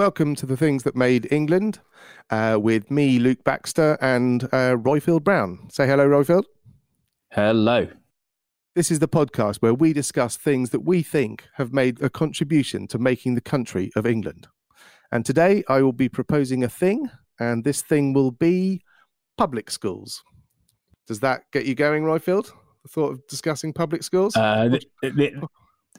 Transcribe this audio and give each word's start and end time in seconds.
Welcome 0.00 0.34
to 0.36 0.46
the 0.46 0.56
Things 0.56 0.84
That 0.84 0.96
Made 0.96 1.30
England 1.30 1.78
uh, 2.30 2.56
with 2.58 2.90
me, 2.90 3.18
Luke 3.18 3.44
Baxter, 3.44 3.98
and 4.00 4.44
uh, 4.44 4.74
Roifield 4.76 5.22
Brown. 5.22 5.68
Say 5.70 5.86
hello, 5.86 6.08
Roifield. 6.08 6.44
Hello. 7.32 7.86
This 8.74 8.90
is 8.90 9.00
the 9.00 9.08
podcast 9.08 9.58
where 9.58 9.74
we 9.74 9.92
discuss 9.92 10.38
things 10.38 10.70
that 10.70 10.80
we 10.80 11.02
think 11.02 11.44
have 11.56 11.74
made 11.74 12.00
a 12.00 12.08
contribution 12.08 12.86
to 12.86 12.98
making 12.98 13.34
the 13.34 13.42
country 13.42 13.90
of 13.94 14.06
England. 14.06 14.46
And 15.12 15.26
today 15.26 15.64
I 15.68 15.82
will 15.82 15.92
be 15.92 16.08
proposing 16.08 16.64
a 16.64 16.68
thing, 16.70 17.10
and 17.38 17.62
this 17.62 17.82
thing 17.82 18.14
will 18.14 18.30
be 18.30 18.82
public 19.36 19.70
schools. 19.70 20.22
Does 21.08 21.20
that 21.20 21.42
get 21.52 21.66
you 21.66 21.74
going, 21.74 22.04
Roifield? 22.04 22.50
The 22.84 22.88
thought 22.88 23.12
of 23.12 23.26
discussing 23.26 23.74
public 23.74 24.02
schools? 24.02 24.34
Uh, 24.34 24.66
the, 25.02 25.10
the, 25.10 25.46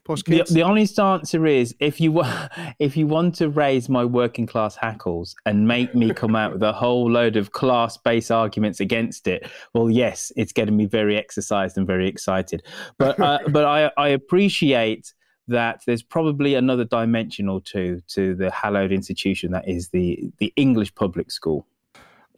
Posh 0.03 0.23
the, 0.23 0.37
kids? 0.37 0.51
the 0.51 0.63
honest 0.63 0.99
answer 0.99 1.45
is 1.45 1.75
if 1.79 2.01
you 2.01 2.11
wa- 2.11 2.47
if 2.79 2.97
you 2.97 3.05
want 3.05 3.35
to 3.35 3.49
raise 3.49 3.87
my 3.87 4.03
working 4.03 4.47
class 4.47 4.75
hackles 4.75 5.35
and 5.45 5.67
make 5.67 5.93
me 5.93 6.13
come 6.13 6.35
out 6.35 6.53
with 6.53 6.63
a 6.63 6.73
whole 6.73 7.09
load 7.09 7.35
of 7.35 7.51
class 7.51 7.97
based 7.97 8.31
arguments 8.31 8.79
against 8.79 9.27
it, 9.27 9.47
well, 9.73 9.89
yes, 9.89 10.31
it's 10.35 10.51
getting 10.51 10.75
me 10.75 10.85
very 10.85 11.17
exercised 11.17 11.77
and 11.77 11.85
very 11.85 12.07
excited. 12.07 12.63
But 12.97 13.19
uh, 13.19 13.39
but 13.49 13.65
I, 13.65 13.91
I 13.97 14.09
appreciate 14.09 15.13
that 15.47 15.81
there's 15.85 16.03
probably 16.03 16.55
another 16.55 16.85
dimension 16.85 17.47
or 17.47 17.61
two 17.61 18.01
to 18.07 18.35
the 18.35 18.49
hallowed 18.49 18.91
institution 18.91 19.51
that 19.51 19.67
is 19.67 19.89
the 19.89 20.31
the 20.39 20.51
English 20.55 20.95
public 20.95 21.29
school. 21.31 21.67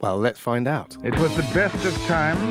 Well, 0.00 0.18
let's 0.18 0.38
find 0.38 0.68
out. 0.68 0.96
It 1.02 1.18
was 1.18 1.34
the 1.34 1.42
best 1.54 1.82
of 1.86 1.96
times. 2.06 2.42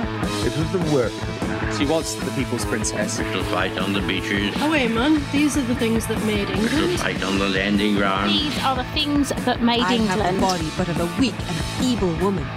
It 0.45 0.57
was 0.57 0.71
the 0.71 0.95
worst. 0.95 1.62
She 1.83 1.89
was 1.89 2.15
the 2.15 2.31
people's 2.31 2.63
princess. 2.63 3.17
To 3.17 3.43
fight 3.51 3.77
on 3.77 3.91
the 3.91 3.99
beaches. 3.99 4.55
Oh 4.59 4.71
wait, 4.71 4.89
man. 4.91 5.21
These 5.33 5.57
are 5.57 5.63
the 5.63 5.75
things 5.75 6.07
that 6.07 6.17
made 6.23 6.49
England. 6.49 6.69
To 6.69 6.77
England. 6.77 6.99
fight 7.01 7.21
on 7.25 7.37
the 7.37 7.49
landing 7.49 7.95
ground. 7.95 8.31
These 8.31 8.57
are 8.63 8.77
the 8.77 8.85
things 8.95 9.27
that 9.43 9.61
made 9.61 9.81
I 9.81 9.95
England. 9.95 10.21
have 10.21 10.37
a 10.37 10.39
body, 10.39 10.71
but 10.77 10.87
of 10.87 11.01
a 11.01 11.19
weak 11.19 11.33
and 11.33 11.57
feeble 11.77 12.15
woman. 12.23 12.47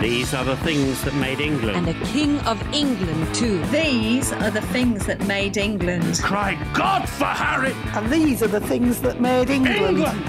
These 0.00 0.34
are 0.34 0.44
the 0.44 0.56
things 0.58 1.02
that 1.02 1.14
made 1.14 1.40
England. 1.40 1.76
And 1.76 1.88
a 1.88 2.06
king 2.06 2.38
of 2.42 2.62
England, 2.72 3.34
too. 3.34 3.60
These 3.72 4.32
are 4.32 4.52
the 4.52 4.62
things 4.62 5.04
that 5.06 5.26
made 5.26 5.56
England. 5.56 6.20
Cry 6.22 6.54
God 6.72 7.08
for 7.08 7.24
Harry! 7.24 7.74
And 7.94 8.08
these 8.08 8.40
are 8.40 8.46
the 8.46 8.60
things 8.60 9.00
that 9.00 9.20
made 9.20 9.50
England. 9.50 9.98
England! 9.98 10.24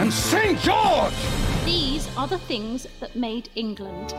And 0.00 0.12
St. 0.12 0.58
George! 0.58 1.14
These 1.64 2.08
are 2.16 2.26
the 2.26 2.38
things 2.38 2.88
that 2.98 3.14
made 3.14 3.48
England. 3.54 4.12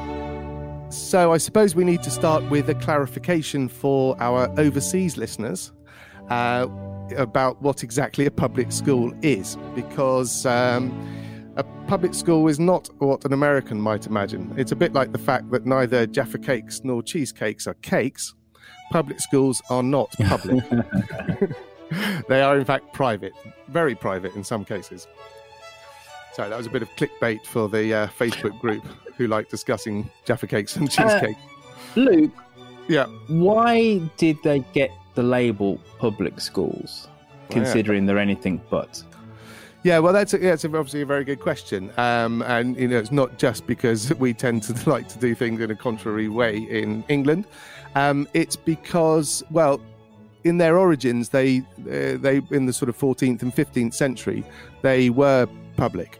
So 0.93 1.33
I 1.33 1.37
suppose 1.37 1.73
we 1.73 1.83
need 1.83 2.03
to 2.03 2.11
start 2.11 2.47
with 2.51 2.69
a 2.69 2.75
clarification 2.75 3.67
for 3.67 4.15
our 4.21 4.47
overseas 4.59 5.17
listeners 5.17 5.71
uh, 6.29 6.67
about 7.17 7.59
what 7.63 7.83
exactly 7.83 8.27
a 8.27 8.31
public 8.31 8.71
school 8.71 9.11
is, 9.23 9.57
because 9.73 10.45
um, 10.45 10.93
a 11.55 11.63
public 11.87 12.13
school 12.13 12.47
is 12.47 12.59
not 12.59 12.89
what 12.99 13.25
an 13.25 13.33
American 13.33 13.81
might 13.81 14.05
imagine. 14.05 14.53
It's 14.55 14.71
a 14.71 14.75
bit 14.75 14.93
like 14.93 15.11
the 15.11 15.17
fact 15.17 15.49
that 15.49 15.65
neither 15.65 16.05
Jaffa 16.05 16.37
cakes 16.37 16.81
nor 16.83 17.01
cheesecakes 17.01 17.65
are 17.65 17.73
cakes. 17.75 18.35
Public 18.91 19.19
schools 19.19 19.63
are 19.71 19.81
not 19.81 20.11
public. 20.19 20.63
they 22.27 22.43
are, 22.43 22.55
in 22.55 22.65
fact, 22.65 22.93
private, 22.93 23.33
very 23.67 23.95
private 23.95 24.35
in 24.35 24.43
some 24.43 24.63
cases. 24.63 25.07
Sorry, 26.33 26.49
that 26.49 26.57
was 26.57 26.65
a 26.65 26.69
bit 26.71 26.81
of 26.81 26.89
clickbait 26.95 27.45
for 27.45 27.69
the 27.69 27.93
uh, 27.93 28.07
Facebook 28.07 28.59
group 28.59 28.83
who 29.17 29.27
like 29.27 29.49
discussing 29.49 30.09
Jaffa 30.25 30.47
cakes 30.47 30.75
and 30.75 30.89
cheesecake. 30.89 31.37
Uh, 31.37 31.99
Luke, 31.99 32.31
yeah. 32.87 33.05
Why 33.27 33.99
did 34.17 34.37
they 34.43 34.59
get 34.73 34.91
the 35.13 35.21
label 35.21 35.79
public 35.99 36.41
schools, 36.41 37.07
Well, 37.07 37.59
yeah. 37.59 37.63
considering 37.63 38.07
they're 38.07 38.17
anything 38.17 38.61
but? 38.71 39.03
Yeah, 39.83 39.99
well, 39.99 40.13
that's 40.13 40.33
a, 40.33 40.39
yeah, 40.39 40.53
it's 40.53 40.65
obviously 40.65 41.01
a 41.01 41.05
very 41.05 41.25
good 41.25 41.41
question, 41.41 41.91
um, 41.97 42.41
and 42.43 42.77
you 42.77 42.87
know, 42.87 42.97
it's 42.97 43.11
not 43.11 43.37
just 43.37 43.67
because 43.67 44.13
we 44.15 44.33
tend 44.33 44.63
to 44.63 44.89
like 44.89 45.09
to 45.09 45.19
do 45.19 45.35
things 45.35 45.59
in 45.61 45.69
a 45.69 45.75
contrary 45.75 46.29
way 46.29 46.57
in 46.57 47.03
England. 47.09 47.45
Um, 47.95 48.27
it's 48.33 48.55
because, 48.55 49.43
well, 49.51 49.81
in 50.45 50.57
their 50.57 50.77
origins, 50.77 51.29
they 51.29 51.59
uh, 51.81 52.17
they 52.17 52.41
in 52.49 52.65
the 52.65 52.73
sort 52.73 52.89
of 52.89 52.97
14th 52.97 53.41
and 53.41 53.53
15th 53.53 53.93
century, 53.93 54.43
they 54.81 55.09
were 55.09 55.47
public. 55.75 56.17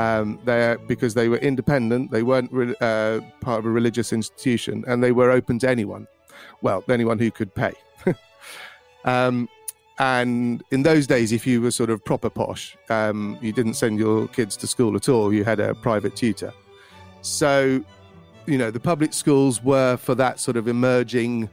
Um, 0.00 0.38
they 0.46 0.76
because 0.86 1.12
they 1.12 1.28
were 1.28 1.36
independent, 1.36 2.10
they 2.10 2.22
weren't 2.22 2.50
re- 2.50 2.74
uh, 2.80 3.20
part 3.42 3.58
of 3.58 3.66
a 3.66 3.70
religious 3.70 4.14
institution, 4.14 4.82
and 4.86 5.04
they 5.04 5.12
were 5.12 5.30
open 5.30 5.58
to 5.58 5.68
anyone. 5.68 6.06
Well, 6.62 6.82
anyone 6.88 7.18
who 7.18 7.30
could 7.30 7.54
pay. 7.54 7.74
um, 9.04 9.46
and 9.98 10.62
in 10.70 10.84
those 10.84 11.06
days, 11.06 11.32
if 11.32 11.46
you 11.46 11.60
were 11.60 11.70
sort 11.70 11.90
of 11.90 12.02
proper 12.02 12.30
posh, 12.30 12.78
um, 12.88 13.36
you 13.42 13.52
didn't 13.52 13.74
send 13.74 13.98
your 13.98 14.26
kids 14.28 14.56
to 14.58 14.66
school 14.66 14.96
at 14.96 15.06
all. 15.10 15.34
You 15.34 15.44
had 15.44 15.60
a 15.60 15.74
private 15.74 16.16
tutor. 16.16 16.54
So, 17.20 17.84
you 18.46 18.56
know, 18.56 18.70
the 18.70 18.80
public 18.80 19.12
schools 19.12 19.62
were 19.62 19.98
for 19.98 20.14
that 20.14 20.40
sort 20.40 20.56
of 20.56 20.66
emerging 20.66 21.50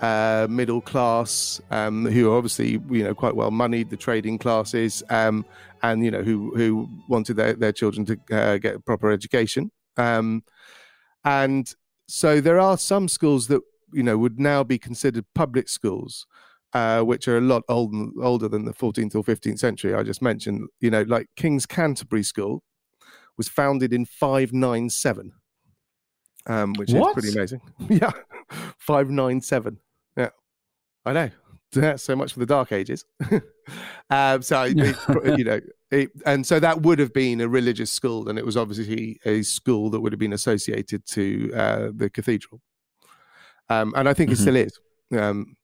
uh, 0.00 0.46
middle 0.48 0.80
class, 0.80 1.60
um, 1.70 2.06
who 2.06 2.32
are 2.32 2.36
obviously, 2.38 2.80
you 2.90 3.04
know, 3.04 3.14
quite 3.14 3.36
well 3.36 3.50
moneyed, 3.50 3.90
the 3.90 3.98
trading 3.98 4.38
classes, 4.38 5.02
um, 5.10 5.44
and, 5.82 6.04
you 6.04 6.10
know, 6.10 6.22
who, 6.22 6.52
who 6.56 6.88
wanted 7.08 7.34
their, 7.36 7.54
their 7.54 7.72
children 7.72 8.06
to 8.06 8.18
uh, 8.30 8.58
get 8.58 8.76
a 8.76 8.80
proper 8.80 9.10
education. 9.10 9.70
Um, 9.96 10.44
and 11.24 11.72
so 12.08 12.40
there 12.40 12.58
are 12.58 12.78
some 12.78 13.08
schools 13.08 13.48
that, 13.48 13.62
you 13.92 14.02
know, 14.02 14.16
would 14.18 14.38
now 14.38 14.64
be 14.64 14.78
considered 14.78 15.24
public 15.34 15.68
schools 15.68 16.26
uh, 16.74 17.02
which 17.02 17.28
are 17.28 17.38
a 17.38 17.40
lot 17.40 17.62
old, 17.68 17.94
older 18.20 18.48
than 18.48 18.64
the 18.64 18.72
14th 18.72 19.14
or 19.14 19.22
15th 19.22 19.58
century 19.58 19.94
I 19.94 20.02
just 20.02 20.22
mentioned. 20.22 20.68
You 20.80 20.90
know, 20.90 21.02
like 21.02 21.26
King's 21.36 21.66
Canterbury 21.66 22.22
School 22.22 22.62
was 23.36 23.48
founded 23.48 23.92
in 23.92 24.04
597, 24.04 25.32
um, 26.46 26.74
which 26.74 26.90
What? 26.90 27.10
is 27.10 27.12
pretty 27.14 27.38
amazing. 27.38 27.60
yeah, 27.88 28.12
597. 28.78 29.78
Yeah, 30.16 30.30
I 31.04 31.12
know. 31.12 31.30
That's 31.72 32.02
so 32.04 32.16
much 32.16 32.32
for 32.32 32.40
the 32.40 32.46
Dark 32.46 32.72
Ages. 32.72 33.04
um, 34.10 34.42
so, 34.42 34.62
it, 34.62 34.76
you 35.38 35.44
know, 35.44 35.60
it, 35.90 36.10
and 36.26 36.46
so 36.46 36.58
that 36.60 36.82
would 36.82 36.98
have 36.98 37.12
been 37.12 37.40
a 37.40 37.48
religious 37.48 37.90
school, 37.90 38.28
and 38.28 38.38
it 38.38 38.44
was 38.46 38.56
obviously 38.56 39.18
a 39.24 39.42
school 39.42 39.90
that 39.90 40.00
would 40.00 40.12
have 40.12 40.20
been 40.20 40.32
associated 40.32 41.06
to 41.06 41.52
uh, 41.54 41.88
the 41.94 42.08
cathedral. 42.10 42.60
Um, 43.68 43.92
and 43.96 44.08
I 44.08 44.14
think 44.14 44.30
it 44.30 44.38
Mhm. 44.38 44.40
still 44.40 44.56
is. 44.56 44.78
Um, 45.12 45.56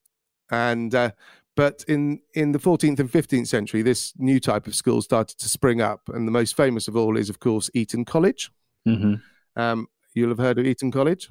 and 0.51 0.95
uh, 0.95 1.11
But 1.57 1.85
in, 1.89 2.21
in 2.35 2.53
the 2.53 2.59
14th 2.61 3.01
and 3.01 3.11
15th 3.11 3.49
century, 3.49 3.83
this 3.83 4.13
new 4.17 4.39
type 4.39 4.69
of 4.69 4.75
school 4.77 5.03
started 5.03 5.39
to 5.39 5.49
spring 5.49 5.81
up. 5.81 6.09
And 6.09 6.27
the 6.29 6.31
most 6.33 6.57
famous 6.57 6.87
of 6.87 6.97
all 6.97 7.17
is, 7.17 7.29
of 7.29 7.41
course, 7.41 7.69
Eton 7.75 8.05
College. 8.05 8.51
Mm-hmm. 8.87 9.15
Um, 9.61 9.89
you'll 10.15 10.29
have 10.29 10.39
heard 10.39 10.59
of 10.61 10.67
Eton 10.67 10.93
College. 10.93 11.29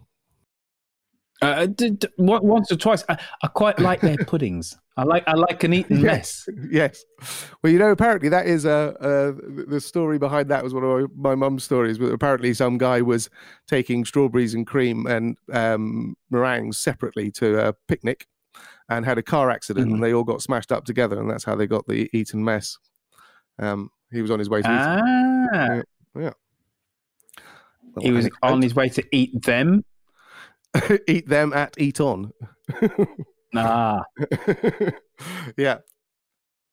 Uh, 1.41 1.67
did, 1.67 2.05
once 2.17 2.71
or 2.71 2.75
twice. 2.75 3.03
I, 3.09 3.17
I, 3.43 3.47
quite 3.47 3.79
like 3.79 4.01
their 4.01 4.17
puddings. 4.27 4.75
I 4.97 5.03
like 5.03 5.23
I 5.27 5.33
like 5.33 5.63
an 5.63 5.73
yes, 5.73 5.87
mess. 5.89 6.49
Yes. 6.71 7.05
Well, 7.61 7.71
you 7.71 7.77
know, 7.77 7.91
apparently 7.91 8.29
that 8.29 8.47
is 8.47 8.65
a, 8.65 8.95
a 8.99 9.65
the 9.69 9.79
story 9.79 10.17
behind 10.17 10.49
that 10.49 10.63
was 10.63 10.73
one 10.73 10.83
of 10.83 11.15
my 11.15 11.35
mum's 11.35 11.63
stories. 11.63 11.99
But 11.99 12.11
apparently, 12.11 12.55
some 12.55 12.79
guy 12.79 13.01
was 13.01 13.29
taking 13.67 14.05
strawberries 14.05 14.55
and 14.55 14.65
cream 14.65 15.05
and 15.05 15.37
um, 15.53 16.15
meringues 16.31 16.79
separately 16.79 17.29
to 17.33 17.67
a 17.67 17.73
picnic, 17.87 18.25
and 18.89 19.05
had 19.05 19.19
a 19.19 19.23
car 19.23 19.51
accident, 19.51 19.87
mm-hmm. 19.87 19.95
and 19.95 20.03
they 20.03 20.13
all 20.13 20.23
got 20.23 20.41
smashed 20.41 20.71
up 20.71 20.85
together, 20.85 21.19
and 21.19 21.29
that's 21.29 21.43
how 21.43 21.55
they 21.55 21.67
got 21.67 21.85
the 21.87 22.09
Eton 22.13 22.43
mess. 22.43 22.79
Um, 23.59 23.91
he 24.11 24.21
was 24.21 24.31
on 24.31 24.39
his 24.39 24.49
way 24.49 24.61
to 24.63 24.67
ah. 24.69 25.51
Yeah. 25.53 25.81
yeah. 26.15 26.31
He 27.99 28.11
was 28.11 28.29
on 28.43 28.61
his 28.61 28.75
way 28.75 28.89
to 28.89 29.03
eat 29.11 29.41
them. 29.43 29.83
eat 31.07 31.27
them 31.27 31.53
at 31.53 31.75
eat 31.77 31.99
on. 31.99 32.31
nah. 33.53 34.03
yeah. 35.57 35.79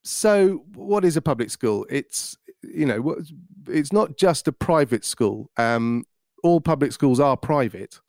So, 0.03 0.65
what 0.75 1.05
is 1.05 1.17
a 1.17 1.23
public 1.23 1.51
school? 1.51 1.87
It's 1.89 2.37
you 2.63 2.87
know, 2.87 3.17
it's 3.69 3.93
not 3.93 4.17
just 4.17 4.49
a 4.49 4.53
private 4.53 5.05
school. 5.05 5.51
Um, 5.57 6.05
all 6.43 6.61
public 6.61 6.93
schools 6.93 7.21
are 7.21 7.37
private, 7.37 8.01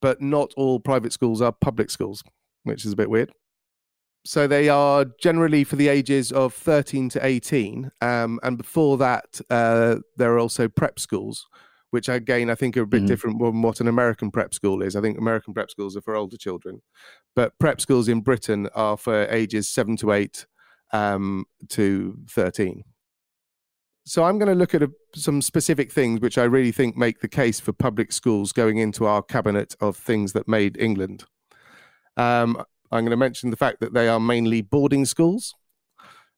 but 0.00 0.20
not 0.20 0.52
all 0.56 0.80
private 0.80 1.12
schools 1.12 1.40
are 1.40 1.52
public 1.52 1.90
schools, 1.90 2.22
which 2.64 2.84
is 2.84 2.92
a 2.92 2.96
bit 2.96 3.10
weird. 3.10 3.32
So 4.24 4.46
they 4.46 4.68
are 4.68 5.04
generally 5.20 5.64
for 5.64 5.74
the 5.74 5.88
ages 5.88 6.30
of 6.30 6.54
13 6.54 7.08
to 7.10 7.26
18, 7.26 7.90
um, 8.00 8.38
and 8.44 8.56
before 8.56 8.96
that, 8.98 9.40
uh, 9.50 9.96
there 10.16 10.32
are 10.32 10.38
also 10.38 10.68
prep 10.68 11.00
schools, 11.00 11.48
which 11.92 12.08
again 12.08 12.50
I 12.50 12.54
think 12.54 12.76
are 12.76 12.82
a 12.82 12.86
bit 12.86 12.98
mm-hmm. 12.98 13.06
different 13.06 13.38
from 13.38 13.62
what 13.62 13.80
an 13.80 13.88
American 13.88 14.30
prep 14.30 14.52
school 14.52 14.82
is. 14.82 14.96
I 14.96 15.00
think 15.00 15.18
American 15.18 15.54
prep 15.54 15.70
schools 15.70 15.96
are 15.96 16.02
for 16.02 16.16
older 16.16 16.36
children, 16.36 16.82
but 17.36 17.58
prep 17.58 17.80
schools 17.80 18.08
in 18.08 18.20
Britain 18.20 18.68
are 18.74 18.96
for 18.96 19.26
ages 19.30 19.70
seven 19.70 19.96
to 19.98 20.12
eight 20.12 20.46
um, 20.92 21.44
to 21.68 22.18
thirteen. 22.28 22.82
So 24.04 24.24
I'm 24.24 24.38
going 24.38 24.48
to 24.48 24.58
look 24.58 24.74
at 24.74 24.82
a, 24.82 24.90
some 25.14 25.40
specific 25.40 25.92
things 25.92 26.20
which 26.20 26.36
I 26.36 26.44
really 26.44 26.72
think 26.72 26.96
make 26.96 27.20
the 27.20 27.28
case 27.28 27.60
for 27.60 27.72
public 27.72 28.10
schools 28.10 28.52
going 28.52 28.78
into 28.78 29.06
our 29.06 29.22
cabinet 29.22 29.76
of 29.80 29.96
things 29.96 30.32
that 30.32 30.48
made 30.48 30.76
England. 30.76 31.24
Um, 32.16 32.64
I'm 32.90 33.04
going 33.04 33.10
to 33.10 33.16
mention 33.16 33.50
the 33.50 33.56
fact 33.56 33.78
that 33.80 33.94
they 33.94 34.08
are 34.08 34.18
mainly 34.18 34.60
boarding 34.60 35.04
schools. 35.04 35.54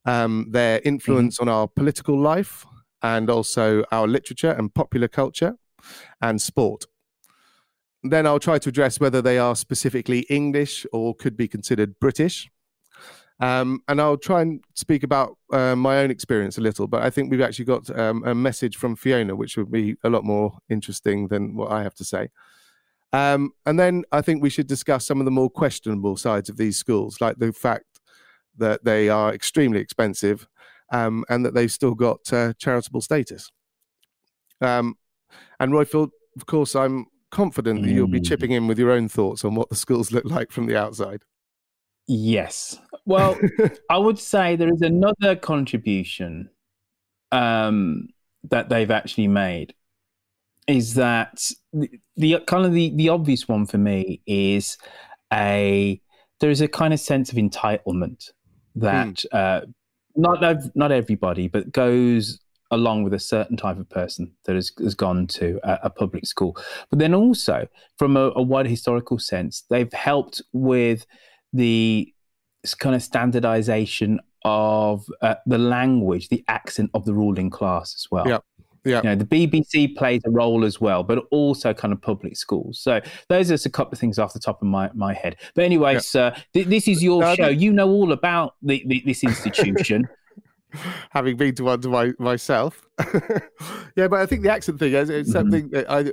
Um, 0.04 0.48
their 0.50 0.78
mm-hmm. 0.78 0.88
influence 0.88 1.36
mm-hmm. 1.36 1.48
on 1.48 1.54
our 1.54 1.66
political 1.66 2.20
life, 2.20 2.66
and 3.04 3.28
also 3.28 3.84
our 3.92 4.08
literature 4.08 4.50
and 4.50 4.74
popular 4.74 5.06
culture 5.06 5.56
and 6.22 6.40
sport. 6.40 6.86
Then 8.02 8.26
I'll 8.26 8.40
try 8.40 8.58
to 8.58 8.68
address 8.70 8.98
whether 8.98 9.20
they 9.20 9.38
are 9.38 9.54
specifically 9.54 10.20
English 10.30 10.86
or 10.90 11.14
could 11.14 11.36
be 11.36 11.46
considered 11.46 12.00
British. 12.00 12.50
Um, 13.40 13.80
and 13.88 14.00
I'll 14.00 14.16
try 14.16 14.40
and 14.40 14.64
speak 14.74 15.02
about 15.02 15.36
uh, 15.52 15.76
my 15.76 15.98
own 15.98 16.10
experience 16.10 16.56
a 16.56 16.62
little, 16.62 16.86
but 16.86 17.02
I 17.02 17.10
think 17.10 17.30
we've 17.30 17.42
actually 17.42 17.66
got 17.66 17.90
um, 17.98 18.24
a 18.24 18.34
message 18.34 18.76
from 18.76 18.96
Fiona, 18.96 19.36
which 19.36 19.58
would 19.58 19.70
be 19.70 19.96
a 20.02 20.08
lot 20.08 20.24
more 20.24 20.56
interesting 20.70 21.28
than 21.28 21.56
what 21.56 21.70
I 21.70 21.82
have 21.82 21.94
to 21.96 22.04
say. 22.04 22.28
Um, 23.12 23.52
and 23.66 23.78
then 23.78 24.04
I 24.12 24.22
think 24.22 24.42
we 24.42 24.50
should 24.50 24.66
discuss 24.66 25.06
some 25.06 25.20
of 25.20 25.24
the 25.26 25.30
more 25.30 25.50
questionable 25.50 26.16
sides 26.16 26.48
of 26.48 26.56
these 26.56 26.78
schools, 26.78 27.20
like 27.20 27.36
the 27.38 27.52
fact 27.52 27.84
that 28.56 28.84
they 28.84 29.08
are 29.08 29.34
extremely 29.34 29.80
expensive 29.80 30.46
um, 30.92 31.24
and 31.28 31.44
that 31.44 31.54
they've 31.54 31.72
still 31.72 31.94
got 31.94 32.32
uh, 32.32 32.52
charitable 32.58 33.00
status. 33.00 33.50
Um, 34.60 34.96
and 35.58 35.72
Roifield, 35.72 36.10
of 36.36 36.46
course, 36.46 36.74
I'm 36.74 37.06
confident 37.30 37.82
that 37.82 37.90
you'll 37.90 38.06
be 38.06 38.20
mm. 38.20 38.26
chipping 38.26 38.52
in 38.52 38.66
with 38.66 38.78
your 38.78 38.92
own 38.92 39.08
thoughts 39.08 39.44
on 39.44 39.54
what 39.54 39.68
the 39.68 39.76
schools 39.76 40.12
look 40.12 40.24
like 40.24 40.52
from 40.52 40.66
the 40.66 40.76
outside. 40.76 41.22
Yes. 42.06 42.78
Well, 43.06 43.38
I 43.90 43.98
would 43.98 44.18
say 44.18 44.56
there 44.56 44.72
is 44.72 44.82
another 44.82 45.36
contribution 45.36 46.50
um, 47.32 48.08
that 48.44 48.68
they've 48.68 48.90
actually 48.90 49.28
made. 49.28 49.74
Is 50.66 50.94
that 50.94 51.50
the, 51.72 51.90
the 52.16 52.38
kind 52.46 52.64
of 52.64 52.72
the, 52.72 52.90
the 52.94 53.10
obvious 53.10 53.46
one 53.46 53.66
for 53.66 53.76
me 53.76 54.22
is 54.26 54.78
a 55.32 56.00
there 56.40 56.50
is 56.50 56.62
a 56.62 56.68
kind 56.68 56.94
of 56.94 57.00
sense 57.00 57.30
of 57.30 57.36
entitlement 57.36 58.30
that 58.76 59.16
mm. 59.16 59.26
uh, 59.32 59.66
not 60.16 60.40
not 60.74 60.92
everybody, 60.92 61.48
but 61.48 61.72
goes 61.72 62.38
along 62.70 63.04
with 63.04 63.14
a 63.14 63.18
certain 63.18 63.56
type 63.56 63.78
of 63.78 63.88
person 63.88 64.32
that 64.44 64.54
has, 64.54 64.72
has 64.78 64.94
gone 64.94 65.26
to 65.28 65.60
a, 65.62 65.80
a 65.84 65.90
public 65.90 66.26
school. 66.26 66.56
But 66.90 66.98
then 66.98 67.14
also, 67.14 67.68
from 67.98 68.16
a, 68.16 68.32
a 68.34 68.42
wider 68.42 68.68
historical 68.68 69.18
sense, 69.18 69.64
they've 69.70 69.92
helped 69.92 70.42
with 70.52 71.06
the 71.52 72.12
kind 72.78 72.94
of 72.96 73.02
standardization 73.02 74.20
of 74.44 75.06
uh, 75.22 75.36
the 75.46 75.58
language, 75.58 76.28
the 76.28 76.44
accent 76.48 76.90
of 76.94 77.04
the 77.04 77.14
ruling 77.14 77.50
class 77.50 77.94
as 77.94 78.06
well. 78.10 78.26
Yeah. 78.84 78.98
You 78.98 79.10
know, 79.10 79.16
the 79.16 79.24
BBC 79.24 79.96
plays 79.96 80.22
a 80.26 80.30
role 80.30 80.64
as 80.64 80.80
well, 80.80 81.02
but 81.02 81.24
also 81.30 81.72
kind 81.72 81.92
of 81.92 82.00
public 82.02 82.36
schools. 82.36 82.78
So 82.78 83.00
those 83.28 83.50
are 83.50 83.54
just 83.54 83.66
a 83.66 83.70
couple 83.70 83.92
of 83.92 83.98
things 83.98 84.18
off 84.18 84.32
the 84.34 84.40
top 84.40 84.60
of 84.60 84.68
my, 84.68 84.90
my 84.94 85.14
head. 85.14 85.36
But 85.54 85.64
anyway, 85.64 85.94
yeah. 85.94 86.00
sir, 86.00 86.36
th- 86.52 86.66
this 86.66 86.86
is 86.86 87.02
your 87.02 87.22
no, 87.22 87.34
show. 87.34 87.48
You 87.48 87.72
know 87.72 87.88
all 87.88 88.12
about 88.12 88.56
the, 88.62 88.82
the, 88.86 89.02
this 89.06 89.24
institution. 89.24 90.08
Having 91.10 91.36
been 91.36 91.54
to 91.56 91.64
one 91.64 91.80
to 91.80 91.88
my, 91.88 92.12
myself. 92.18 92.82
yeah, 93.96 94.08
but 94.08 94.14
I 94.20 94.26
think 94.26 94.42
the 94.42 94.52
accent 94.52 94.78
thing 94.78 94.92
is 94.92 95.10
it's 95.10 95.28
mm-hmm. 95.28 95.38
something 95.38 95.70
that 95.70 95.90
I 95.90 96.12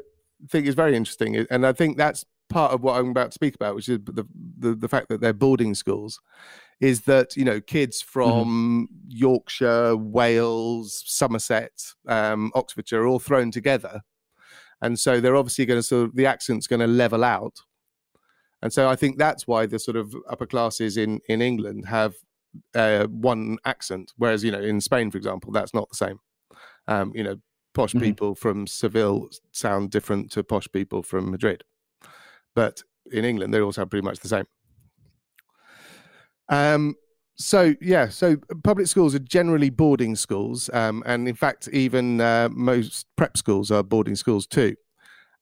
think 0.50 0.68
is 0.68 0.76
very 0.76 0.96
interesting. 0.96 1.46
And 1.50 1.66
I 1.66 1.74
think 1.74 1.98
that's 1.98 2.26
part 2.50 2.74
of 2.74 2.82
what 2.82 3.00
I'm 3.00 3.10
about 3.10 3.32
to 3.32 3.36
speak 3.36 3.56
about, 3.56 3.76
which 3.76 3.90
is 3.90 4.00
the, 4.04 4.26
the, 4.60 4.76
the 4.76 4.88
fact 4.88 5.10
that 5.10 5.22
they're 5.22 5.34
boarding 5.34 5.74
schools 5.74 6.20
is 6.82 7.02
that 7.02 7.38
you 7.38 7.46
know 7.46 7.62
kids 7.62 8.02
mm-hmm. 8.02 8.12
from 8.12 8.90
mm-hmm. 8.92 9.08
Yorkshire, 9.08 9.96
Wales, 9.96 11.04
Somerset, 11.06 11.94
um, 12.08 12.52
Oxfordshire 12.56 13.04
are 13.04 13.08
all 13.08 13.20
thrown 13.20 13.52
together, 13.52 14.02
and 14.82 15.00
so 15.00 15.22
they're 15.22 15.36
obviously 15.38 15.66
going 15.66 15.80
to 15.80 15.84
sort 15.84 16.10
of 16.10 16.16
the 16.16 16.26
accent's 16.26 16.68
going 16.68 16.82
to 16.82 16.88
level 16.88 17.24
out, 17.24 17.62
and 18.62 18.74
so 18.74 18.90
I 18.90 18.96
think 18.98 19.18
that's 19.18 19.48
why 19.48 19.66
the 19.66 19.80
sort 19.80 19.96
of 19.96 20.14
upper 20.28 20.48
classes 20.48 20.98
in 20.98 21.22
in 21.30 21.42
England 21.42 21.86
have 21.86 22.16
uh, 22.76 23.06
one 23.06 23.58
accent, 23.64 24.12
whereas 24.18 24.44
you 24.44 24.52
know 24.52 24.62
in 24.62 24.82
Spain, 24.82 25.12
for 25.12 25.18
example, 25.18 25.54
that's 25.54 25.74
not 25.74 25.88
the 25.90 25.96
same. 25.96 26.20
Um, 26.88 27.14
you 27.16 27.24
know, 27.24 27.38
posh 27.74 27.92
mm-hmm. 27.92 28.04
people 28.04 28.36
from 28.36 28.66
Seville 28.66 29.30
sound 29.52 29.92
different 29.92 30.32
to 30.32 30.44
posh 30.44 30.68
people 30.72 31.04
from 31.04 31.30
Madrid, 31.30 31.64
but 32.56 32.82
in 33.12 33.24
England 33.24 33.54
they 33.54 33.62
all 33.62 33.72
sound 33.72 33.92
pretty 33.92 34.06
much 34.06 34.20
the 34.20 34.28
same. 34.28 34.46
Um, 36.52 36.96
so 37.36 37.74
yeah, 37.82 38.10
so 38.10 38.38
public 38.64 38.86
schools 38.88 39.16
are 39.16 39.20
generally 39.20 39.72
boarding 39.72 40.16
schools, 40.16 40.70
um, 40.74 41.02
and 41.08 41.28
in 41.28 41.34
fact, 41.34 41.68
even 41.70 42.22
uh, 42.22 42.50
most 42.52 43.08
prep 43.16 43.36
schools 43.38 43.72
are 43.72 43.82
boarding 43.82 44.16
schools 44.16 44.46
too. 44.46 44.76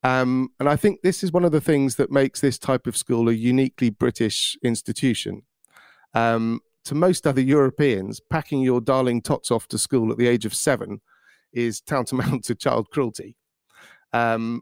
Um, 0.03 0.51
and 0.59 0.69
I 0.69 0.77
think 0.77 1.01
this 1.01 1.23
is 1.23 1.33
one 1.33 1.43
of 1.43 1.51
the 1.51 1.59
things 1.59 1.97
that 1.97 2.09
makes 2.09 2.39
this 2.39 2.57
type 2.57 2.87
of 2.87 2.95
school 2.95 3.27
a 3.27 3.33
uniquely 3.33 3.89
British 3.89 4.57
institution. 4.63 5.41
Um, 6.13 6.61
to 6.85 6.95
most 6.95 7.27
other 7.27 7.41
Europeans, 7.41 8.21
packing 8.29 8.61
your 8.61 8.79
darling 8.79 9.21
tots 9.21 9.51
off 9.51 9.67
to 9.67 9.77
school 9.77 10.11
at 10.11 10.17
the 10.17 10.27
age 10.27 10.45
of 10.45 10.55
seven 10.55 11.01
is 11.51 11.81
tantamount 11.85 12.45
to 12.45 12.55
child 12.55 12.89
cruelty. 12.91 13.35
Um, 14.13 14.61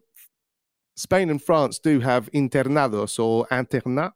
Spain 0.96 1.30
and 1.30 1.42
France 1.42 1.78
do 1.78 2.00
have 2.00 2.32
internados 2.32 3.24
or 3.24 3.46
internat, 3.48 4.14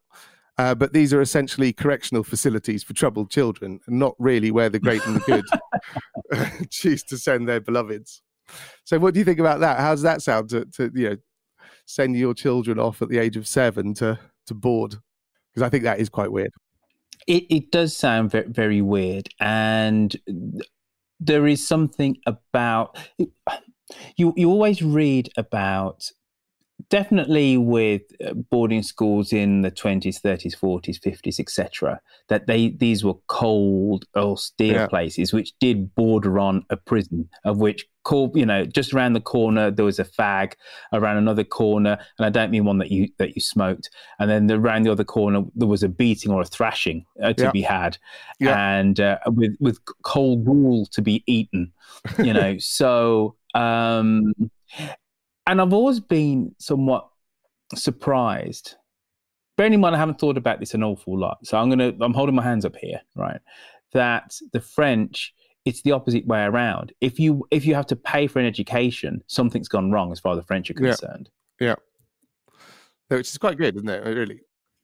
uh, 0.61 0.75
but 0.75 0.93
these 0.93 1.11
are 1.11 1.21
essentially 1.21 1.73
correctional 1.73 2.23
facilities 2.23 2.83
for 2.83 2.93
troubled 2.93 3.31
children, 3.31 3.79
not 3.87 4.13
really 4.19 4.51
where 4.51 4.69
the 4.69 4.77
great 4.77 5.03
and 5.07 5.15
the 5.15 5.19
good 5.21 6.69
choose 6.69 7.01
to 7.01 7.17
send 7.17 7.49
their 7.49 7.59
beloveds. 7.59 8.21
So, 8.83 8.99
what 8.99 9.15
do 9.15 9.19
you 9.19 9.25
think 9.25 9.39
about 9.39 9.59
that? 9.61 9.79
How 9.79 9.89
does 9.89 10.03
that 10.03 10.21
sound 10.21 10.51
to, 10.51 10.65
to 10.65 10.91
you 10.93 11.09
know 11.09 11.17
send 11.87 12.15
your 12.15 12.35
children 12.35 12.77
off 12.77 13.01
at 13.01 13.09
the 13.09 13.17
age 13.17 13.37
of 13.37 13.47
seven 13.47 13.95
to 13.95 14.19
to 14.45 14.53
board? 14.53 14.97
Because 15.51 15.65
I 15.65 15.69
think 15.69 15.83
that 15.83 15.99
is 15.99 16.09
quite 16.09 16.31
weird. 16.31 16.51
It 17.25 17.45
it 17.49 17.71
does 17.71 17.97
sound 17.97 18.29
very, 18.29 18.47
very 18.47 18.81
weird, 18.83 19.29
and 19.39 20.15
there 21.19 21.47
is 21.47 21.67
something 21.67 22.17
about 22.27 22.99
you. 24.15 24.31
You 24.37 24.51
always 24.51 24.83
read 24.83 25.31
about 25.37 26.11
definitely 26.89 27.57
with 27.57 28.01
uh, 28.25 28.33
boarding 28.33 28.83
schools 28.83 29.33
in 29.33 29.61
the 29.61 29.71
20s 29.71 30.21
30s 30.21 30.57
40s 30.57 30.99
50s 30.99 31.39
etc 31.39 31.99
that 32.29 32.47
they 32.47 32.69
these 32.69 33.03
were 33.03 33.15
cold 33.27 34.05
austere 34.15 34.73
Yeah. 34.73 34.87
places 34.87 35.33
which 35.33 35.53
did 35.59 35.93
border 35.95 36.39
on 36.39 36.65
a 36.69 36.77
prison 36.77 37.29
of 37.45 37.57
which 37.59 37.85
call 38.03 38.31
you 38.33 38.45
know 38.45 38.65
just 38.65 38.93
around 38.93 39.13
the 39.13 39.21
corner 39.21 39.69
there 39.69 39.85
was 39.85 39.99
a 39.99 40.05
fag 40.05 40.53
around 40.93 41.17
another 41.17 41.43
corner 41.43 41.97
and 42.17 42.25
i 42.25 42.29
don't 42.29 42.49
mean 42.51 42.65
one 42.65 42.77
that 42.79 42.91
you 42.91 43.07
that 43.19 43.35
you 43.35 43.41
smoked 43.41 43.89
and 44.19 44.29
then 44.29 44.47
the, 44.47 44.55
around 44.55 44.83
the 44.83 44.91
other 44.91 45.03
corner 45.03 45.43
there 45.55 45.67
was 45.67 45.83
a 45.83 45.89
beating 45.89 46.31
or 46.31 46.41
a 46.41 46.45
thrashing 46.45 47.05
uh, 47.23 47.33
to 47.33 47.43
Yeah. 47.43 47.51
be 47.51 47.61
had 47.61 47.97
Yeah. 48.39 48.57
and 48.75 48.99
uh, 48.99 49.19
with 49.27 49.55
with 49.59 49.77
cold 50.03 50.45
gruel 50.45 50.85
to 50.87 51.01
be 51.01 51.23
eaten 51.27 51.71
you 52.23 52.33
know 52.33 52.55
so 52.59 53.35
um 53.53 54.33
and 55.47 55.61
I've 55.61 55.73
always 55.73 55.99
been 55.99 56.55
somewhat 56.59 57.07
surprised. 57.75 58.75
Bearing 59.57 59.73
in 59.73 59.79
mind, 59.81 59.95
I 59.95 59.99
haven't 59.99 60.19
thought 60.19 60.37
about 60.37 60.59
this 60.59 60.73
an 60.73 60.83
awful 60.83 61.17
lot, 61.19 61.37
so 61.43 61.57
I'm 61.57 61.69
gonna 61.69 61.93
I'm 62.01 62.13
holding 62.13 62.35
my 62.35 62.43
hands 62.43 62.65
up 62.65 62.75
here, 62.75 63.01
right? 63.15 63.39
That 63.93 64.37
the 64.53 64.61
French, 64.61 65.33
it's 65.65 65.81
the 65.81 65.91
opposite 65.91 66.25
way 66.25 66.41
around. 66.41 66.93
If 67.01 67.19
you 67.19 67.45
if 67.51 67.65
you 67.65 67.75
have 67.75 67.85
to 67.87 67.95
pay 67.95 68.27
for 68.27 68.39
an 68.39 68.45
education, 68.45 69.21
something's 69.27 69.67
gone 69.67 69.91
wrong 69.91 70.11
as 70.11 70.19
far 70.19 70.33
as 70.33 70.39
the 70.39 70.45
French 70.45 70.69
are 70.71 70.73
Yeah. 70.73 70.89
concerned. 70.91 71.29
Yeah. 71.59 71.75
Which 73.09 73.29
is 73.29 73.37
quite 73.37 73.57
good, 73.57 73.75
isn't 73.75 73.89
it? 73.89 74.05
Really. 74.05 74.41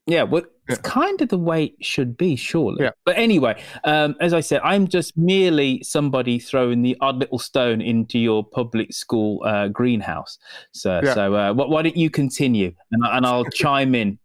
Yeah, 0.08 0.24
well, 0.24 0.44
it's 0.70 0.80
kind 0.80 1.22
of 1.22 1.30
the 1.30 1.38
way 1.38 1.66
it 1.66 1.86
should 1.86 2.18
be, 2.18 2.38
surely. 2.38 2.84
Yeah. 2.84 2.92
But 3.06 3.18
anyway, 3.18 3.62
um, 3.84 4.16
as 4.22 4.34
I 4.34 4.40
said, 4.40 4.62
I'm 4.64 4.88
just 4.88 5.18
merely 5.18 5.84
somebody 5.84 6.40
throwing 6.40 6.82
the 6.82 6.98
odd 7.02 7.18
little 7.18 7.40
stone 7.40 7.82
into 7.82 8.18
your 8.18 8.44
public 8.44 8.94
school 8.94 9.44
uh, 9.46 9.68
greenhouse, 9.68 10.40
sir. 10.72 11.02
Yeah. 11.04 11.14
So 11.14 11.36
uh, 11.36 11.54
why, 11.54 11.66
why 11.66 11.82
don't 11.82 11.98
you 11.98 12.10
continue, 12.10 12.74
and, 12.92 13.04
and 13.06 13.26
I'll 13.26 13.46
chime 13.46 13.96
in 13.96 14.18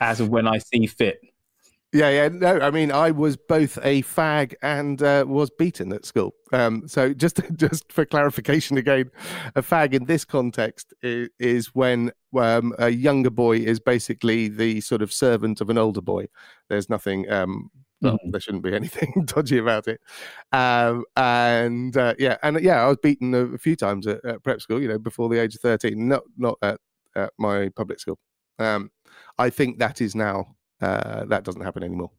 as 0.00 0.20
of 0.20 0.28
when 0.28 0.48
I 0.48 0.58
see 0.58 0.86
fit. 0.86 1.20
Yeah, 1.92 2.10
yeah. 2.10 2.28
No, 2.28 2.60
I 2.60 2.70
mean, 2.70 2.92
I 2.92 3.10
was 3.12 3.38
both 3.38 3.78
a 3.82 4.02
fag 4.02 4.54
and 4.60 5.02
uh, 5.02 5.24
was 5.26 5.48
beaten 5.48 5.90
at 5.94 6.04
school. 6.04 6.34
Um, 6.52 6.86
so 6.86 7.14
just 7.14 7.40
just 7.56 7.90
for 7.90 8.04
clarification 8.04 8.76
again, 8.76 9.10
a 9.56 9.62
fag 9.62 9.94
in 9.94 10.04
this 10.04 10.24
context 10.24 10.92
is, 11.02 11.30
is 11.38 11.74
when 11.74 12.12
um, 12.36 12.74
a 12.78 12.90
younger 12.90 13.30
boy 13.30 13.58
is 13.58 13.80
basically 13.80 14.48
the 14.48 14.82
sort 14.82 15.00
of 15.00 15.12
servant 15.12 15.62
of 15.62 15.70
an 15.70 15.78
older 15.78 16.02
boy. 16.02 16.26
There's 16.68 16.90
nothing. 16.90 17.30
Um, 17.30 17.70
well, 18.02 18.18
there 18.30 18.40
shouldn't 18.40 18.62
be 18.62 18.74
anything 18.74 19.24
dodgy 19.24 19.56
about 19.56 19.88
it. 19.88 20.00
Um, 20.52 21.04
and 21.16 21.96
uh, 21.96 22.14
yeah, 22.18 22.36
and 22.42 22.60
yeah, 22.60 22.84
I 22.84 22.88
was 22.88 22.98
beaten 23.02 23.34
a, 23.34 23.44
a 23.46 23.58
few 23.58 23.76
times 23.76 24.06
at, 24.06 24.22
at 24.26 24.44
prep 24.44 24.60
school. 24.60 24.82
You 24.82 24.88
know, 24.88 24.98
before 24.98 25.30
the 25.30 25.38
age 25.38 25.54
of 25.54 25.62
thirteen. 25.62 26.06
Not 26.06 26.24
not 26.36 26.58
at, 26.60 26.80
at 27.16 27.32
my 27.38 27.70
public 27.70 27.98
school. 27.98 28.18
Um, 28.58 28.90
I 29.38 29.48
think 29.48 29.78
that 29.78 30.02
is 30.02 30.14
now 30.14 30.57
uh, 30.80 31.24
that 31.26 31.44
doesn't 31.44 31.62
happen 31.62 31.82
anymore. 31.82 32.10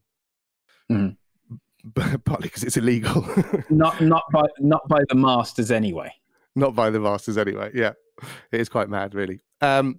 But 1.82 2.22
partly 2.26 2.48
because 2.48 2.62
it's 2.62 2.76
illegal, 2.76 3.26
Not 3.70 4.02
not 4.02 4.24
by 4.30 4.42
not 4.58 4.86
by 4.86 5.00
the 5.08 5.14
masters 5.14 5.70
anyway. 5.70 6.12
not 6.54 6.74
by 6.74 6.90
the 6.90 7.00
masters 7.00 7.38
anyway. 7.38 7.70
Yeah, 7.72 7.92
it 8.52 8.60
is 8.60 8.68
quite 8.68 8.90
mad, 8.90 9.14
really. 9.14 9.40
Um, 9.62 9.98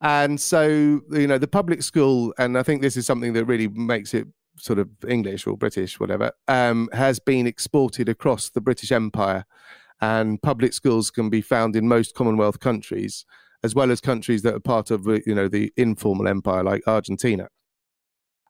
and 0.00 0.40
so 0.40 0.66
you 1.12 1.28
know, 1.28 1.38
the 1.38 1.46
public 1.46 1.82
school, 1.84 2.34
and 2.38 2.58
I 2.58 2.64
think 2.64 2.82
this 2.82 2.96
is 2.96 3.06
something 3.06 3.34
that 3.34 3.44
really 3.44 3.68
makes 3.68 4.14
it 4.14 4.26
sort 4.58 4.80
of 4.80 4.88
English 5.08 5.46
or 5.46 5.56
British, 5.56 6.00
whatever, 6.00 6.32
um, 6.48 6.88
has 6.92 7.20
been 7.20 7.46
exported 7.46 8.08
across 8.08 8.50
the 8.50 8.60
British 8.60 8.90
Empire, 8.90 9.44
and 10.00 10.42
public 10.42 10.72
schools 10.72 11.12
can 11.12 11.30
be 11.30 11.40
found 11.40 11.76
in 11.76 11.86
most 11.86 12.16
Commonwealth 12.16 12.58
countries, 12.58 13.24
as 13.62 13.76
well 13.76 13.92
as 13.92 14.00
countries 14.00 14.42
that 14.42 14.54
are 14.54 14.60
part 14.60 14.90
of 14.90 15.06
you 15.24 15.36
know 15.36 15.46
the 15.46 15.72
informal 15.76 16.26
empire 16.26 16.64
like 16.64 16.82
Argentina. 16.88 17.46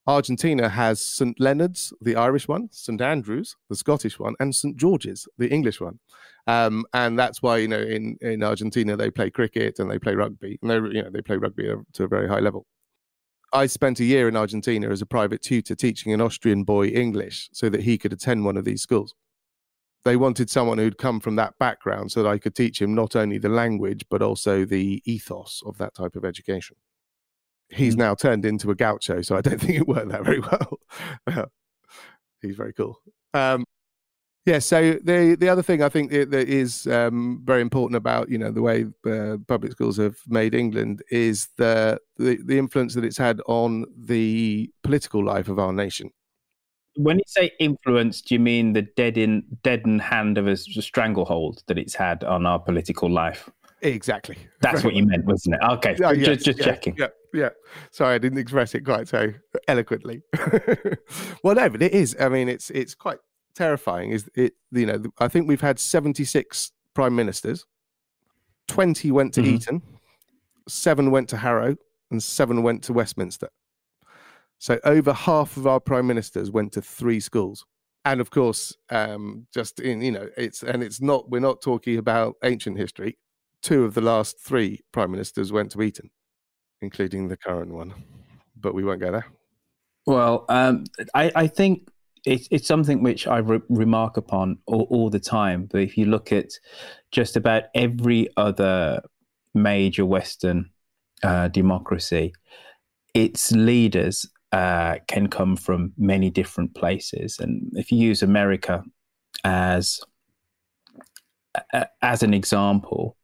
Argentina 0.06 0.68
has 0.68 1.00
St 1.00 1.38
Leonard's, 1.40 1.92
the 2.00 2.14
Irish 2.14 2.46
one, 2.46 2.68
St 2.70 3.00
Andrews, 3.00 3.56
the 3.68 3.74
Scottish 3.74 4.18
one, 4.20 4.34
and 4.38 4.54
St 4.54 4.76
George's, 4.76 5.26
the 5.36 5.48
English 5.48 5.80
one. 5.80 5.98
Um, 6.46 6.84
and 6.92 7.18
that's 7.18 7.42
why 7.42 7.56
you 7.56 7.66
know 7.66 7.80
in, 7.80 8.16
in 8.20 8.44
Argentina 8.44 8.96
they 8.96 9.10
play 9.10 9.30
cricket 9.30 9.80
and 9.80 9.90
they 9.90 9.98
play 9.98 10.14
rugby, 10.14 10.58
and 10.62 10.70
they 10.70 10.76
you 10.76 11.02
know 11.02 11.10
they 11.10 11.22
play 11.22 11.36
rugby 11.36 11.72
to 11.94 12.04
a 12.04 12.08
very 12.08 12.28
high 12.28 12.38
level. 12.38 12.66
I 13.52 13.66
spent 13.66 14.00
a 14.00 14.04
year 14.04 14.28
in 14.28 14.36
Argentina 14.36 14.90
as 14.90 15.02
a 15.02 15.06
private 15.06 15.42
tutor 15.42 15.74
teaching 15.74 16.12
an 16.12 16.20
Austrian 16.20 16.62
boy 16.62 16.88
English 16.88 17.48
so 17.52 17.68
that 17.70 17.82
he 17.82 17.98
could 17.98 18.12
attend 18.12 18.44
one 18.44 18.56
of 18.56 18.64
these 18.64 18.82
schools. 18.82 19.14
They 20.04 20.16
wanted 20.16 20.50
someone 20.50 20.78
who'd 20.78 20.98
come 20.98 21.18
from 21.18 21.34
that 21.36 21.54
background 21.58 22.12
so 22.12 22.22
that 22.22 22.28
I 22.28 22.38
could 22.38 22.54
teach 22.54 22.80
him 22.80 22.94
not 22.94 23.16
only 23.16 23.38
the 23.38 23.48
language 23.48 24.04
but 24.08 24.22
also 24.22 24.64
the 24.64 25.02
ethos 25.04 25.62
of 25.66 25.78
that 25.78 25.94
type 25.96 26.14
of 26.14 26.24
education 26.24 26.76
he's 27.70 27.96
now 27.96 28.14
turned 28.14 28.44
into 28.44 28.70
a 28.70 28.74
gaucho, 28.74 29.22
so 29.22 29.36
I 29.36 29.40
don't 29.40 29.60
think 29.60 29.78
it 29.78 29.88
worked 29.88 30.10
that 30.10 30.24
very 30.24 30.40
well. 30.40 30.78
he's 32.42 32.56
very 32.56 32.72
cool. 32.72 33.00
Um, 33.34 33.64
yeah. 34.46 34.60
So 34.60 34.92
the 35.02 35.36
the 35.38 35.48
other 35.48 35.62
thing 35.62 35.82
I 35.82 35.88
think 35.88 36.12
that 36.12 36.30
that 36.30 36.48
is 36.48 36.86
um, 36.86 37.42
very 37.44 37.60
important 37.60 37.96
about 37.96 38.28
you 38.28 38.38
know 38.38 38.52
the 38.52 38.62
way 38.62 38.86
uh, 39.04 39.38
public 39.48 39.72
schools 39.72 39.96
have 39.96 40.16
made 40.28 40.54
England 40.54 41.02
is 41.10 41.48
the, 41.56 41.98
the 42.16 42.38
the 42.44 42.56
influence 42.56 42.94
that 42.94 43.04
it's 43.04 43.18
had 43.18 43.40
on 43.46 43.84
the 43.96 44.70
political 44.84 45.24
life 45.24 45.48
of 45.48 45.58
our 45.58 45.72
nation. 45.72 46.10
When 46.94 47.18
you 47.18 47.24
say 47.26 47.50
influence, 47.58 48.22
do 48.22 48.34
you 48.34 48.40
mean 48.40 48.72
the 48.72 48.82
dead 48.82 49.18
in 49.18 49.42
deadened 49.62 50.00
hand 50.00 50.38
of 50.38 50.46
a 50.46 50.56
stranglehold 50.56 51.62
that 51.66 51.76
it's 51.76 51.94
had 51.94 52.24
on 52.24 52.46
our 52.46 52.58
political 52.58 53.10
life? 53.10 53.50
Exactly. 53.82 54.38
That's 54.60 54.82
what 54.82 54.94
you 54.94 55.04
meant, 55.04 55.24
wasn't 55.26 55.56
it? 55.56 55.60
Okay, 55.62 55.96
Oh, 56.02 56.14
just, 56.14 56.28
yes, 56.28 56.42
just 56.42 56.58
yeah, 56.58 56.64
checking. 56.64 56.96
Yeah, 56.96 57.08
yeah. 57.34 57.50
Sorry, 57.90 58.14
I 58.14 58.18
didn't 58.18 58.38
express 58.38 58.74
it 58.74 58.80
quite 58.84 59.06
so 59.06 59.32
eloquently. 59.68 60.22
well, 61.42 61.54
no, 61.54 61.68
but 61.68 61.82
it 61.82 61.92
is. 61.92 62.16
I 62.18 62.28
mean, 62.30 62.48
it's 62.48 62.70
it's 62.70 62.94
quite 62.94 63.18
terrifying. 63.54 64.12
Is 64.12 64.30
it? 64.34 64.54
You 64.72 64.86
know, 64.86 65.02
I 65.18 65.28
think 65.28 65.46
we've 65.46 65.60
had 65.60 65.78
seventy 65.78 66.24
six 66.24 66.72
prime 66.94 67.14
ministers. 67.14 67.66
Twenty 68.66 69.10
went 69.12 69.34
to 69.34 69.42
Mhm. 69.42 69.46
Eton, 69.46 69.82
seven 70.68 71.10
went 71.10 71.28
to 71.28 71.36
Harrow, 71.36 71.76
and 72.10 72.22
seven 72.22 72.62
went 72.62 72.82
to 72.84 72.92
Westminster. 72.94 73.50
So 74.58 74.80
over 74.84 75.12
half 75.12 75.58
of 75.58 75.66
our 75.66 75.80
prime 75.80 76.06
ministers 76.06 76.50
went 76.50 76.72
to 76.72 76.82
three 76.82 77.20
schools. 77.20 77.66
And 78.06 78.20
of 78.22 78.30
course, 78.30 78.74
um, 78.88 79.46
just 79.52 79.80
in 79.80 80.00
you 80.00 80.12
know, 80.12 80.30
it's 80.38 80.62
and 80.62 80.82
it's 80.82 81.02
not. 81.02 81.28
We're 81.30 81.40
not 81.40 81.60
talking 81.60 81.98
about 81.98 82.36
ancient 82.42 82.78
history 82.78 83.18
two 83.62 83.84
of 83.84 83.94
the 83.94 84.00
last 84.00 84.40
three 84.40 84.80
prime 84.92 85.10
ministers 85.10 85.52
went 85.52 85.72
to 85.72 85.82
Eton, 85.82 86.10
including 86.80 87.28
the 87.28 87.36
current 87.36 87.72
one. 87.72 87.94
But 88.58 88.74
we 88.74 88.84
won't 88.84 89.00
go 89.00 89.12
there. 89.12 89.26
Well, 90.06 90.44
um, 90.48 90.84
I, 91.14 91.32
I 91.34 91.46
think 91.46 91.88
it's 92.24 92.48
it's 92.50 92.66
something 92.66 93.02
which 93.02 93.26
I 93.26 93.38
re- 93.38 93.60
remark 93.68 94.16
upon 94.16 94.58
all, 94.66 94.86
all 94.90 95.10
the 95.10 95.20
time. 95.20 95.66
But 95.66 95.82
if 95.82 95.96
you 95.96 96.06
look 96.06 96.32
at 96.32 96.50
just 97.10 97.36
about 97.36 97.64
every 97.74 98.28
other 98.36 99.02
major 99.54 100.04
Western 100.04 100.70
uh, 101.22 101.48
democracy, 101.48 102.32
its 103.14 103.52
leaders 103.52 104.26
uh, 104.52 104.96
can 105.08 105.28
come 105.28 105.56
from 105.56 105.92
many 105.96 106.30
different 106.30 106.74
places. 106.74 107.38
And 107.38 107.70
if 107.74 107.90
you 107.90 107.98
use 107.98 108.22
America 108.22 108.84
as 109.44 110.00
as 112.02 112.22
an 112.22 112.34
example, 112.34 113.16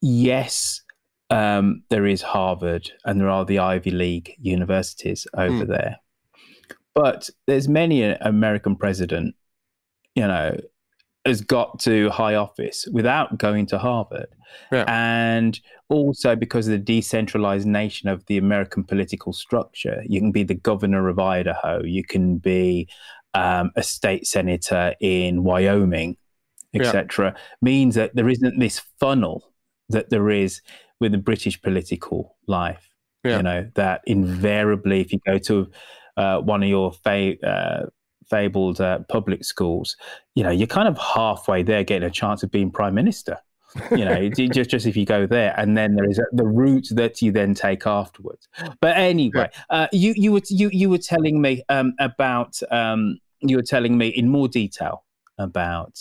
yes, 0.00 0.82
um, 1.30 1.82
there 1.90 2.06
is 2.06 2.22
Harvard 2.22 2.90
and 3.04 3.20
there 3.20 3.28
are 3.28 3.44
the 3.44 3.58
Ivy 3.58 3.90
League 3.90 4.34
universities 4.38 5.26
over 5.36 5.64
Mm. 5.64 5.68
there, 5.68 5.96
but 6.94 7.28
there's 7.46 7.68
many 7.68 8.02
an 8.02 8.16
American 8.20 8.76
president, 8.76 9.34
you 10.14 10.26
know, 10.26 10.56
has 11.24 11.40
got 11.40 11.80
to 11.80 12.08
high 12.10 12.36
office 12.36 12.86
without 12.92 13.36
going 13.38 13.66
to 13.66 13.78
Harvard, 13.78 14.28
and 14.86 15.58
also 15.88 16.36
because 16.36 16.68
of 16.68 16.72
the 16.72 16.78
decentralized 16.78 17.66
nation 17.66 18.08
of 18.08 18.24
the 18.26 18.38
American 18.38 18.84
political 18.84 19.32
structure, 19.32 20.02
you 20.06 20.20
can 20.20 20.30
be 20.30 20.44
the 20.44 20.54
governor 20.54 21.08
of 21.08 21.18
Idaho, 21.18 21.82
you 21.82 22.04
can 22.04 22.38
be 22.38 22.88
um, 23.34 23.72
a 23.74 23.82
state 23.82 24.26
senator 24.26 24.94
in 25.00 25.42
Wyoming, 25.42 26.16
Yeah. 26.76 26.88
etc. 26.88 27.34
Means 27.62 27.94
that 27.94 28.14
there 28.14 28.28
isn't 28.28 28.58
this 28.58 28.80
funnel 29.00 29.52
that 29.88 30.10
there 30.10 30.30
is 30.30 30.60
with 31.00 31.12
the 31.12 31.18
British 31.18 31.60
political 31.60 32.36
life. 32.46 32.90
Yeah. 33.24 33.38
You 33.38 33.42
know 33.42 33.70
that 33.74 34.02
invariably, 34.06 35.00
if 35.00 35.12
you 35.12 35.18
go 35.26 35.38
to 35.38 35.70
uh, 36.16 36.38
one 36.40 36.62
of 36.62 36.68
your 36.68 36.92
fa- 36.92 37.40
uh, 37.44 37.86
fabled 38.30 38.80
uh, 38.80 39.00
public 39.08 39.44
schools, 39.44 39.96
you 40.34 40.44
know 40.44 40.50
you're 40.50 40.66
kind 40.66 40.88
of 40.88 40.96
halfway 40.98 41.62
there, 41.62 41.82
getting 41.82 42.06
a 42.06 42.10
chance 42.10 42.42
of 42.42 42.50
being 42.50 42.70
prime 42.70 42.94
minister. 42.94 43.38
you 43.90 44.04
know, 44.04 44.28
just 44.36 44.70
just 44.70 44.86
if 44.86 44.96
you 44.96 45.04
go 45.04 45.26
there, 45.26 45.54
and 45.58 45.76
then 45.76 45.96
there 45.96 46.08
is 46.08 46.20
the 46.32 46.46
route 46.46 46.88
that 46.92 47.20
you 47.20 47.32
then 47.32 47.52
take 47.52 47.86
afterwards. 47.86 48.48
But 48.80 48.96
anyway, 48.96 49.50
uh, 49.70 49.88
you 49.92 50.14
you 50.16 50.32
were 50.32 50.42
you 50.48 50.70
you 50.72 50.88
were 50.88 50.98
telling 50.98 51.40
me 51.40 51.62
um, 51.68 51.94
about 51.98 52.60
um, 52.70 53.18
you 53.40 53.56
were 53.56 53.62
telling 53.62 53.98
me 53.98 54.08
in 54.08 54.28
more 54.28 54.48
detail 54.48 55.04
about 55.38 55.98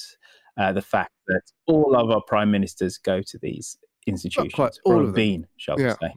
uh, 0.58 0.72
the 0.74 0.82
fact 0.82 1.12
that 1.28 1.42
all 1.68 1.96
of 1.96 2.10
our 2.12 2.22
prime 2.22 2.52
ministers 2.52 2.98
go 2.98 3.22
to 3.22 3.38
these 3.42 3.78
institutions, 4.08 4.54
quite 4.54 4.78
all 4.86 4.94
have 5.00 5.02
of 5.02 5.06
them. 5.08 5.16
been, 5.16 5.48
shall 5.58 5.80
Yeah. 5.80 5.96
we 6.02 6.08
say? 6.10 6.14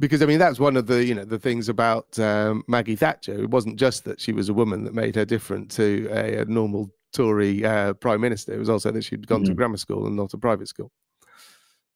because 0.00 0.20
I 0.22 0.26
mean 0.26 0.40
that's 0.40 0.58
one 0.58 0.76
of 0.76 0.86
the 0.88 1.04
you 1.04 1.14
know 1.14 1.24
the 1.24 1.38
things 1.38 1.68
about 1.68 2.18
um, 2.18 2.64
Maggie 2.68 2.96
Thatcher. 2.96 3.34
It 3.44 3.50
wasn't 3.50 3.76
just 3.78 4.04
that 4.04 4.20
she 4.20 4.32
was 4.32 4.48
a 4.48 4.54
woman 4.54 4.82
that 4.84 4.92
made 4.94 5.14
her 5.14 5.24
different 5.24 5.70
to 5.72 6.08
a, 6.10 6.38
a 6.42 6.44
normal 6.46 6.90
Tory 7.12 7.64
uh, 7.64 7.94
prime 7.94 8.20
minister. 8.20 8.52
It 8.52 8.58
was 8.58 8.68
also 8.68 8.90
that 8.90 9.02
she'd 9.04 9.26
gone 9.28 9.44
to 9.44 9.52
Mhm. 9.52 9.56
grammar 9.56 9.76
school 9.76 10.06
and 10.06 10.16
not 10.16 10.34
a 10.34 10.38
private 10.38 10.66
school. 10.68 10.90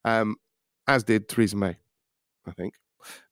Um, 0.04 0.36
as 0.86 1.02
did 1.04 1.28
Theresa 1.28 1.56
May, 1.56 1.76
I 2.46 2.52
think. 2.52 2.74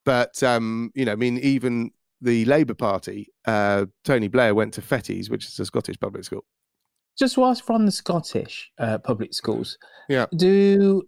But 0.04 0.42
um, 0.42 0.90
you 0.94 1.04
know, 1.04 1.12
I 1.12 1.16
mean, 1.16 1.38
even 1.38 1.92
the 2.20 2.44
Labour 2.46 2.74
Party, 2.74 3.28
uh, 3.46 3.86
Tony 4.04 4.28
Blair 4.28 4.54
went 4.54 4.74
to 4.74 4.80
Fettes, 4.82 5.30
which 5.30 5.46
is 5.46 5.58
a 5.60 5.64
Scottish 5.64 5.98
public 6.00 6.24
school. 6.24 6.44
Just 7.18 7.38
whilst 7.38 7.66
we're 7.68 7.85
the 7.87 7.92
Scottish 7.92 8.70
uh, 8.78 8.99
public 8.99 9.32
schools, 9.32 9.78
Yeah. 10.08 10.26
do 10.37 11.02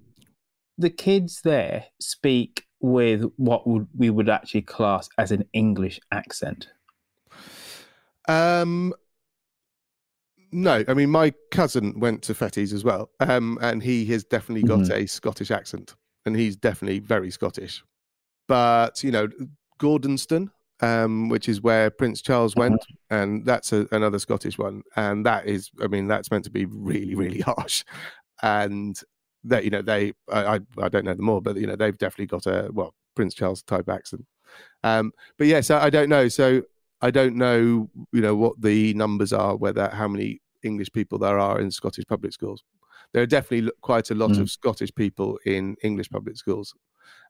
the 0.78 0.90
kids 0.90 1.40
there 1.42 1.84
speak 2.00 2.64
with 2.80 3.24
what 3.36 3.66
would 3.66 3.88
we 3.96 4.08
would 4.10 4.28
actually 4.28 4.62
class 4.62 5.08
as 5.18 5.32
an 5.32 5.44
English 5.52 6.00
accent? 6.12 6.68
Um, 8.28 8.94
no, 10.52 10.84
I 10.88 10.94
mean 10.94 11.10
my 11.10 11.32
cousin 11.50 11.98
went 12.00 12.22
to 12.22 12.34
Fettes 12.34 12.72
as 12.72 12.84
well, 12.84 13.10
um, 13.20 13.58
and 13.60 13.82
he 13.82 14.04
has 14.06 14.24
definitely 14.24 14.62
got 14.62 14.80
Mhm. 14.80 14.90
a 15.02 15.06
Scottish 15.06 15.50
accent, 15.50 15.94
and 16.24 16.36
he's 16.36 16.56
definitely 16.56 17.00
very 17.00 17.30
Scottish. 17.30 17.82
But 18.46 19.02
you 19.02 19.10
know, 19.10 19.28
Gordonstoun, 19.78 20.50
um, 20.80 21.28
which 21.28 21.48
is 21.48 21.60
where 21.60 21.90
Prince 21.90 22.22
Charles 22.22 22.54
went, 22.56 22.84
and 23.10 23.44
that's 23.44 23.72
a, 23.72 23.86
another 23.92 24.18
Scottish 24.18 24.58
one, 24.58 24.82
and 24.96 25.24
that 25.26 25.46
is, 25.46 25.70
I 25.82 25.86
mean, 25.88 26.06
that's 26.08 26.30
meant 26.30 26.44
to 26.44 26.50
be 26.50 26.66
really, 26.66 27.14
really 27.14 27.40
harsh, 27.52 27.84
and 28.42 28.98
that 29.44 29.64
you 29.64 29.70
know 29.70 29.82
they, 29.82 30.12
I, 30.30 30.56
I, 30.56 30.60
I 30.78 30.88
don't 30.88 31.04
know 31.04 31.14
them 31.14 31.24
more, 31.24 31.40
but 31.42 31.56
you 31.56 31.66
know 31.66 31.76
they've 31.76 31.96
definitely 31.96 32.26
got 32.26 32.46
a 32.46 32.70
well 32.72 32.94
Prince 33.14 33.34
Charles 33.34 33.62
type 33.62 33.88
accent. 33.88 34.24
Um, 34.82 35.12
but 35.36 35.46
yes, 35.46 35.70
I, 35.70 35.84
I 35.84 35.90
don't 35.90 36.08
know. 36.08 36.28
So 36.28 36.62
I 37.00 37.10
don't 37.10 37.36
know, 37.36 37.90
you 38.12 38.20
know, 38.20 38.34
what 38.34 38.60
the 38.60 38.94
numbers 38.94 39.32
are, 39.32 39.56
whether 39.56 39.88
how 39.88 40.08
many 40.08 40.40
English 40.62 40.92
people 40.92 41.18
there 41.18 41.38
are 41.38 41.60
in 41.60 41.70
Scottish 41.70 42.04
public 42.08 42.32
schools. 42.32 42.62
There 43.12 43.22
are 43.22 43.26
definitely 43.26 43.70
quite 43.80 44.10
a 44.10 44.14
lot 44.14 44.30
Mm. 44.30 44.40
of 44.40 44.50
Scottish 44.50 44.94
people 44.94 45.38
in 45.46 45.76
English 45.82 46.10
public 46.10 46.36
schools, 46.36 46.74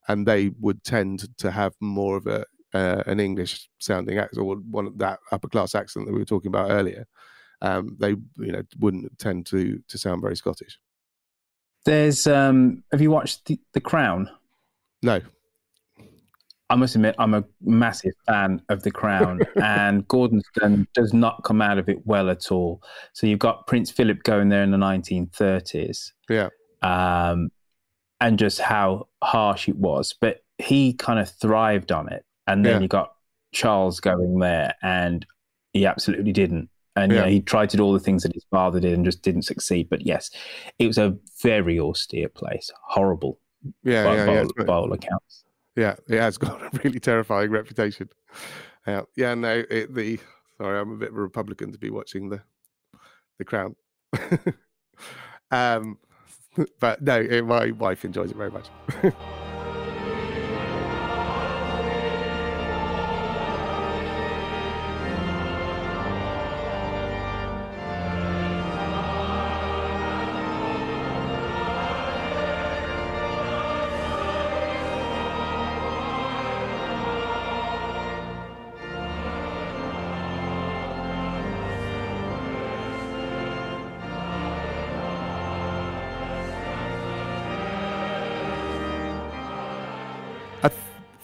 and 0.08 0.26
they 0.26 0.50
would 0.60 0.82
tend 0.84 1.28
to 1.38 1.50
have 1.50 1.74
more 1.80 2.16
of 2.16 2.26
a 2.26 2.44
uh, 2.75 3.02
an 3.06 3.20
English 3.20 3.68
sounding 3.78 4.18
accent 4.18 4.44
or 4.46 4.56
one 4.56 4.87
of 4.87 4.98
that 4.98 5.18
upper 5.32 5.48
class 5.48 5.75
accent 5.75 6.06
that 6.06 6.12
we 6.12 6.18
were 6.18 6.25
talking 6.25 6.48
about 6.48 6.70
earlier. 6.70 7.06
Um, 7.60 7.96
they, 7.98 8.10
you 8.10 8.52
know, 8.52 8.62
wouldn't 8.78 9.18
tend 9.18 9.46
to 9.46 9.80
to 9.88 9.98
sound 9.98 10.22
very 10.22 10.37
Scottish. 10.37 10.78
There's 11.84 12.26
um 12.26 12.82
have 12.92 13.00
you 13.00 13.10
watched 13.10 13.46
the, 13.46 13.58
the 13.72 13.80
Crown? 13.80 14.30
No. 15.02 15.20
I 16.70 16.76
must 16.76 16.94
admit 16.96 17.14
I'm 17.18 17.32
a 17.32 17.44
massive 17.62 18.12
fan 18.26 18.60
of 18.68 18.82
The 18.82 18.90
Crown 18.90 19.40
and 19.62 20.06
Gordonstoun 20.06 20.87
does 20.92 21.14
not 21.14 21.42
come 21.42 21.62
out 21.62 21.78
of 21.78 21.88
it 21.88 22.06
well 22.06 22.28
at 22.28 22.52
all. 22.52 22.82
So 23.14 23.26
you've 23.26 23.38
got 23.38 23.66
Prince 23.66 23.90
Philip 23.90 24.22
going 24.22 24.50
there 24.50 24.62
in 24.62 24.70
the 24.70 24.76
1930s 24.76 26.12
Yeah. 26.28 26.48
um 26.82 27.50
and 28.20 28.38
just 28.38 28.60
how 28.60 29.08
harsh 29.22 29.68
it 29.68 29.76
was, 29.76 30.14
but 30.20 30.40
he 30.58 30.92
kind 30.92 31.18
of 31.20 31.30
thrived 31.30 31.90
on 31.92 32.12
it. 32.12 32.25
And 32.48 32.64
then 32.64 32.76
Yeah. 32.76 32.80
you 32.80 32.88
got 32.88 33.14
Charles 33.52 34.00
going 34.00 34.38
there 34.40 34.74
and 34.82 35.24
he 35.72 35.86
absolutely 35.86 36.32
didn't. 36.32 36.68
And 36.96 37.12
Yeah. 37.12 37.26
he 37.26 37.40
tried 37.40 37.70
to 37.70 37.76
do 37.76 37.84
all 37.84 37.92
the 37.92 38.00
things 38.00 38.24
that 38.24 38.32
his 38.32 38.44
father 38.50 38.80
did 38.80 38.92
and 38.94 39.04
just 39.04 39.22
didn't 39.22 39.42
succeed. 39.42 39.88
But 39.88 40.04
yes, 40.04 40.30
it 40.80 40.86
was 40.88 40.98
a 40.98 41.16
very 41.42 41.78
austere 41.78 42.28
place, 42.28 42.70
horrible 42.82 43.38
Yeah, 43.84 44.04
by, 44.04 44.16
yeah, 44.16 44.26
by 44.26 44.32
yeah. 44.34 44.40
all- 44.58 44.64
by 44.64 44.74
all 44.74 44.92
accounts. 44.92 45.44
Yeah, 45.76 45.94
it 46.08 46.18
has 46.18 46.38
got 46.38 46.60
a 46.60 46.70
really 46.82 46.98
terrifying 46.98 47.50
reputation. 47.50 48.08
Yeah, 48.86 49.02
yeah. 49.14 49.34
No, 49.34 49.62
it, 49.70 49.94
the 49.94 50.18
sorry, 50.56 50.80
I'm 50.80 50.92
a 50.92 50.96
bit 50.96 51.10
of 51.10 51.16
a 51.16 51.20
Republican 51.20 51.70
to 51.70 51.78
be 51.78 51.90
watching 51.90 52.30
the 52.30 52.42
the 53.38 53.44
Crown. 53.44 53.76
um, 55.52 55.98
but 56.80 57.00
no, 57.02 57.20
it, 57.20 57.44
my 57.44 57.70
wife 57.70 58.04
enjoys 58.04 58.32
it 58.32 58.36
very 58.36 58.50
much. 58.50 58.68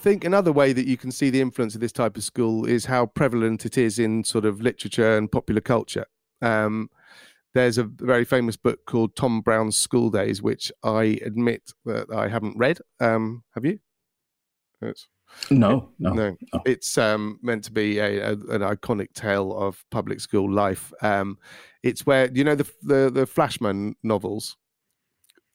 Think 0.05 0.23
another 0.23 0.51
way 0.51 0.71
that 0.71 0.85
you 0.85 0.97
can 0.97 1.11
see 1.11 1.31
the 1.31 1.41
influence 1.41 1.73
of 1.73 1.81
this 1.81 1.91
type 1.91 2.15
of 2.15 2.23
school 2.23 2.63
is 2.67 2.85
how 2.85 3.07
prevalent 3.07 3.65
it 3.65 3.75
is 3.75 3.97
in 3.97 4.23
sort 4.23 4.45
of 4.45 4.61
literature 4.61 5.17
and 5.17 5.31
popular 5.31 5.61
culture. 5.61 6.05
Um, 6.43 6.91
there's 7.55 7.79
a 7.79 7.85
very 7.85 8.23
famous 8.23 8.55
book 8.55 8.85
called 8.85 9.15
Tom 9.15 9.41
Brown's 9.41 9.75
School 9.75 10.11
Days, 10.11 10.43
which 10.43 10.71
I 10.83 11.19
admit 11.25 11.71
that 11.85 12.11
I 12.13 12.27
haven't 12.27 12.55
read. 12.55 12.77
Um, 12.99 13.43
have 13.55 13.65
you? 13.65 13.79
It's, 14.79 15.07
No, 15.49 15.89
no, 15.97 16.13
no. 16.13 16.37
It's 16.67 16.99
um, 16.99 17.39
meant 17.41 17.63
to 17.63 17.71
be 17.71 17.97
a, 17.97 18.27
a, 18.27 18.31
an 18.33 18.61
iconic 18.61 19.11
tale 19.15 19.57
of 19.57 19.83
public 19.89 20.19
school 20.19 20.53
life. 20.53 20.93
Um, 21.01 21.39
it's 21.81 22.05
where 22.05 22.29
you 22.31 22.43
know 22.43 22.53
the 22.53 22.69
the, 22.83 23.09
the 23.11 23.25
Flashman 23.25 23.95
novels. 24.03 24.55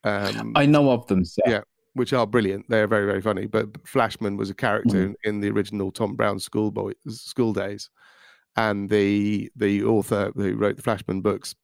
Um, 0.03 0.55
I 0.57 0.67
know 0.67 0.91
of 0.91 1.07
them, 1.07 1.25
sir. 1.25 1.43
yeah, 1.47 1.61
which 1.95 2.13
are 2.13 2.27
brilliant. 2.27 2.67
They're 2.69 2.87
very, 2.87 3.07
very 3.07 3.21
funny. 3.21 3.47
But 3.47 3.87
Flashman 3.87 4.37
was 4.37 4.51
a 4.51 4.55
character 4.55 4.97
Mhm. 4.97 5.05
in, 5.05 5.17
in 5.25 5.41
the 5.41 5.51
original 5.51 5.91
Tom 5.91 6.15
Brown 6.17 6.39
Schoolboy 6.39 6.93
School 7.09 7.53
Days, 7.53 7.91
and 8.57 8.89
the 8.91 9.51
the 9.57 9.85
author 9.85 10.33
who 10.35 10.55
wrote 10.57 10.77
the 10.77 10.83
Flashman 10.83 11.21
books 11.21 11.55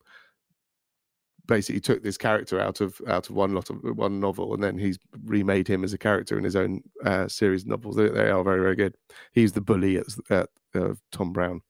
basically 1.47 1.81
took 1.81 2.03
this 2.03 2.19
character 2.19 2.59
out 2.59 2.81
of 2.81 3.01
out 3.07 3.31
of 3.31 3.37
one 3.37 3.55
lot 3.55 3.71
of 3.71 3.77
one 3.97 4.19
novel, 4.19 4.53
and 4.55 4.63
then 4.63 4.77
he's 4.77 4.99
remade 5.25 5.69
him 5.69 5.85
as 5.85 5.93
a 5.93 5.99
character 5.99 6.37
in 6.39 6.45
his 6.45 6.57
own 6.57 6.83
uh, 7.05 7.29
series 7.29 7.63
of 7.63 7.69
novels. 7.69 7.95
They, 7.97 8.09
they 8.09 8.31
are 8.31 8.43
very, 8.43 8.61
very 8.61 8.75
good. 8.77 8.97
He's 9.33 9.53
the 9.53 9.61
bully 9.61 9.97
at, 9.99 10.07
at 10.31 10.49
uh, 10.75 10.95
Tom 11.13 11.33
Brown. 11.33 11.61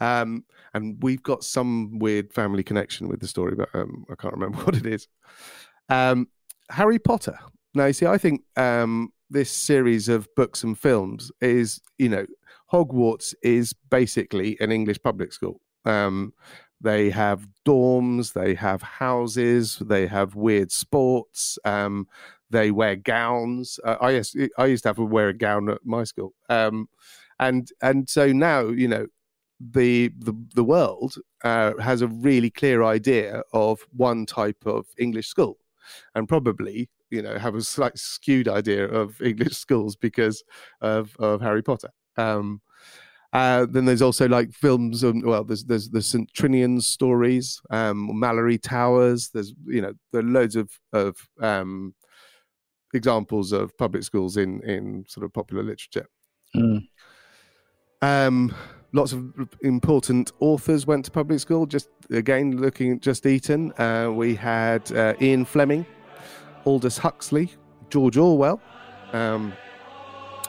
Um, 0.00 0.44
and 0.74 1.00
we've 1.02 1.22
got 1.22 1.44
some 1.44 1.98
weird 1.98 2.32
family 2.32 2.62
connection 2.64 3.08
with 3.08 3.20
the 3.20 3.28
story, 3.28 3.54
but 3.54 3.68
um, 3.74 4.04
I 4.10 4.14
can't 4.16 4.34
remember 4.34 4.58
what 4.64 4.76
it 4.76 4.86
is. 4.86 5.06
Um, 5.88 6.28
Harry 6.72 6.98
Potter. 6.98 7.38
Now, 7.74 7.86
you 7.86 7.92
see, 7.92 8.06
I 8.06 8.18
think 8.18 8.42
um, 8.56 9.12
this 9.30 9.50
series 9.50 10.08
of 10.08 10.28
books 10.34 10.64
and 10.64 10.78
films 10.78 11.30
is, 11.40 11.80
you 11.98 12.08
know, 12.08 12.26
Hogwarts 12.72 13.34
is 13.42 13.74
basically 13.90 14.56
an 14.60 14.72
English 14.72 14.98
public 15.02 15.32
school. 15.32 15.60
Um, 15.84 16.32
they 16.80 17.10
have 17.10 17.46
dorms, 17.66 18.32
they 18.32 18.54
have 18.54 18.82
houses, 18.82 19.78
they 19.84 20.06
have 20.06 20.34
weird 20.34 20.72
sports. 20.72 21.58
Um, 21.64 22.08
they 22.50 22.70
wear 22.70 22.96
gowns. 22.96 23.80
Uh, 23.84 23.96
I 24.00 24.10
used, 24.10 24.36
I 24.58 24.66
used 24.66 24.82
to 24.84 24.90
have 24.90 24.96
to 24.96 25.04
wear 25.04 25.28
a 25.28 25.34
gown 25.34 25.68
at 25.70 25.84
my 25.84 26.04
school, 26.04 26.34
um, 26.48 26.88
and 27.40 27.68
and 27.80 28.08
so 28.08 28.30
now 28.30 28.68
you 28.68 28.86
know 28.86 29.06
the 29.58 30.10
the 30.18 30.34
the 30.54 30.64
world 30.64 31.16
uh, 31.44 31.72
has 31.80 32.02
a 32.02 32.08
really 32.08 32.50
clear 32.50 32.82
idea 32.82 33.42
of 33.52 33.80
one 33.96 34.26
type 34.26 34.66
of 34.66 34.86
English 34.98 35.28
school, 35.28 35.56
and 36.14 36.28
probably 36.28 36.88
you 37.10 37.22
know 37.22 37.38
have 37.38 37.54
a 37.54 37.62
slight 37.62 37.96
skewed 37.98 38.48
idea 38.48 38.86
of 38.86 39.20
English 39.22 39.56
schools 39.56 39.96
because 39.96 40.42
of 40.80 41.14
of 41.18 41.40
Harry 41.40 41.62
Potter. 41.62 41.90
Um, 42.16 42.60
uh, 43.32 43.66
then 43.70 43.86
there's 43.86 44.02
also 44.02 44.28
like 44.28 44.52
films. 44.52 45.02
Um, 45.02 45.22
well, 45.24 45.44
there's 45.44 45.64
there's 45.64 45.88
the 45.88 46.02
St 46.02 46.30
Trinian 46.34 46.82
stories, 46.82 47.60
um, 47.70 48.18
Mallory 48.18 48.58
Towers. 48.58 49.30
There's 49.32 49.54
you 49.66 49.80
know 49.80 49.94
there 50.12 50.20
are 50.20 50.24
loads 50.24 50.54
of 50.54 50.70
of 50.92 51.16
um, 51.40 51.94
examples 52.92 53.52
of 53.52 53.76
public 53.78 54.02
schools 54.02 54.36
in 54.36 54.60
in 54.64 55.04
sort 55.08 55.24
of 55.24 55.32
popular 55.32 55.62
literature. 55.62 56.06
Mm. 56.54 56.86
Um, 58.02 58.54
lots 58.92 59.12
of 59.12 59.32
important 59.62 60.32
authors 60.40 60.86
went 60.86 61.04
to 61.06 61.10
public 61.10 61.40
school. 61.40 61.66
Just 61.66 61.88
again, 62.10 62.58
looking 62.58 62.92
at 62.92 63.00
Just 63.00 63.26
Eton, 63.26 63.72
uh, 63.78 64.10
we 64.12 64.34
had 64.34 64.90
uh, 64.92 65.14
Ian 65.20 65.44
Fleming, 65.44 65.86
Aldous 66.66 66.98
Huxley, 66.98 67.50
George 67.90 68.16
Orwell, 68.16 68.60
um, 69.12 69.52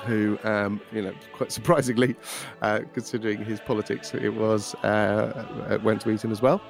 who, 0.06 0.38
um, 0.44 0.82
you 0.92 1.02
know, 1.02 1.14
quite 1.34 1.52
surprisingly, 1.52 2.16
uh, 2.62 2.82
considering 2.94 3.44
his 3.44 3.60
politics, 3.60 4.14
it 4.14 4.30
was 4.30 4.76
uh, 4.76 5.80
went 5.84 6.02
to 6.02 6.10
Eton 6.10 6.32
as 6.32 6.42
well. 6.42 6.62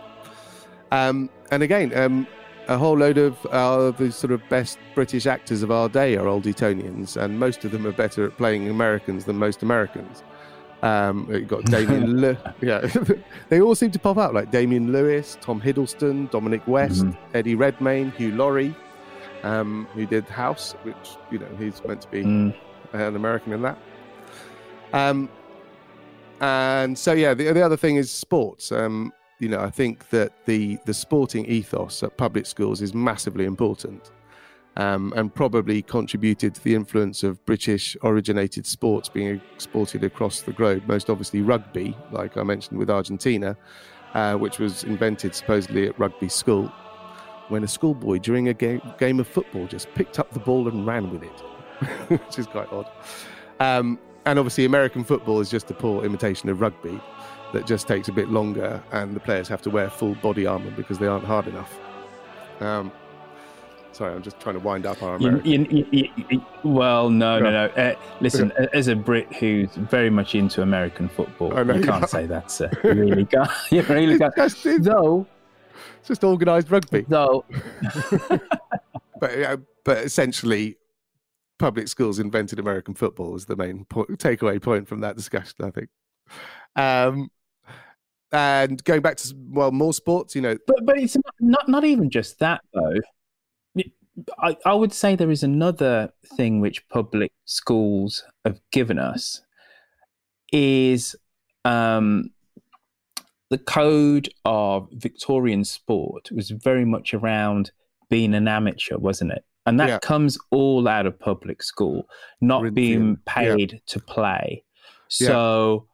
Um, 0.91 1.29
and 1.49 1.63
again, 1.63 1.95
um, 1.97 2.27
a 2.67 2.77
whole 2.77 2.97
load 2.97 3.17
of 3.17 3.45
uh, 3.47 3.91
the 3.91 4.11
sort 4.11 4.31
of 4.31 4.47
best 4.47 4.77
British 4.93 5.25
actors 5.25 5.63
of 5.63 5.71
our 5.71 5.89
day 5.89 6.15
are 6.15 6.27
old 6.27 6.45
Etonians, 6.45 7.17
and 7.17 7.39
most 7.39 7.65
of 7.65 7.71
them 7.71 7.85
are 7.87 7.91
better 7.91 8.25
at 8.25 8.37
playing 8.37 8.69
Americans 8.69 9.25
than 9.25 9.37
most 9.37 9.63
Americans. 9.63 10.23
Um, 10.83 11.27
you've 11.31 11.47
got 11.47 11.63
Damian, 11.75 12.19
Le- 12.21 12.55
yeah, 12.61 12.85
they 13.49 13.61
all 13.61 13.73
seem 13.73 13.89
to 13.91 13.99
pop 13.99 14.17
out 14.17 14.33
like 14.33 14.51
Damian 14.51 14.91
Lewis, 14.91 15.37
Tom 15.41 15.59
Hiddleston, 15.61 16.29
Dominic 16.29 16.67
West, 16.67 17.03
Mm-hmm. 17.05 17.35
Eddie 17.37 17.55
Redmayne, 17.55 18.11
Hugh 18.11 18.33
Laurie, 18.33 18.75
um, 19.43 19.87
who 19.93 20.05
did 20.05 20.25
House, 20.25 20.73
which 20.83 21.17
you 21.31 21.39
know 21.39 21.47
he's 21.57 21.81
meant 21.85 22.01
to 22.01 22.07
be 22.09 22.23
Mm. 22.23 22.53
an 22.93 23.15
American 23.15 23.53
in 23.53 23.61
that. 23.61 23.77
Um, 24.91 25.29
and 26.41 26.97
so 26.97 27.13
yeah, 27.13 27.33
the, 27.33 27.51
the 27.53 27.61
other 27.61 27.77
thing 27.77 27.95
is 27.95 28.11
sports. 28.11 28.71
Um, 28.71 29.13
you 29.39 29.49
know, 29.49 29.59
I 29.61 29.69
think 29.69 30.09
that 30.09 30.45
the 30.45 30.77
the 30.85 30.93
sporting 30.93 31.45
ethos 31.45 32.03
at 32.03 32.17
public 32.17 32.45
schools 32.45 32.81
is 32.81 32.93
massively 32.93 33.45
important, 33.45 34.11
um, 34.75 35.13
and 35.15 35.33
probably 35.33 35.81
contributed 35.81 36.55
to 36.55 36.63
the 36.63 36.75
influence 36.75 37.23
of 37.23 37.43
British 37.45 37.95
originated 38.03 38.65
sports 38.65 39.09
being 39.09 39.41
exported 39.53 40.03
across 40.03 40.41
the 40.41 40.53
globe. 40.53 40.83
Most 40.87 41.09
obviously 41.09 41.41
rugby, 41.41 41.95
like 42.11 42.37
I 42.37 42.43
mentioned 42.43 42.79
with 42.79 42.89
Argentina, 42.89 43.55
uh, 44.13 44.35
which 44.35 44.59
was 44.59 44.83
invented 44.83 45.35
supposedly 45.35 45.87
at 45.87 45.97
rugby 45.99 46.29
school, 46.29 46.71
when 47.49 47.63
a 47.63 47.67
schoolboy 47.67 48.19
during 48.19 48.47
a 48.47 48.53
game, 48.53 48.81
game 48.97 49.19
of 49.19 49.27
football 49.27 49.67
just 49.67 49.93
picked 49.93 50.17
up 50.17 50.31
the 50.31 50.39
ball 50.39 50.67
and 50.67 50.87
ran 50.87 51.11
with 51.11 51.23
it, 51.23 51.39
which 52.09 52.39
is 52.39 52.47
quite 52.47 52.71
odd. 52.71 52.89
Um, 53.59 53.99
and 54.25 54.39
obviously, 54.39 54.65
American 54.65 55.03
football 55.03 55.39
is 55.41 55.49
just 55.49 55.69
a 55.69 55.73
poor 55.73 56.05
imitation 56.05 56.49
of 56.49 56.61
rugby 56.61 56.99
that 57.51 57.67
just 57.67 57.87
takes 57.87 58.07
a 58.07 58.11
bit 58.11 58.29
longer, 58.29 58.81
and 58.91 59.15
the 59.15 59.19
players 59.19 59.47
have 59.47 59.61
to 59.63 59.69
wear 59.69 59.89
full 59.89 60.15
body 60.15 60.45
armor 60.45 60.71
because 60.71 60.97
they 60.97 61.07
aren't 61.07 61.25
hard 61.25 61.47
enough. 61.47 61.77
Um, 62.61 62.91
sorry, 63.93 64.13
I'm 64.13 64.21
just 64.21 64.39
trying 64.39 64.55
to 64.55 64.59
wind 64.59 64.85
up 64.85 65.01
our 65.03 65.15
American. 65.15 65.45
you, 65.45 65.87
you, 65.91 66.09
you, 66.29 66.45
well, 66.63 67.09
no, 67.09 67.39
no, 67.39 67.51
no. 67.51 67.65
Uh, 67.65 67.95
listen, 68.21 68.51
as 68.73 68.87
a 68.87 68.95
Brit 68.95 69.31
who's 69.33 69.69
very 69.75 70.09
much 70.09 70.35
into 70.35 70.61
American 70.61 71.09
football, 71.09 71.53
I 71.53 71.61
you 71.61 71.83
can't 71.83 72.09
say 72.09 72.25
that, 72.25 72.51
sir. 72.51 72.71
You 72.83 72.91
really 72.93 73.25
can't. 73.25 73.49
You 73.71 73.81
really 73.83 74.17
can't. 74.17 74.33
Though, 74.35 75.27
It's 75.99 76.07
just 76.07 76.23
organised 76.23 76.69
rugby. 76.69 77.05
though, 77.07 77.45
but 79.19 79.37
yeah, 79.37 79.55
but 79.83 79.99
essentially, 79.99 80.77
public 81.59 81.87
schools 81.87 82.19
invented 82.19 82.59
American 82.59 82.93
football 82.93 83.31
was 83.31 83.45
the 83.45 83.55
main 83.55 83.85
point, 83.85 84.09
takeaway 84.19 84.61
point 84.61 84.87
from 84.87 85.01
that 85.01 85.15
discussion. 85.15 85.55
I 85.63 85.71
think. 85.71 85.89
Um, 86.75 87.29
and 88.33 88.83
going 88.83 89.01
back 89.01 89.17
to 89.17 89.35
well, 89.49 89.71
more 89.71 89.93
sports. 89.93 90.35
You 90.35 90.41
know, 90.41 90.57
but 90.67 90.77
but 90.83 90.97
it's 90.97 91.15
not 91.15 91.35
not, 91.39 91.69
not 91.69 91.83
even 91.85 92.09
just 92.09 92.39
that 92.39 92.61
though. 92.73 92.99
I, 94.39 94.55
I 94.65 94.73
would 94.73 94.93
say 94.93 95.15
there 95.15 95.31
is 95.31 95.43
another 95.43 96.13
thing 96.37 96.59
which 96.59 96.87
public 96.89 97.31
schools 97.45 98.23
have 98.45 98.59
given 98.71 98.99
us 98.99 99.41
is 100.51 101.15
um, 101.65 102.29
the 103.49 103.57
code 103.57 104.29
of 104.45 104.87
Victorian 104.91 105.63
sport 105.63 106.29
was 106.31 106.51
very 106.51 106.85
much 106.85 107.13
around 107.13 107.71
being 108.09 108.35
an 108.35 108.47
amateur, 108.47 108.97
wasn't 108.97 109.31
it? 109.31 109.43
And 109.65 109.79
that 109.79 109.87
Yeah. 109.89 109.99
comes 109.99 110.37
all 110.51 110.87
out 110.87 111.05
of 111.07 111.17
public 111.19 111.63
school, 111.63 112.07
not 112.41 112.73
being 112.73 113.17
Corinthian, 113.17 113.19
yeah. 113.25 113.33
paid 113.55 113.81
to 113.87 113.99
play. 113.99 114.63
Yeah. 115.19 115.27
So 115.27 115.87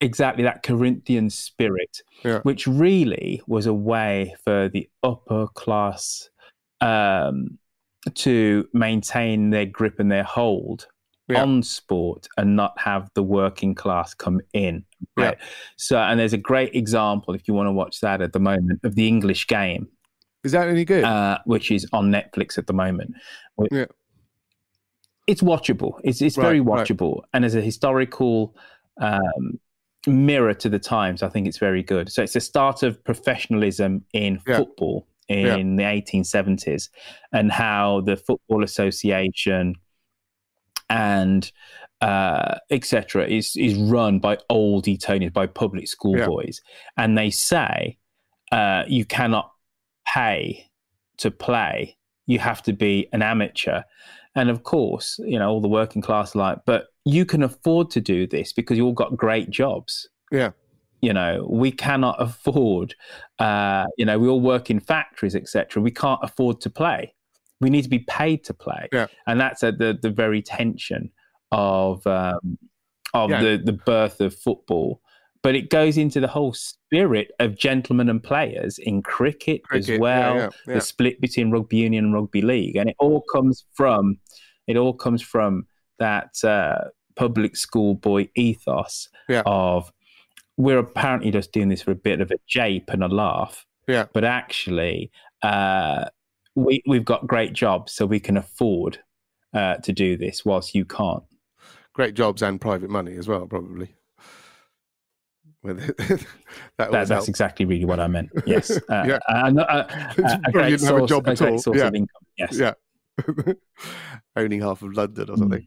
exactly 0.00 0.42
that 0.42 0.62
Corinthian 0.62 1.30
spirit, 1.30 2.02
Yeah. 2.24 2.40
which 2.40 2.66
really 2.66 3.40
was 3.46 3.66
a 3.66 3.72
way 3.72 4.34
for 4.44 4.68
the 4.68 4.88
upper 5.02 5.46
class 5.46 6.28
um, 6.82 7.58
to 8.14 8.68
maintain 8.72 9.50
their 9.50 9.66
grip 9.66 10.00
and 10.00 10.10
their 10.10 10.24
hold 10.24 10.86
Yeah. 11.28 11.42
on 11.42 11.62
sport 11.62 12.26
and 12.36 12.56
not 12.56 12.72
have 12.78 13.08
the 13.14 13.22
working 13.22 13.74
class 13.74 14.12
come 14.14 14.40
in. 14.52 14.84
Right. 15.16 15.38
So, 15.76 15.98
and 15.98 16.18
there's 16.18 16.32
a 16.32 16.38
great 16.38 16.74
example 16.74 17.34
if 17.34 17.46
you 17.46 17.54
want 17.54 17.68
to 17.68 17.72
watch 17.72 18.00
that 18.00 18.20
at 18.20 18.32
the 18.32 18.40
moment 18.40 18.80
of 18.84 18.94
the 18.96 19.06
English 19.06 19.46
game, 19.46 19.88
is 20.44 20.52
that 20.52 20.68
any 20.68 20.84
good? 20.84 21.04
uh, 21.04 21.38
which 21.44 21.70
is 21.70 21.86
on 21.92 22.10
Netflix 22.10 22.58
at 22.58 22.66
the 22.66 22.72
moment. 22.72 23.14
yeah, 23.70 23.86
It's 25.28 25.42
watchable. 25.42 26.00
It's 26.02 26.20
it's 26.20 26.36
Right, 26.36 26.44
very 26.44 26.60
right. 26.60 26.86
watchable, 26.86 27.22
and 27.32 27.44
as 27.44 27.54
a 27.54 27.60
historical 27.60 28.56
um, 29.00 29.60
mirror 30.08 30.54
to 30.54 30.68
the 30.68 30.78
times, 30.80 31.22
I 31.22 31.28
think 31.28 31.46
it's 31.46 31.58
very 31.58 31.82
good. 31.82 32.10
So 32.10 32.22
it's 32.24 32.32
the 32.32 32.40
start 32.40 32.82
of 32.82 33.02
professionalism 33.04 34.04
in 34.12 34.40
Yeah. 34.46 34.56
football 34.58 35.06
Yeah. 35.28 35.56
in 35.56 35.76
the 35.76 35.84
1870s, 35.84 36.88
and 37.32 37.50
how 37.50 38.02
the 38.02 38.16
Football 38.16 38.64
Association 38.64 39.76
and 40.90 41.50
uh, 42.00 42.58
etc. 42.70 43.26
is 43.26 43.54
is 43.56 43.78
run 43.78 44.18
by 44.18 44.38
old 44.50 44.88
Etonians, 44.88 45.32
by 45.32 45.46
public 45.46 45.88
school 45.88 46.18
Yeah. 46.18 46.26
boys, 46.26 46.60
and 46.96 47.16
they 47.16 47.30
say 47.30 47.98
uh, 48.50 48.84
you 48.88 49.04
cannot 49.04 49.52
pay 50.12 50.68
to 51.18 51.30
play. 51.30 51.96
You 52.26 52.38
have 52.40 52.62
to 52.64 52.72
be 52.72 53.08
an 53.12 53.22
amateur, 53.22 53.82
and 54.34 54.50
of 54.50 54.64
course, 54.64 55.18
you 55.24 55.38
know 55.38 55.48
all 55.48 55.60
the 55.60 55.68
working 55.68 56.02
class 56.02 56.34
like, 56.34 56.58
but 56.66 56.86
you 57.04 57.24
can 57.24 57.42
afford 57.42 57.90
to 57.90 58.00
do 58.00 58.26
this 58.26 58.52
because 58.52 58.76
you 58.76 58.86
all 58.86 58.92
got 58.92 59.16
great 59.16 59.50
jobs 59.50 60.08
yeah, 60.32 60.50
you 61.02 61.12
know 61.12 61.46
we 61.50 61.70
cannot 61.70 62.16
afford 62.20 62.94
uh 63.38 63.84
you 63.98 64.06
know 64.06 64.18
we 64.18 64.28
all 64.28 64.40
work 64.40 64.70
in 64.70 64.80
factories 64.80 65.34
etc 65.34 65.82
we 65.82 65.90
can't 65.90 66.20
afford 66.22 66.60
to 66.60 66.70
play 66.70 67.12
we 67.60 67.68
need 67.68 67.82
to 67.82 67.88
be 67.90 67.98
paid 68.00 68.42
to 68.44 68.54
play 68.54 68.88
Yeah. 68.92 69.08
and 69.26 69.38
that's 69.40 69.62
at 69.62 69.78
the 69.78 69.98
the 70.00 70.10
very 70.10 70.40
tension 70.40 71.10
of 71.50 72.06
um 72.06 72.56
of 73.14 73.30
Yeah. 73.30 73.42
the 73.42 73.56
the 73.64 73.72
birth 73.72 74.20
of 74.20 74.34
football 74.34 75.00
but 75.42 75.56
it 75.56 75.70
goes 75.70 75.98
into 75.98 76.20
the 76.20 76.28
whole 76.28 76.52
spirit 76.54 77.32
of 77.40 77.56
gentlemen 77.58 78.08
and 78.08 78.22
players 78.22 78.78
in 78.78 79.02
cricket, 79.02 79.64
Cricket, 79.64 79.94
as 79.94 79.98
well 80.00 80.36
yeah. 80.36 80.74
the 80.74 80.80
split 80.80 81.20
between 81.20 81.50
rugby 81.50 81.78
union 81.78 82.04
and 82.04 82.14
rugby 82.14 82.42
league 82.42 82.76
and 82.76 82.88
it 82.88 82.96
all 83.00 83.24
comes 83.34 83.64
from 83.74 84.18
it 84.68 84.76
all 84.76 84.94
comes 84.94 85.20
from 85.20 85.66
that 85.98 86.42
uh, 86.44 86.84
public 87.16 87.56
school 87.56 87.94
boy 87.94 88.28
ethos 88.36 89.08
Yeah. 89.28 89.42
of 89.46 89.92
we're 90.56 90.78
apparently 90.78 91.30
just 91.30 91.52
doing 91.52 91.68
this 91.68 91.82
for 91.82 91.90
a 91.90 91.96
bit 91.96 92.20
of 92.20 92.30
a 92.30 92.36
jape 92.46 92.90
and 92.90 93.02
a 93.02 93.08
laugh, 93.08 93.64
yeah, 93.88 94.06
but 94.12 94.24
actually, 94.24 95.10
uh, 95.42 96.06
we 96.54 96.82
we've 96.86 97.04
got 97.04 97.26
great 97.26 97.52
jobs, 97.52 97.92
so 97.92 98.06
we 98.06 98.20
can 98.20 98.36
afford 98.36 98.98
uh, 99.54 99.76
to 99.76 99.92
do 99.92 100.16
this, 100.16 100.44
whilst 100.44 100.74
you 100.74 100.84
can't. 100.84 101.24
great 101.94 102.14
jobs 102.14 102.42
and 102.42 102.60
private 102.60 102.90
money 102.90 103.16
as 103.16 103.28
well, 103.28 103.46
probably. 103.46 103.94
That 105.64 106.90
That, 106.90 107.06
that's 107.08 107.28
exactly 107.28 107.64
really 107.66 107.84
what 107.84 108.00
I 108.00 108.08
meant. 108.08 108.30
Yes, 108.46 108.70
uh, 108.70 108.80
Yeah. 109.06 109.18
uh, 109.28 109.52
uh, 109.56 109.60
uh, 109.62 110.38
a 110.46 110.52
great 110.52 110.74
a 110.74 110.78
source, 110.78 111.08
job 111.08 111.28
a 111.28 111.36
great 111.36 111.60
source 111.60 111.78
Yeah. 111.78 111.86
of 111.88 111.94
income. 111.94 112.22
Yes, 112.36 112.58
Yeah. 112.58 112.72
Owning 114.36 114.60
half 114.60 114.82
of 114.82 114.92
London 114.94 115.30
or 115.30 115.36
something. 115.36 115.66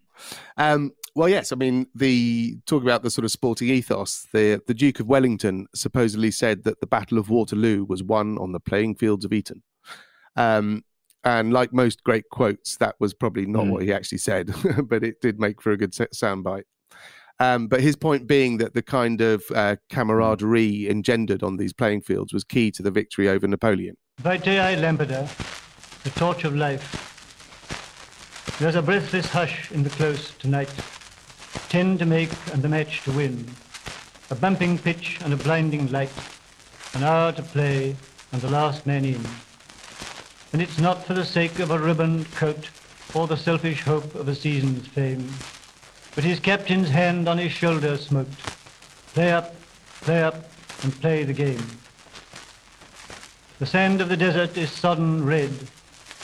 Um, 0.58 0.92
well, 1.16 1.30
yes, 1.30 1.52
I 1.52 1.56
mean, 1.56 1.88
the 1.96 2.58
talk 2.66 2.84
about 2.84 3.02
the 3.04 3.10
sort 3.10 3.26
of 3.26 3.32
sporting 3.32 3.70
ethos. 3.70 4.28
The 4.34 4.62
the 4.68 4.74
Duke 4.74 5.00
of 5.00 5.08
Wellington 5.08 5.68
supposedly 5.74 6.30
said 6.32 6.64
that 6.66 6.82
the 6.82 6.88
Battle 6.88 7.18
of 7.18 7.30
Waterloo 7.30 7.86
was 7.86 8.04
won 8.04 8.38
on 8.38 8.52
the 8.52 8.60
playing 8.60 8.96
fields 8.96 9.24
of 9.26 9.32
Eton. 9.34 9.64
Um, 10.36 10.84
and 11.24 11.52
like 11.54 11.74
most 11.74 12.04
great 12.04 12.26
quotes, 12.30 12.78
that 12.78 12.96
was 13.00 13.14
probably 13.14 13.46
not 13.48 13.64
Mm. 13.66 13.70
what 13.72 13.82
he 13.84 13.92
actually 13.94 14.20
said, 14.20 14.54
but 14.90 15.04
it 15.04 15.22
did 15.22 15.40
make 15.40 15.62
for 15.62 15.72
a 15.72 15.78
good 15.78 15.92
soundbite. 15.94 16.66
Um, 17.40 17.68
but 17.68 17.82
his 17.82 17.96
point 17.96 18.28
being 18.28 18.58
that 18.60 18.74
the 18.74 18.82
kind 18.84 19.20
of 19.22 19.44
uh, 19.54 19.76
camaraderie 19.90 20.88
engendered 20.90 21.42
on 21.44 21.58
these 21.58 21.74
playing 21.74 22.02
fields 22.02 22.32
was 22.34 22.44
key 22.44 22.72
to 22.72 22.84
the 22.84 22.92
victory 22.92 23.28
over 23.28 23.48
Napoleon. 23.48 23.98
By 24.22 24.38
Vitae 24.38 24.76
Lampada, 24.78 25.28
the 26.04 26.12
torch 26.12 26.44
of 26.46 26.56
life. 26.56 27.02
There's 28.60 28.76
a 28.76 28.82
breathless 28.82 29.26
hush 29.32 29.72
in 29.72 29.84
the 29.84 29.90
close 29.90 30.32
tonight. 30.38 30.70
Ten 31.70 31.98
to 31.98 32.06
make 32.06 32.32
and 32.54 32.62
the 32.62 32.70
match 32.70 33.04
to 33.04 33.12
win. 33.12 33.48
A 34.30 34.36
bumping 34.36 34.78
pitch 34.78 35.20
and 35.24 35.34
a 35.34 35.38
blinding 35.38 35.92
light. 35.92 36.12
An 36.94 37.04
hour 37.04 37.32
to 37.34 37.42
play 37.42 37.96
and 38.32 38.42
the 38.42 38.50
last 38.50 38.86
man 38.86 39.06
in. 39.06 39.26
And 40.54 40.62
it's 40.62 40.80
not 40.80 41.06
for 41.06 41.14
the 41.14 41.26
sake 41.26 41.60
of 41.60 41.72
a 41.72 41.80
ribboned 41.80 42.32
coat 42.32 42.70
or 43.14 43.28
the 43.28 43.38
selfish 43.38 43.82
hope 43.82 44.16
of 44.16 44.28
a 44.28 44.36
season's 44.36 44.88
fame. 44.88 45.34
But 46.16 46.24
his 46.24 46.40
captain's 46.40 46.90
hand 46.90 47.28
on 47.28 47.38
his 47.38 47.52
shoulder 47.52 47.98
smoked. 47.98 48.40
Play 49.14 49.32
up, 49.32 49.56
play 50.02 50.24
up, 50.24 50.46
and 50.84 51.00
play 51.02 51.24
the 51.24 51.34
game. 51.34 51.64
The 53.60 53.66
sand 53.66 54.02
of 54.02 54.10
the 54.10 54.18
desert 54.18 54.58
is 54.58 54.72
sodden 54.72 55.26
red, 55.26 55.52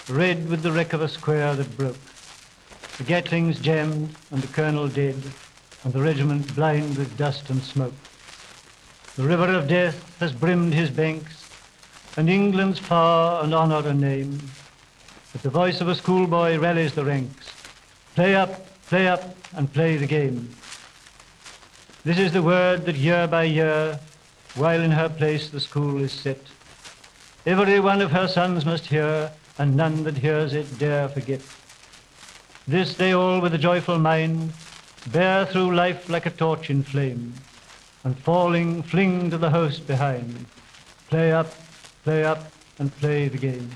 red 0.10 0.50
with 0.50 0.64
the 0.64 0.72
wreck 0.72 0.92
of 0.94 1.02
a 1.02 1.08
square 1.08 1.56
that 1.56 1.78
broke. 1.78 1.96
The 2.98 3.04
Gatlings 3.04 3.60
jammed 3.60 4.16
and 4.32 4.42
the 4.42 4.54
colonel 4.54 4.88
dead, 4.88 5.22
and 5.84 5.94
the 5.94 6.02
regiment 6.02 6.56
blind 6.56 6.98
with 6.98 7.18
dust 7.18 7.50
and 7.50 7.62
smoke. 7.64 7.94
The 9.16 9.24
river 9.24 9.48
of 9.54 9.68
death 9.68 10.20
has 10.20 10.32
brimmed 10.32 10.74
his 10.74 10.90
banks, 10.90 11.50
and 12.18 12.30
England's 12.30 12.80
power 12.80 13.42
and 13.44 13.54
honour 13.54 13.88
and 13.88 14.00
name. 14.00 14.40
But 15.32 15.44
the 15.44 15.50
voice 15.50 15.82
of 15.82 15.88
a 15.88 15.96
schoolboy 15.96 16.58
rallies 16.58 16.94
the 16.94 17.06
ranks. 17.06 17.52
Play 18.16 18.36
up, 18.36 18.66
play 18.88 19.08
up, 19.08 19.36
and 19.54 19.72
play 19.72 19.98
the 19.98 20.08
game. 20.08 20.54
This 22.04 22.20
is 22.20 22.34
the 22.34 22.42
word 22.42 22.86
that 22.86 22.96
year 22.96 23.28
by 23.28 23.44
year, 23.44 24.00
while 24.56 24.82
in 24.82 24.92
her 24.92 25.10
place 25.10 25.50
the 25.50 25.60
school 25.60 26.02
is 26.02 26.12
set, 26.12 26.42
every 27.46 27.80
one 27.80 28.02
of 28.02 28.12
her 28.12 28.28
sons 28.28 28.66
must 28.66 28.88
hear, 28.88 29.32
and 29.58 29.76
none 29.76 30.04
that 30.04 30.18
hears 30.18 30.54
it 30.54 30.78
dare 30.78 31.08
forget. 31.10 31.42
This 32.68 32.96
they 32.96 33.14
all 33.14 33.42
with 33.42 33.54
a 33.54 33.58
joyful 33.58 33.98
mind 33.98 34.54
bear 35.08 35.46
through 35.46 35.76
life 35.76 36.10
like 36.10 36.28
a 36.28 36.30
torch 36.30 36.70
in 36.70 36.84
flame, 36.84 37.34
and 38.04 38.18
falling 38.20 38.84
fling 38.84 39.30
to 39.32 39.38
the 39.38 39.50
host 39.50 39.88
behind. 39.88 40.46
Play 41.10 41.32
up, 41.34 41.48
play 42.04 42.24
up, 42.24 42.52
and 42.78 42.96
play 42.98 43.28
the 43.28 43.38
game. 43.38 43.70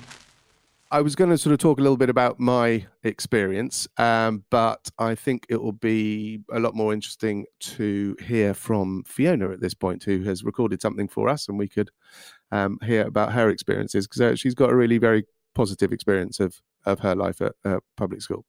I 0.90 1.00
was 1.00 1.16
going 1.16 1.30
to 1.30 1.38
sort 1.38 1.52
of 1.52 1.58
talk 1.58 1.80
a 1.80 1.82
little 1.82 1.96
bit 1.96 2.08
about 2.08 2.38
my 2.38 2.86
experience, 3.02 3.88
um, 3.98 4.44
but 4.50 4.88
I 5.00 5.16
think 5.16 5.44
it 5.48 5.60
will 5.60 5.72
be 5.72 6.40
a 6.52 6.60
lot 6.60 6.76
more 6.76 6.92
interesting 6.92 7.46
to 7.60 8.16
hear 8.24 8.54
from 8.54 9.02
Fiona 9.04 9.50
at 9.50 9.60
this 9.60 9.74
point, 9.74 10.04
who 10.04 10.22
has 10.22 10.44
recorded 10.44 10.80
something 10.80 11.08
for 11.08 11.28
us, 11.28 11.48
and 11.48 11.58
we 11.58 11.66
could 11.66 11.90
um, 12.52 12.78
hear 12.84 13.04
about 13.04 13.32
her 13.32 13.50
experiences 13.50 14.06
because 14.06 14.20
uh, 14.20 14.36
she's 14.36 14.54
got 14.54 14.70
a 14.70 14.76
really 14.76 14.98
very 14.98 15.24
positive 15.56 15.92
experience 15.92 16.38
of 16.38 16.62
of 16.84 17.00
her 17.00 17.16
life 17.16 17.40
at 17.40 17.52
uh, 17.64 17.80
public 17.96 18.22
school. 18.22 18.44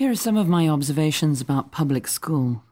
Here 0.00 0.10
are 0.10 0.16
some 0.16 0.38
of 0.38 0.48
my 0.48 0.66
observations 0.66 1.42
about 1.42 1.72
public 1.72 2.08
school. 2.08 2.64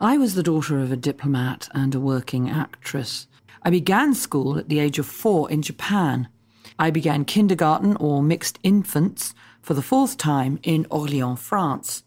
I 0.00 0.16
was 0.16 0.34
the 0.34 0.42
daughter 0.42 0.80
of 0.80 0.90
a 0.90 0.96
diplomat 0.96 1.68
and 1.74 1.94
a 1.94 2.00
working 2.00 2.48
actress. 2.48 3.26
I 3.62 3.68
began 3.68 4.14
school 4.14 4.56
at 4.56 4.70
the 4.70 4.78
age 4.78 4.98
of 4.98 5.04
four 5.04 5.50
in 5.50 5.60
Japan. 5.60 6.26
I 6.78 6.90
began 6.90 7.26
kindergarten 7.26 7.96
or 7.96 8.22
mixed 8.22 8.58
infants 8.62 9.34
for 9.60 9.74
the 9.74 9.82
fourth 9.82 10.16
time 10.16 10.58
in 10.62 10.86
Orléans, 10.86 11.38
France. 11.38 12.02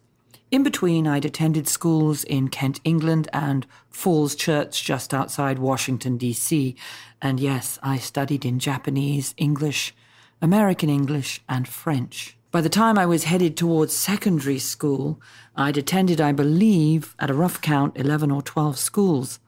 In 0.50 0.64
between, 0.64 1.06
I'd 1.06 1.24
attended 1.24 1.68
schools 1.68 2.24
in 2.24 2.48
Kent, 2.48 2.82
England, 2.84 3.30
and 3.32 3.68
Falls 3.92 4.34
Church 4.34 4.84
just 4.84 5.14
outside 5.14 5.60
Washington, 5.60 6.18
D.C. 6.18 6.76
And 7.22 7.40
yes, 7.40 7.78
I 7.84 8.00
studied 8.00 8.44
in 8.44 8.58
Japanese, 8.58 9.36
English, 9.38 9.94
American 10.42 10.90
English, 10.90 11.44
and 11.48 11.68
French. 11.68 12.37
By 12.50 12.62
the 12.62 12.70
time 12.70 12.98
I 12.98 13.06
was 13.06 13.26
headed 13.26 13.58
towards 13.58 13.94
secondary 13.94 14.58
school, 14.58 15.20
I'd 15.58 15.78
attended, 15.78 16.22
I 16.22 16.32
believe, 16.32 17.14
at 17.20 17.30
a 17.30 17.34
rough 17.34 17.62
count, 17.62 17.98
11 17.98 18.32
or 18.32 18.42
12 18.42 18.80
schools. 18.80 19.40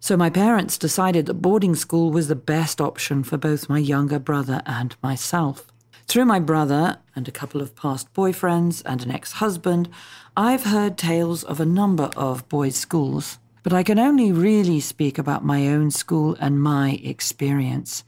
So 0.00 0.16
my 0.16 0.28
parents 0.28 0.78
decided 0.78 1.26
that 1.26 1.34
boarding 1.34 1.76
school 1.76 2.10
was 2.10 2.26
the 2.26 2.34
best 2.34 2.80
option 2.80 3.22
for 3.22 3.36
both 3.36 3.68
my 3.68 3.78
younger 3.78 4.18
brother 4.18 4.62
and 4.66 4.96
myself. 5.00 5.72
Through 6.08 6.24
my 6.24 6.40
brother 6.40 6.98
and 7.14 7.28
a 7.28 7.32
couple 7.32 7.60
of 7.60 7.76
past 7.76 8.12
boyfriends 8.14 8.82
and 8.84 9.00
an 9.00 9.12
ex 9.12 9.32
husband, 9.34 9.88
I've 10.36 10.64
heard 10.64 10.98
tales 10.98 11.44
of 11.44 11.60
a 11.60 11.66
number 11.66 12.10
of 12.16 12.48
boys' 12.48 12.76
schools, 12.76 13.38
but 13.62 13.72
I 13.72 13.84
can 13.84 13.98
only 13.98 14.32
really 14.32 14.80
speak 14.80 15.18
about 15.18 15.44
my 15.44 15.68
own 15.68 15.92
school 15.92 16.36
and 16.40 16.60
my 16.60 16.98
experience. 17.02 18.02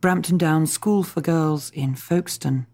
Brampton 0.00 0.38
Down 0.38 0.66
School 0.66 1.02
for 1.02 1.20
Girls 1.20 1.70
in 1.70 1.94
Folkestone 1.94 2.66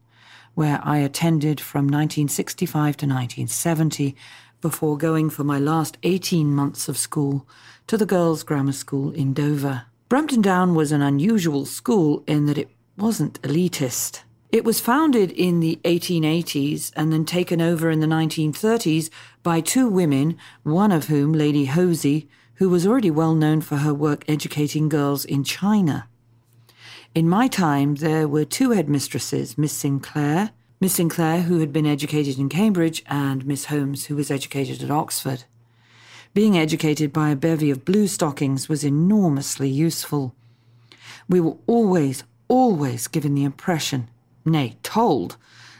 where 0.57 0.81
I 0.83 0.99
attended 0.99 1.61
from 1.61 1.85
1965 1.85 2.97
to 2.97 3.07
1970 3.07 4.17
before 4.63 4.97
going 4.97 5.29
for 5.29 5.45
my 5.45 5.59
last 5.59 5.99
18 6.03 6.47
months 6.47 6.89
of 6.89 6.97
school 6.97 7.47
to 7.87 7.99
the 7.99 8.07
girls' 8.07 8.43
grammar 8.43 8.73
school 8.73 9.13
in 9.13 9.35
Dover. 9.35 9.83
Brampton 10.09 10.41
Down 10.41 10.75
was 10.75 10.93
an 10.93 11.03
unusual 11.03 11.67
school 11.67 12.25
in 12.27 12.47
that 12.47 12.57
it 12.57 12.71
wasn't 12.97 13.41
elitist. 13.43 14.23
It 14.51 14.65
was 14.65 14.81
founded 14.81 15.31
in 15.31 15.61
the 15.61 15.79
1880s 15.85 16.91
and 16.97 17.13
then 17.13 17.27
taken 17.27 17.61
over 17.61 17.91
in 17.91 18.01
the 18.01 18.07
1930s 18.07 19.11
by 19.43 19.61
two 19.61 19.87
women, 19.87 20.39
one 20.63 20.91
of 20.91 21.09
whom, 21.09 21.35
Lady 21.35 21.67
Hosie, 21.67 22.31
who 22.55 22.71
was 22.71 22.87
already 22.87 23.11
well 23.11 23.35
known 23.35 23.61
for 23.61 23.77
her 23.77 23.93
work 23.93 24.25
educating 24.27 24.89
girls 24.89 25.27
in 25.27 25.45
China. 25.45 26.09
In 27.17 27.31
my 27.31 27.49
time, 27.49 27.95
there 27.95 28.29
were 28.29 28.45
two 28.45 28.73
headmistresses, 28.73 29.57
Miss 29.57 29.73
Sinclair, 29.73 30.51
Miss 30.83 30.97
Sinclair, 30.97 31.41
who 31.41 31.61
had 31.61 31.73
been 31.73 31.87
educated 31.87 32.39
in 32.39 32.51
Cambridge, 32.51 33.03
and 33.07 33.47
Miss 33.47 33.65
Holmes, 33.65 34.05
who 34.05 34.17
was 34.17 34.31
educated 34.31 34.83
at 34.83 34.91
Oxford. 34.91 35.45
Being 36.35 36.59
educated 36.59 37.15
by 37.15 37.31
a 37.31 37.35
bevy 37.35 37.71
of 37.71 37.87
blue 37.87 38.07
stockings 38.07 38.69
was 38.69 38.85
enormously 38.85 39.67
useful. 39.67 40.35
We 41.27 41.41
were 41.41 41.57
always, 41.67 42.23
always 42.49 43.09
given 43.09 43.35
the 43.35 43.45
impression, 43.45 44.11
nay, 44.45 44.77
told, 44.83 45.39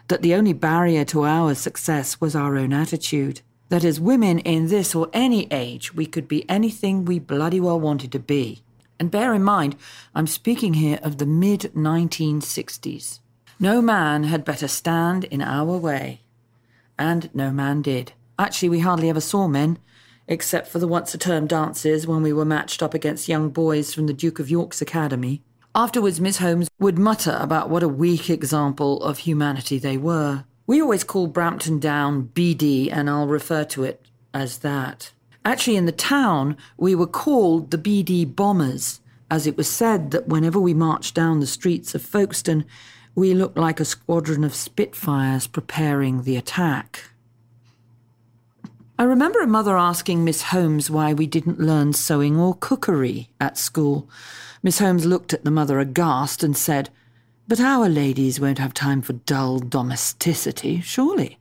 that 0.09 0.23
the 0.23 0.35
only 0.35 0.55
barrier 0.55 1.05
to 1.05 1.27
our 1.27 1.55
success 1.55 2.19
was 2.19 2.35
our 2.35 2.57
own 2.57 2.73
attitude. 2.73 3.43
That 3.69 3.85
as 3.85 4.01
women 4.01 4.39
in 4.39 4.69
this 4.69 4.95
or 4.95 5.11
any 5.13 5.53
age, 5.53 5.93
we 5.93 6.07
could 6.07 6.29
be 6.29 6.49
anything 6.49 7.05
we 7.05 7.19
bloody 7.19 7.61
well 7.61 7.79
wanted 7.79 8.11
to 8.13 8.21
be. 8.21 8.63
And 8.99 9.11
bear 9.11 9.35
in 9.35 9.43
mind, 9.43 9.77
I'm 10.15 10.27
speaking 10.27 10.75
here 10.75 10.99
of 11.03 11.19
the 11.19 11.27
mid 11.27 11.73
1960s. 11.75 13.21
No 13.59 13.81
man 13.81 14.25
had 14.25 14.45
better 14.45 14.69
stand 14.69 15.25
in 15.25 15.41
our 15.43 15.77
way. 15.77 16.21
And 16.99 17.35
no 17.35 17.51
man 17.51 17.83
did. 17.83 18.13
Actually, 18.39 18.69
we 18.71 18.81
hardly 18.81 19.09
ever 19.09 19.21
saw 19.21 19.49
men, 19.49 19.79
except 20.29 20.69
for 20.69 20.79
the 20.79 20.89
once 20.89 21.15
a 21.15 21.19
term 21.19 21.47
dances 21.47 22.07
when 22.07 22.23
we 22.23 22.33
were 22.33 22.45
matched 22.45 22.83
up 22.83 22.95
against 22.95 23.29
young 23.29 23.51
boys 23.51 23.95
from 23.95 24.07
the 24.07 24.13
Duke 24.13 24.39
of 24.39 24.51
York's 24.51 24.83
Academy. 24.83 25.43
Afterwards, 25.75 26.21
Miss 26.21 26.39
Holmes 26.39 26.71
would 26.79 26.99
mutter 26.99 27.37
about 27.41 27.69
what 27.69 27.83
a 27.83 27.89
weak 27.89 28.31
example 28.31 29.03
of 29.03 29.19
humanity 29.19 29.79
they 29.79 29.97
were. 29.97 30.45
We 30.67 30.81
always 30.81 31.05
called 31.05 31.33
Brampton 31.33 31.79
Down 31.79 32.31
BD, 32.35 32.91
and 32.91 33.09
I'll 33.09 33.27
refer 33.27 33.65
to 33.65 33.85
it 33.85 34.07
as 34.33 34.59
that. 34.59 35.13
Actually, 35.47 35.77
in 35.77 35.87
the 35.87 35.93
town, 35.93 36.57
we 36.77 36.93
were 36.93 37.07
called 37.07 37.71
the 37.71 37.79
BD 37.79 38.27
Bombers, 38.27 39.01
as 39.31 39.47
it 39.47 39.57
was 39.57 39.71
said 39.71 40.11
that 40.11 40.27
whenever 40.27 40.59
we 40.59 40.75
marched 40.75 41.15
down 41.15 41.39
the 41.39 41.47
streets 41.47 41.95
of 41.95 42.03
Folkestone, 42.03 42.65
we 43.15 43.33
looked 43.33 43.57
like 43.57 43.79
a 43.79 43.85
squadron 43.85 44.43
of 44.43 44.57
Spitfires 44.57 45.47
preparing 45.47 46.25
the 46.25 46.37
attack. 46.37 47.11
I 48.99 49.05
remember 49.05 49.41
a 49.41 49.47
mother 49.47 49.77
asking 49.77 50.25
Miss 50.25 50.43
Holmes 50.43 50.91
why 50.91 51.13
we 51.13 51.29
didn't 51.29 51.61
learn 51.61 51.93
sewing 51.93 52.41
or 52.41 52.53
cookery 52.53 53.31
at 53.41 53.57
school. 53.57 54.11
Miss 54.65 54.81
Holmes 54.81 55.07
looked 55.07 55.33
at 55.33 55.45
the 55.45 55.53
mother 55.53 55.79
aghast 55.79 56.43
and 56.43 56.57
said, 56.57 56.91
But 57.47 57.61
our 57.61 57.89
ladies 57.89 58.41
won't 58.41 58.59
have 58.59 58.75
time 58.75 59.01
for 59.01 59.13
dull 59.13 59.61
domesticity, 59.61 60.81
surely. 60.81 61.39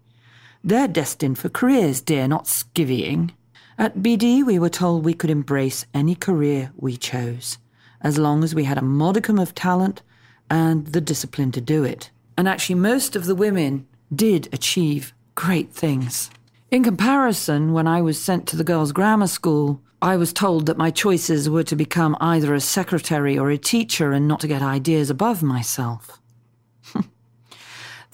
They're 0.63 0.88
destined 0.88 1.39
for 1.39 1.50
careers, 1.50 2.02
dear, 2.02 2.28
not 2.28 2.46
skivvying. 2.46 3.32
At 3.78 3.98
BD, 3.98 4.42
we 4.42 4.58
were 4.58 4.70
told 4.70 5.04
we 5.04 5.14
could 5.14 5.30
embrace 5.30 5.86
any 5.94 6.16
career 6.16 6.72
we 6.78 6.96
chose, 6.96 7.58
as 8.00 8.18
long 8.18 8.42
as 8.42 8.56
we 8.56 8.64
had 8.64 8.78
a 8.78 8.82
modicum 8.82 9.38
of 9.38 9.54
talent 9.54 10.02
and 10.50 10.88
the 10.88 11.02
discipline 11.02 11.52
to 11.52 11.60
do 11.60 11.84
it. 11.84 12.10
And 12.38 12.48
actually, 12.48 12.76
most 12.76 13.18
of 13.18 13.26
the 13.26 13.36
women 13.36 13.86
did 14.14 14.48
achieve 14.54 15.14
great 15.36 15.74
things. 15.74 16.30
In 16.72 16.84
comparison, 16.86 17.74
when 17.74 17.86
I 17.86 18.02
was 18.02 18.20
sent 18.20 18.48
to 18.48 18.56
the 18.56 18.64
girls' 18.64 18.94
grammar 18.94 19.28
school, 19.28 19.82
I 20.02 20.16
was 20.16 20.32
told 20.32 20.68
that 20.68 20.78
my 20.78 20.90
choices 20.90 21.50
were 21.50 21.64
to 21.64 21.76
become 21.76 22.16
either 22.22 22.54
a 22.54 22.62
secretary 22.62 23.38
or 23.38 23.50
a 23.50 23.58
teacher 23.58 24.14
and 24.14 24.26
not 24.26 24.40
to 24.42 24.48
get 24.48 24.62
ideas 24.62 25.10
above 25.10 25.44
myself. 25.44 26.22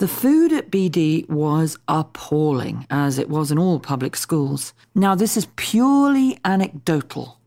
The 0.01 0.07
food 0.07 0.51
at 0.51 0.71
BD 0.71 1.29
was 1.29 1.77
appalling, 1.87 2.87
as 2.89 3.19
it 3.19 3.29
was 3.29 3.51
in 3.51 3.59
all 3.59 3.79
public 3.79 4.15
schools. 4.15 4.73
Now, 4.95 5.13
this 5.13 5.37
is 5.37 5.47
purely 5.57 6.39
anecdotal, 6.43 7.39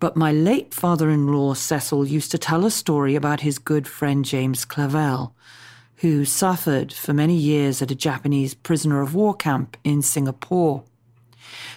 but 0.00 0.16
my 0.16 0.32
late 0.32 0.74
father 0.74 1.08
in 1.08 1.28
law, 1.28 1.54
Cecil, 1.54 2.04
used 2.04 2.32
to 2.32 2.36
tell 2.36 2.66
a 2.66 2.70
story 2.72 3.14
about 3.14 3.42
his 3.42 3.60
good 3.60 3.86
friend 3.86 4.24
James 4.24 4.64
Clavell, 4.64 5.34
who 5.98 6.24
suffered 6.24 6.92
for 6.92 7.12
many 7.12 7.36
years 7.36 7.80
at 7.80 7.92
a 7.92 7.94
Japanese 7.94 8.54
prisoner 8.54 9.00
of 9.00 9.14
war 9.14 9.32
camp 9.32 9.76
in 9.84 10.02
Singapore. 10.02 10.82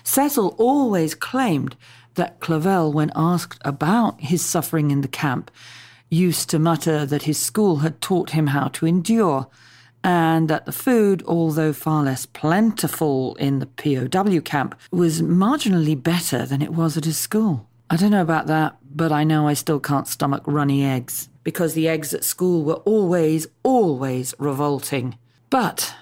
Cecil 0.04 0.56
always 0.58 1.14
claimed 1.14 1.76
that 2.16 2.40
Clavell, 2.40 2.92
when 2.92 3.12
asked 3.16 3.62
about 3.64 4.20
his 4.20 4.44
suffering 4.44 4.90
in 4.90 5.02
the 5.02 5.08
camp, 5.08 5.52
used 6.10 6.50
to 6.50 6.58
mutter 6.58 7.06
that 7.06 7.30
his 7.30 7.38
school 7.38 7.78
had 7.86 8.02
taught 8.02 8.32
him 8.32 8.48
how 8.48 8.70
to 8.70 8.88
endure 8.88 9.48
and 10.08 10.48
that 10.48 10.66
the 10.66 10.72
food, 10.72 11.22
although 11.28 11.74
far 11.74 12.02
less 12.02 12.26
plentiful 12.26 13.36
in 13.36 13.60
the 13.60 13.66
POW 13.66 14.40
camp, 14.40 14.74
was 14.90 15.22
marginally 15.22 16.02
better 16.02 16.46
than 16.46 16.62
it 16.62 16.72
was 16.72 16.96
at 16.96 17.04
his 17.04 17.18
school. 17.18 17.68
I 17.90 17.98
don't 17.98 18.12
know 18.12 18.22
about 18.22 18.48
that, 18.48 18.78
but 18.90 19.12
I 19.12 19.26
know 19.26 19.50
I 19.50 19.54
still 19.54 19.82
can't 19.82 20.08
stomach 20.08 20.44
runny 20.46 20.86
eggs, 20.86 21.28
because 21.44 21.74
the 21.74 21.90
eggs 21.90 22.14
at 22.14 22.24
school 22.24 22.64
were 22.64 22.82
always, 22.86 23.48
always 23.64 24.34
revolting. 24.40 25.18
But 25.50 25.94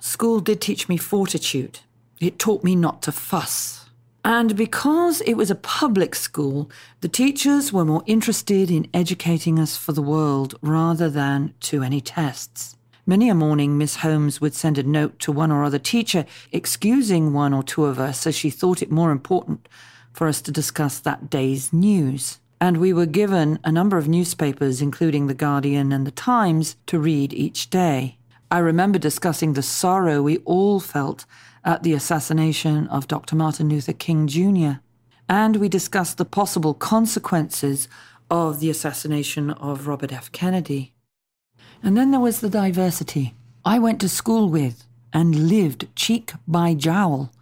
school 0.00 0.40
did 0.40 0.60
teach 0.60 0.88
me 0.88 0.96
fortitude. 0.96 1.78
It 2.18 2.40
taught 2.40 2.64
me 2.64 2.74
not 2.74 3.00
to 3.02 3.12
fuss. 3.12 3.88
And 4.24 4.56
because 4.56 5.20
it 5.20 5.34
was 5.34 5.52
a 5.52 5.56
public 5.56 6.16
school, 6.16 6.68
the 7.00 7.08
teachers 7.08 7.72
were 7.72 7.84
more 7.84 8.02
interested 8.06 8.72
in 8.72 8.88
educating 8.92 9.60
us 9.60 9.76
for 9.76 9.92
the 9.92 10.02
world 10.02 10.56
rather 10.62 11.08
than 11.08 11.54
to 11.60 11.84
any 11.84 12.00
tests. 12.00 12.76
Many 13.04 13.28
a 13.28 13.34
morning, 13.34 13.76
Miss 13.76 13.96
Holmes 13.96 14.40
would 14.40 14.54
send 14.54 14.78
a 14.78 14.84
note 14.84 15.18
to 15.20 15.32
one 15.32 15.50
or 15.50 15.64
other 15.64 15.80
teacher 15.80 16.24
excusing 16.52 17.32
one 17.32 17.52
or 17.52 17.64
two 17.64 17.84
of 17.84 17.98
us 17.98 18.28
as 18.28 18.36
she 18.36 18.48
thought 18.48 18.80
it 18.80 18.92
more 18.92 19.10
important 19.10 19.68
for 20.12 20.28
us 20.28 20.40
to 20.42 20.52
discuss 20.52 21.00
that 21.00 21.28
day's 21.28 21.72
news. 21.72 22.38
And 22.60 22.76
we 22.76 22.92
were 22.92 23.06
given 23.06 23.58
a 23.64 23.72
number 23.72 23.98
of 23.98 24.06
newspapers, 24.06 24.80
including 24.80 25.26
The 25.26 25.34
Guardian 25.34 25.90
and 25.90 26.06
The 26.06 26.12
Times, 26.12 26.76
to 26.86 27.00
read 27.00 27.32
each 27.32 27.70
day. 27.70 28.18
I 28.52 28.58
remember 28.58 29.00
discussing 29.00 29.54
the 29.54 29.62
sorrow 29.62 30.22
we 30.22 30.38
all 30.38 30.78
felt 30.78 31.26
at 31.64 31.82
the 31.82 31.94
assassination 31.94 32.86
of 32.86 33.08
Dr. 33.08 33.34
Martin 33.34 33.68
Luther 33.68 33.94
King 33.94 34.28
Jr., 34.28 34.78
and 35.28 35.56
we 35.56 35.68
discussed 35.68 36.18
the 36.18 36.24
possible 36.24 36.72
consequences 36.72 37.88
of 38.30 38.60
the 38.60 38.70
assassination 38.70 39.50
of 39.50 39.88
Robert 39.88 40.12
F. 40.12 40.30
Kennedy. 40.30 40.94
And 41.82 41.96
then 41.96 42.10
there 42.10 42.20
was 42.20 42.40
the 42.40 42.48
diversity. 42.48 43.34
I 43.64 43.78
went 43.78 44.00
to 44.00 44.08
school 44.08 44.48
with 44.48 44.86
and 45.12 45.48
lived 45.48 45.88
cheek 45.96 46.32
by 46.46 46.74
jowl 46.74 47.32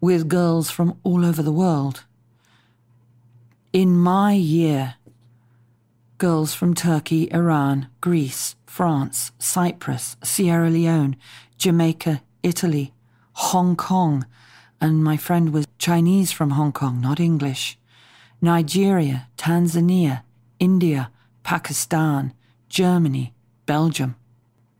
with 0.00 0.28
girls 0.28 0.70
from 0.70 0.98
all 1.02 1.24
over 1.24 1.42
the 1.42 1.52
world. 1.52 2.04
In 3.72 3.96
my 3.96 4.32
year, 4.32 4.94
girls 6.18 6.54
from 6.54 6.74
Turkey, 6.74 7.30
Iran, 7.32 7.88
Greece, 8.00 8.56
France, 8.66 9.32
Cyprus, 9.38 10.16
Sierra 10.24 10.70
Leone, 10.70 11.16
Jamaica, 11.58 12.22
Italy, 12.42 12.92
Hong 13.34 13.76
Kong, 13.76 14.26
and 14.80 15.04
my 15.04 15.16
friend 15.16 15.52
was 15.52 15.66
Chinese 15.78 16.32
from 16.32 16.50
Hong 16.50 16.72
Kong, 16.72 17.00
not 17.00 17.20
English, 17.20 17.78
Nigeria, 18.40 19.28
Tanzania, 19.36 20.22
India, 20.58 21.10
Pakistan, 21.42 22.32
Germany, 22.68 23.34
Belgium. 23.70 24.16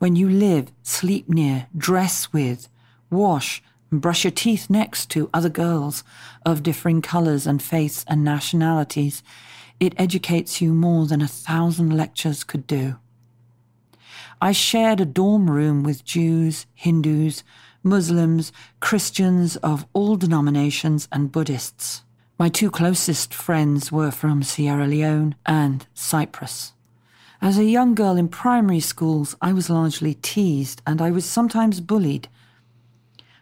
When 0.00 0.16
you 0.16 0.28
live, 0.28 0.72
sleep 0.82 1.28
near, 1.28 1.68
dress 1.76 2.32
with, 2.32 2.68
wash, 3.08 3.62
and 3.88 4.00
brush 4.00 4.24
your 4.24 4.32
teeth 4.32 4.68
next 4.68 5.08
to 5.10 5.30
other 5.32 5.48
girls 5.48 6.02
of 6.44 6.64
differing 6.64 7.00
colours 7.00 7.46
and 7.46 7.62
faiths 7.62 8.04
and 8.08 8.24
nationalities, 8.24 9.22
it 9.78 9.94
educates 9.96 10.60
you 10.60 10.74
more 10.74 11.06
than 11.06 11.22
a 11.22 11.28
thousand 11.28 11.96
lectures 11.96 12.42
could 12.42 12.66
do. 12.66 12.96
I 14.40 14.50
shared 14.50 15.00
a 15.00 15.04
dorm 15.04 15.48
room 15.48 15.84
with 15.84 16.04
Jews, 16.04 16.66
Hindus, 16.74 17.44
Muslims, 17.84 18.50
Christians 18.80 19.54
of 19.58 19.86
all 19.92 20.16
denominations, 20.16 21.06
and 21.12 21.30
Buddhists. 21.30 22.02
My 22.40 22.48
two 22.48 22.72
closest 22.72 23.32
friends 23.32 23.92
were 23.92 24.10
from 24.10 24.42
Sierra 24.42 24.88
Leone 24.88 25.36
and 25.46 25.86
Cyprus. 25.94 26.72
As 27.42 27.56
a 27.56 27.64
young 27.64 27.94
girl 27.94 28.18
in 28.18 28.28
primary 28.28 28.80
schools, 28.80 29.34
I 29.40 29.54
was 29.54 29.70
largely 29.70 30.12
teased 30.12 30.82
and 30.86 31.00
I 31.00 31.10
was 31.10 31.24
sometimes 31.24 31.80
bullied. 31.80 32.28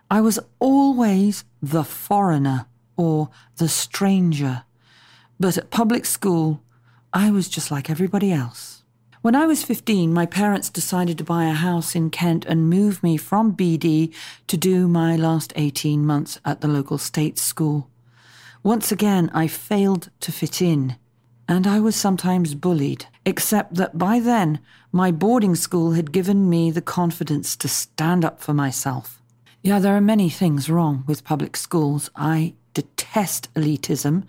I 0.09 0.21
was 0.21 0.39
always 0.61 1.45
the 1.61 1.83
foreigner 1.83 2.67
or 2.97 3.31
the 3.57 3.69
stranger, 3.69 4.63
but 5.41 5.59
at 5.59 5.71
public 5.71 6.05
school, 6.05 6.63
I 7.13 7.33
was 7.33 7.49
just 7.49 7.73
like 7.73 7.91
everybody 7.91 8.31
else. 8.31 8.85
When 9.21 9.35
I 9.35 9.47
was 9.47 9.65
15, 9.65 10.13
my 10.13 10.27
parents 10.27 10.71
decided 10.71 11.19
to 11.19 11.25
buy 11.25 11.47
a 11.47 11.53
house 11.53 11.97
in 11.97 12.11
Kent 12.11 12.45
and 12.45 12.71
move 12.71 13.03
me 13.03 13.17
from 13.17 13.57
BD 13.57 14.15
to 14.47 14.57
do 14.57 14.87
my 14.87 15.17
last 15.17 15.53
18 15.57 16.07
months 16.07 16.39
at 16.45 16.61
the 16.61 16.69
local 16.69 16.99
state 16.99 17.37
school. 17.37 17.91
Once 18.63 18.93
again, 18.93 19.29
I 19.35 19.49
failed 19.49 20.11
to 20.21 20.31
fit 20.31 20.63
in 20.63 20.97
and 21.49 21.67
I 21.67 21.81
was 21.81 21.97
sometimes 21.97 22.55
bullied, 22.55 23.07
except 23.29 23.75
that 23.75 23.99
by 23.99 24.19
then 24.21 24.59
my 24.91 25.11
boarding 25.11 25.55
school 25.55 25.93
had 25.93 26.12
given 26.12 26.49
me 26.49 26.71
the 26.71 26.81
confidence 26.81 27.57
to 27.57 27.69
stand 27.69 28.25
up 28.25 28.41
for 28.41 28.55
myself. 28.55 29.21
Yeah, 29.62 29.79
there 29.79 29.95
are 29.95 30.01
many 30.01 30.31
things 30.31 30.71
wrong 30.71 31.05
with 31.07 31.25
public 31.25 31.57
schools. 31.57 32.11
I 32.17 32.55
detest 32.73 33.53
elitism, 33.55 34.25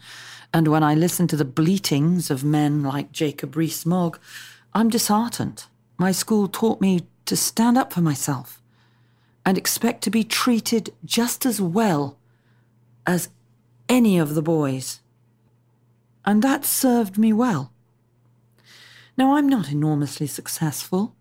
and 0.53 0.67
when 0.67 0.83
I 0.83 0.95
listen 0.95 1.27
to 1.27 1.37
the 1.37 1.45
bleatings 1.45 2.29
of 2.29 2.43
men 2.43 2.83
like 2.83 3.11
Jacob 3.11 3.55
Rees-Mogg, 3.55 4.19
I'm 4.73 4.89
disheartened. 4.89 5.65
My 5.97 6.11
school 6.11 6.47
taught 6.47 6.81
me 6.81 7.07
to 7.25 7.37
stand 7.37 7.77
up 7.77 7.93
for 7.93 8.01
myself 8.01 8.61
and 9.45 9.57
expect 9.57 10.03
to 10.03 10.09
be 10.09 10.23
treated 10.23 10.93
just 11.05 11.45
as 11.45 11.61
well 11.61 12.17
as 13.05 13.29
any 13.87 14.17
of 14.19 14.35
the 14.35 14.41
boys 14.41 14.99
and 16.29 16.43
that 16.43 16.63
served 16.63 17.17
me 17.17 17.33
well. 17.33 17.71
Now, 19.19 19.35
I'm 19.35 19.49
not 19.49 19.69
enormously 19.69 20.27
successful, 20.27 21.13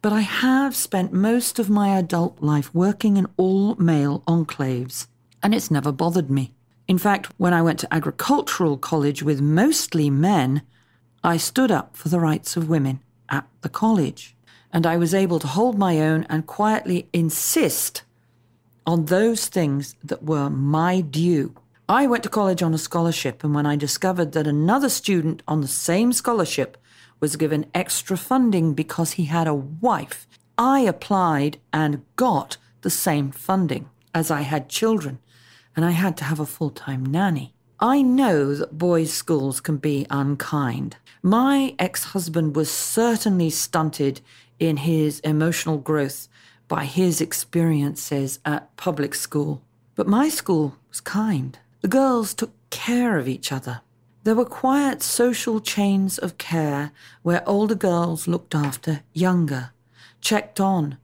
but 0.00 0.10
I 0.10 0.22
have 0.22 0.74
spent 0.74 1.12
most 1.12 1.58
of 1.58 1.68
my 1.68 1.98
adult 1.98 2.40
life 2.40 2.74
working 2.74 3.18
in 3.18 3.26
all 3.36 3.74
male 3.74 4.22
enclaves, 4.26 5.06
and 5.42 5.54
it's 5.54 5.70
never 5.70 5.92
bothered 5.92 6.30
me. 6.30 6.54
In 6.88 6.96
fact, 6.96 7.30
when 7.36 7.52
I 7.52 7.60
went 7.60 7.78
to 7.80 7.94
agricultural 7.94 8.78
college 8.78 9.22
with 9.22 9.42
mostly 9.42 10.08
men, 10.08 10.62
I 11.22 11.36
stood 11.36 11.70
up 11.70 11.94
for 11.94 12.08
the 12.08 12.20
rights 12.20 12.56
of 12.56 12.70
women 12.70 13.00
at 13.28 13.46
the 13.60 13.68
college, 13.68 14.34
and 14.72 14.86
I 14.86 14.96
was 14.96 15.12
able 15.12 15.38
to 15.40 15.46
hold 15.46 15.76
my 15.76 16.00
own 16.00 16.24
and 16.30 16.46
quietly 16.46 17.06
insist 17.12 18.02
on 18.86 19.04
those 19.04 19.48
things 19.48 19.94
that 20.02 20.22
were 20.22 20.48
my 20.48 21.02
due. 21.02 21.54
I 21.86 22.06
went 22.06 22.22
to 22.22 22.30
college 22.30 22.62
on 22.62 22.72
a 22.72 22.78
scholarship, 22.78 23.44
and 23.44 23.54
when 23.54 23.66
I 23.66 23.76
discovered 23.76 24.32
that 24.32 24.46
another 24.46 24.88
student 24.88 25.42
on 25.46 25.60
the 25.60 25.68
same 25.68 26.14
scholarship 26.14 26.78
was 27.20 27.36
given 27.36 27.70
extra 27.74 28.16
funding 28.16 28.74
because 28.74 29.12
he 29.12 29.24
had 29.24 29.46
a 29.46 29.54
wife, 29.54 30.26
I 30.58 30.80
applied 30.80 31.58
and 31.72 32.04
got 32.16 32.56
the 32.82 32.90
same 32.90 33.30
funding 33.30 33.88
as 34.14 34.30
I 34.30 34.42
had 34.42 34.68
children, 34.68 35.18
and 35.74 35.84
I 35.84 35.90
had 35.90 36.16
to 36.18 36.24
have 36.24 36.40
a 36.40 36.46
full 36.46 36.70
time 36.70 37.04
nanny. 37.04 37.52
I 37.78 38.00
know 38.00 38.54
that 38.54 38.78
boys' 38.78 39.12
schools 39.12 39.60
can 39.60 39.76
be 39.76 40.06
unkind. 40.08 40.96
My 41.22 41.74
ex 41.78 42.04
husband 42.04 42.56
was 42.56 42.70
certainly 42.70 43.50
stunted 43.50 44.22
in 44.58 44.78
his 44.78 45.20
emotional 45.20 45.76
growth 45.76 46.28
by 46.68 46.84
his 46.86 47.20
experiences 47.20 48.38
at 48.44 48.74
public 48.76 49.14
school, 49.14 49.60
but 49.94 50.06
my 50.06 50.28
school 50.28 50.76
was 50.88 51.00
kind. 51.00 51.58
The 51.82 51.88
girls 51.88 52.32
took 52.32 52.52
care 52.70 53.18
of 53.18 53.28
each 53.28 53.52
other. 53.52 53.82
There 54.26 54.34
were 54.34 54.44
quiet 54.44 55.04
social 55.04 55.60
chains 55.60 56.18
of 56.18 56.36
care 56.36 56.90
where 57.22 57.48
older 57.48 57.76
girls 57.76 58.26
looked 58.26 58.56
after 58.56 59.02
younger, 59.12 59.70
checked 60.20 60.58
on 60.58 60.98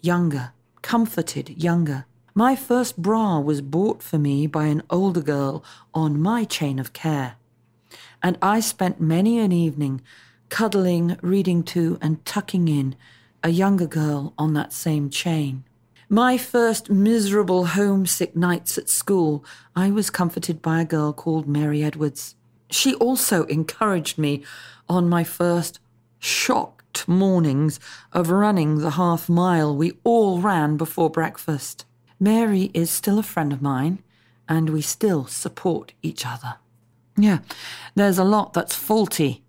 younger, 0.00 0.52
comforted 0.80 1.60
younger. 1.60 2.04
My 2.32 2.54
first 2.54 2.96
bra 2.96 3.40
was 3.40 3.60
bought 3.60 4.04
for 4.04 4.18
me 4.18 4.46
by 4.46 4.66
an 4.66 4.84
older 4.88 5.20
girl 5.20 5.64
on 5.92 6.22
my 6.22 6.44
chain 6.44 6.78
of 6.78 6.92
care. 6.92 7.34
And 8.22 8.38
I 8.40 8.60
spent 8.60 9.00
many 9.00 9.40
an 9.40 9.50
evening 9.50 10.00
cuddling, 10.48 11.16
reading 11.22 11.64
to, 11.74 11.98
and 12.00 12.24
tucking 12.24 12.68
in 12.68 12.94
a 13.42 13.48
younger 13.48 13.88
girl 13.88 14.32
on 14.38 14.54
that 14.54 14.72
same 14.72 15.10
chain. 15.10 15.64
My 16.08 16.38
first 16.38 16.88
miserable 16.88 17.64
homesick 17.64 18.36
nights 18.36 18.78
at 18.78 18.88
school, 18.88 19.44
I 19.74 19.90
was 19.90 20.08
comforted 20.08 20.62
by 20.62 20.80
a 20.80 20.84
girl 20.84 21.12
called 21.12 21.48
Mary 21.48 21.82
Edwards. 21.82 22.36
She 22.70 22.94
also 22.94 23.44
encouraged 23.44 24.18
me 24.18 24.42
on 24.88 25.08
my 25.08 25.24
first 25.24 25.80
shocked 26.18 27.08
mornings 27.08 27.80
of 28.12 28.30
running 28.30 28.78
the 28.78 28.90
half 28.90 29.28
mile 29.28 29.74
we 29.74 29.92
all 30.04 30.40
ran 30.40 30.76
before 30.76 31.10
breakfast. 31.10 31.84
Mary 32.18 32.70
is 32.74 32.90
still 32.90 33.18
a 33.18 33.22
friend 33.22 33.52
of 33.52 33.62
mine, 33.62 34.02
and 34.48 34.70
we 34.70 34.82
still 34.82 35.26
support 35.26 35.92
each 36.02 36.26
other. 36.26 36.56
Yeah, 37.16 37.38
there's 37.94 38.18
a 38.18 38.24
lot 38.24 38.52
that's 38.52 38.74
faulty 38.74 39.44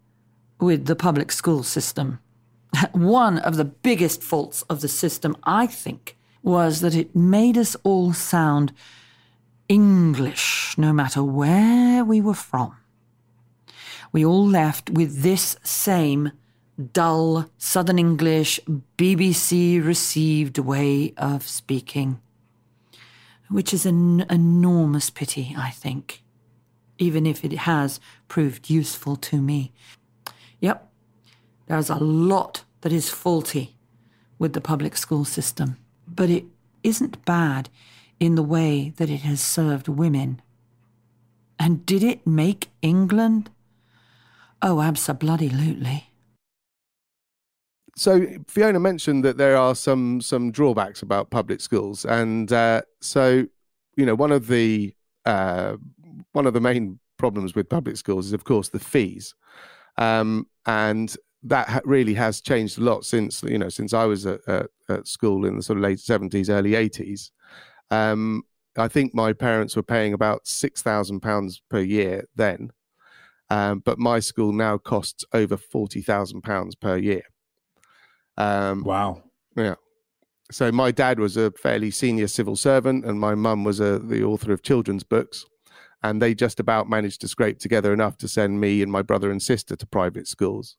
with 0.60 0.86
the 0.86 0.95
public 0.95 1.31
school 1.31 1.63
system. 1.63 2.19
One 2.91 3.39
of 3.39 3.55
the 3.55 3.65
biggest 3.65 4.21
faults 4.21 4.62
of 4.63 4.81
the 4.81 4.88
system, 4.88 5.36
I 5.43 5.67
think, 5.67 6.17
was 6.43 6.81
that 6.81 6.95
it 6.95 7.15
made 7.15 7.57
us 7.57 7.75
all 7.84 8.13
sound 8.13 8.73
English, 9.67 10.75
no 10.77 10.93
matter 10.93 11.23
where 11.23 12.03
we 12.03 12.21
were 12.21 12.34
from. 12.34 12.75
We 14.12 14.26
all 14.26 14.45
left 14.45 14.89
with 14.89 15.21
this 15.21 15.58
same 15.63 16.32
dull 16.93 17.50
Southern 17.58 18.00
English, 18.00 18.60
BBC 18.97 19.84
received 19.86 20.58
way 20.58 21.13
of 21.17 21.47
speaking, 21.47 22.19
which 23.50 23.74
is 23.74 23.86
an 23.86 24.21
enormous 24.29 25.10
pity, 25.10 25.56
I 25.58 25.69
think, 25.69 26.23
even 26.98 27.25
if 27.25 27.46
it 27.46 27.54
has 27.54 28.00
proved 28.27 28.69
useful 28.69 29.15
to 29.17 29.42
me. 29.42 29.71
Yep, 30.60 30.92
there's 31.67 31.90
a 31.90 31.96
lot 31.96 32.63
that 32.81 32.92
is 32.92 33.10
faulty 33.10 33.75
with 34.40 34.54
the 34.54 34.62
public 34.62 34.98
school 34.98 35.25
system 35.25 35.77
but 36.13 36.29
it 36.29 36.46
isn't 36.83 37.23
bad 37.25 37.69
in 38.19 38.35
the 38.35 38.44
way 38.44 38.94
that 38.98 39.10
it 39.10 39.21
has 39.21 39.42
served 39.42 39.88
women. 39.88 40.42
And 41.58 41.85
did 41.85 42.04
it 42.04 42.25
make 42.27 42.69
England? 42.81 43.50
Oh, 44.62 44.81
absolutely. 44.81 46.07
So 47.95 48.25
Fiona 48.47 48.79
mentioned 48.79 49.25
that 49.25 49.37
there 49.37 49.57
are 49.57 49.75
some 49.75 50.21
some 50.21 50.51
drawbacks 50.51 51.01
about 51.01 51.29
public 51.29 51.59
schools, 51.62 52.05
and 52.05 52.51
uh, 52.51 52.81
so 53.01 53.45
you 53.95 54.05
know 54.05 54.15
one 54.15 54.31
of 54.31 54.47
the 54.47 54.95
uh, 55.25 55.75
one 56.31 56.47
of 56.47 56.53
the 56.53 56.62
main 56.62 56.99
problems 57.17 57.53
with 57.53 57.69
public 57.69 57.97
schools 57.97 58.27
is, 58.27 58.33
of 58.33 58.43
course, 58.43 58.69
the 58.69 58.79
fees, 58.79 59.35
um, 59.97 60.47
and 60.65 61.15
that 61.43 61.67
ha- 61.67 61.81
really 61.85 62.13
has 62.13 62.39
changed 62.39 62.77
a 62.77 62.81
lot 62.81 63.03
since 63.05 63.43
you 63.43 63.57
know 63.57 63.69
since 63.69 63.93
I 63.93 64.05
was 64.05 64.25
at, 64.25 64.39
at, 64.47 64.67
at 64.89 65.07
school 65.07 65.45
in 65.45 65.57
the 65.57 65.63
sort 65.63 65.77
of 65.77 65.83
late 65.83 65.99
seventies, 65.99 66.49
early 66.49 66.75
eighties. 66.75 67.31
Um, 67.89 68.43
I 68.77 68.87
think 68.87 69.13
my 69.13 69.33
parents 69.33 69.75
were 69.75 69.83
paying 69.83 70.13
about 70.13 70.47
six 70.47 70.81
thousand 70.81 71.19
pounds 71.19 71.62
per 71.69 71.81
year 71.81 72.25
then, 72.35 72.71
um, 73.52 73.79
but 73.79 73.99
my 73.99 74.21
school 74.21 74.54
now 74.54 74.77
costs 74.77 75.25
over 75.33 75.58
forty 75.58 76.02
thousand 76.02 76.41
pounds 76.41 76.73
per 76.73 76.95
year. 76.95 77.23
Um, 78.37 78.83
wow. 78.85 79.23
Yeah. 79.58 79.75
So 80.52 80.71
my 80.71 80.91
dad 80.91 81.19
was 81.19 81.35
a 81.35 81.52
fairly 81.52 81.91
senior 81.91 82.27
civil 82.27 82.56
servant, 82.56 83.06
and 83.06 83.19
my 83.19 83.35
mum 83.35 83.65
was 83.65 83.81
a, 83.81 83.99
the 83.99 84.23
author 84.23 84.54
of 84.54 84.63
children's 84.63 85.04
books, 85.04 85.45
and 86.02 86.21
they 86.21 86.33
just 86.33 86.62
about 86.62 86.89
managed 86.89 87.19
to 87.21 87.27
scrape 87.27 87.60
together 87.60 87.91
enough 87.91 88.15
to 88.19 88.27
send 88.29 88.62
me 88.62 88.81
and 88.81 88.89
my 88.91 89.02
brother 89.02 89.31
and 89.31 89.41
sister 89.41 89.75
to 89.75 89.85
private 89.85 90.27
schools. 90.27 90.77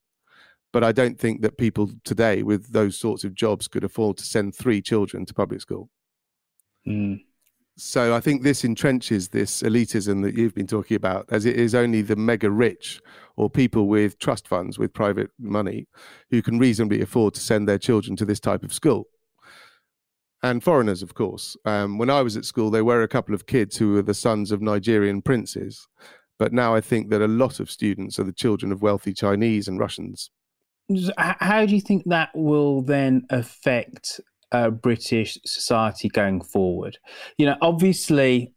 But 0.73 0.83
I 0.83 0.93
don't 0.93 1.19
think 1.19 1.43
that 1.43 1.59
people 1.59 1.91
today 2.05 2.43
with 2.43 2.73
those 2.73 2.99
sorts 2.99 3.23
of 3.23 3.35
jobs 3.35 3.69
could 3.69 3.85
afford 3.85 4.17
to 4.17 4.25
send 4.25 4.55
three 4.55 4.81
children 4.81 5.27
to 5.27 5.35
public 5.35 5.61
school. 5.61 5.91
Mm. 6.89 7.21
So 7.77 8.15
I 8.15 8.21
think 8.21 8.43
this 8.43 8.63
entrenches 8.63 9.31
this 9.31 9.63
elitism 9.63 10.23
that 10.23 10.37
you've 10.37 10.55
been 10.55 10.67
talking 10.67 10.95
about, 10.95 11.27
as 11.31 11.47
it 11.47 11.57
is 11.57 11.75
only 11.75 12.03
the 12.03 12.17
mega 12.17 12.51
rich 12.51 13.01
or 13.37 13.49
people 13.49 13.89
with 13.89 14.19
trust 14.19 14.47
funds 14.47 14.79
with 14.79 14.93
private 14.93 15.31
money 15.39 15.89
who 16.31 16.43
can 16.43 16.59
reasonably 16.59 17.01
afford 17.01 17.35
to 17.35 17.41
send 17.41 17.67
their 17.67 17.79
children 17.79 18.15
to 18.17 18.27
this 18.27 18.41
type 18.41 18.63
of 18.63 18.75
school. 18.75 19.07
And 20.43 20.63
foreigners, 20.63 21.03
of 21.03 21.15
course. 21.15 21.57
Um, 21.65 21.99
when 21.99 22.11
I 22.11 22.21
was 22.21 22.37
at 22.37 22.45
school, 22.45 22.71
there 22.71 22.85
were 22.85 23.03
a 23.03 23.09
couple 23.09 23.35
of 23.35 23.47
kids 23.47 23.77
who 23.77 23.93
were 23.93 24.03
the 24.03 24.13
sons 24.13 24.51
of 24.51 24.61
Nigerian 24.61 25.23
princes. 25.23 25.87
But 26.39 26.53
now 26.53 26.75
I 26.75 26.81
think 26.81 27.11
that 27.11 27.23
a 27.23 27.29
lot 27.29 27.61
of 27.61 27.71
students 27.71 28.19
are 28.19 28.25
the 28.25 28.33
children 28.33 28.73
of 28.73 28.83
wealthy 28.83 29.13
Chinese 29.13 29.69
and 29.69 29.79
Russians. 29.79 30.31
How 31.17 31.65
do 31.65 31.75
you 31.75 31.81
think 31.81 32.03
that 32.07 32.31
will 32.35 32.83
then 32.83 33.23
affect 33.31 34.21
uh, 34.53 34.71
British 34.71 35.39
society 35.45 36.09
going 36.09 36.43
forward? 36.43 36.99
You 37.39 37.47
know, 37.47 37.57
obviously, 37.61 38.53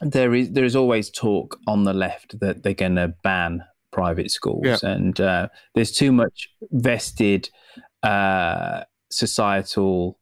there 0.00 0.34
is 0.34 0.50
there 0.50 0.64
is 0.64 0.76
always 0.76 1.10
talk 1.10 1.58
on 1.66 1.84
the 1.84 1.94
left 1.94 2.38
that 2.40 2.62
they're 2.62 2.74
going 2.74 2.96
to 2.96 3.14
ban 3.22 3.64
private 3.90 4.30
schools, 4.30 4.64
yeah. 4.64 4.78
and 4.82 5.20
uh, 5.20 5.48
there's 5.74 5.92
too 5.92 6.12
much 6.12 6.48
vested 6.70 7.48
uh, 8.02 8.84
societal 9.10 10.18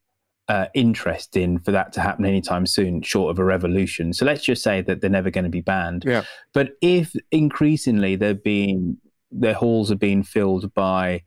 uh, 0.49 0.67
interest 0.75 1.37
in 1.37 1.59
for 1.59 1.73
that 1.73 1.93
to 1.93 2.01
happen 2.01 2.25
anytime 2.25 2.67
soon, 2.67 3.03
short 3.03 3.31
of 3.31 3.39
a 3.39 3.45
revolution. 3.45 4.13
So 4.13 4.25
let's 4.25 4.45
just 4.45 4.63
say 4.63 4.81
that 4.83 5.01
they're 5.01 5.11
never 5.11 5.31
going 5.31 5.45
to 5.45 5.51
be 5.51 5.61
banned. 5.61 6.05
Yeah. 6.07 6.25
But 6.55 6.73
if 6.81 7.13
increasingly 7.33 8.17
they're 8.17 8.35
being 8.35 8.99
their 9.31 9.55
halls 9.55 9.91
are 9.91 9.97
being 9.97 10.23
filled 10.23 10.73
by, 10.73 11.23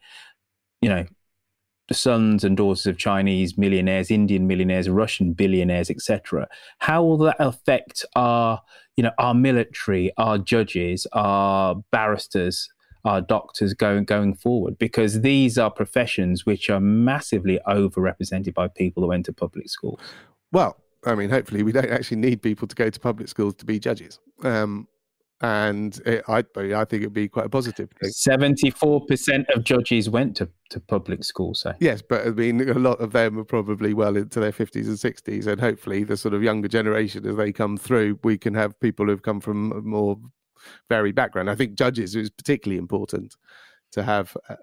you 0.82 0.90
know, 0.90 1.06
sons 1.92 2.44
and 2.44 2.58
daughters 2.58 2.86
of 2.86 2.98
Chinese 2.98 3.58
millionaires, 3.58 4.12
Indian 4.12 4.48
millionaires, 4.48 4.90
Russian 4.90 5.34
billionaires, 5.34 5.90
etc. 5.90 6.48
How 6.80 7.04
will 7.04 7.18
that 7.20 7.38
affect 7.40 8.06
our, 8.16 8.62
you 8.96 9.04
know, 9.04 9.12
our 9.18 9.34
military, 9.34 10.12
our 10.18 10.38
judges, 10.38 11.08
our 11.14 11.76
barristers, 11.92 12.70
our 13.06 13.22
doctors 13.22 13.74
going 13.74 14.06
going 14.06 14.36
forward? 14.36 14.78
Because 14.78 15.22
these 15.22 15.58
are 15.58 15.72
professions 15.72 16.46
which 16.46 16.70
are 16.70 16.80
massively 16.80 17.60
overrepresented 17.68 18.54
by 18.54 18.68
people 18.68 19.04
who 19.04 19.10
went 19.10 19.26
to 19.26 19.34
public 19.34 19.70
schools. 19.70 20.00
Well, 20.52 20.78
I 21.06 21.16
mean, 21.16 21.30
hopefully, 21.30 21.64
we 21.64 21.72
don't 21.72 21.90
actually 21.90 22.18
need 22.18 22.42
people 22.42 22.68
to 22.68 22.76
go 22.76 22.90
to 22.90 23.00
public 23.00 23.28
schools 23.28 23.56
to 23.56 23.66
be 23.66 23.80
judges. 23.80 24.20
Um, 24.44 24.88
and 25.42 26.02
it, 26.06 26.24
I, 26.28 26.40
I 26.56 26.86
think 26.86 27.02
it'd 27.02 27.14
be 27.14 27.30
quite 27.30 27.46
a 27.46 27.50
positive 27.50 27.90
thing. 27.92 28.12
Seventy-four 28.12 29.06
percent 29.06 29.48
of 29.56 29.64
judges 29.64 30.10
went 30.10 30.36
to, 30.38 30.50
to 30.72 30.80
public 30.80 31.24
school. 31.24 31.54
So 31.54 31.74
yes, 31.80 32.02
but 32.02 32.28
I 32.28 32.32
mean, 32.32 32.68
a 32.70 32.74
lot 32.74 33.00
of 33.00 33.12
them 33.12 33.40
are 33.40 33.46
probably 33.46 33.94
well 33.94 34.18
into 34.18 34.40
their 34.40 34.52
fifties 34.52 34.88
and 34.88 35.00
sixties, 35.00 35.48
and 35.48 35.60
hopefully, 35.60 36.04
the 36.04 36.18
sort 36.18 36.34
of 36.34 36.44
younger 36.44 36.68
generation 36.68 37.26
as 37.26 37.38
they 37.38 37.52
come 37.52 37.78
through, 37.78 38.20
we 38.24 38.38
can 38.38 38.54
have 38.54 38.80
people 38.80 39.06
who've 39.06 39.22
come 39.22 39.40
from 39.40 39.72
a 39.72 39.82
more 39.82 40.20
varied 40.90 41.16
background. 41.16 41.50
I 41.50 41.56
think 41.56 41.76
judges 41.76 42.16
is 42.16 42.30
particularly 42.30 42.78
important 42.78 43.36
to 43.92 44.04
have. 44.04 44.36
Uh, 44.50 44.56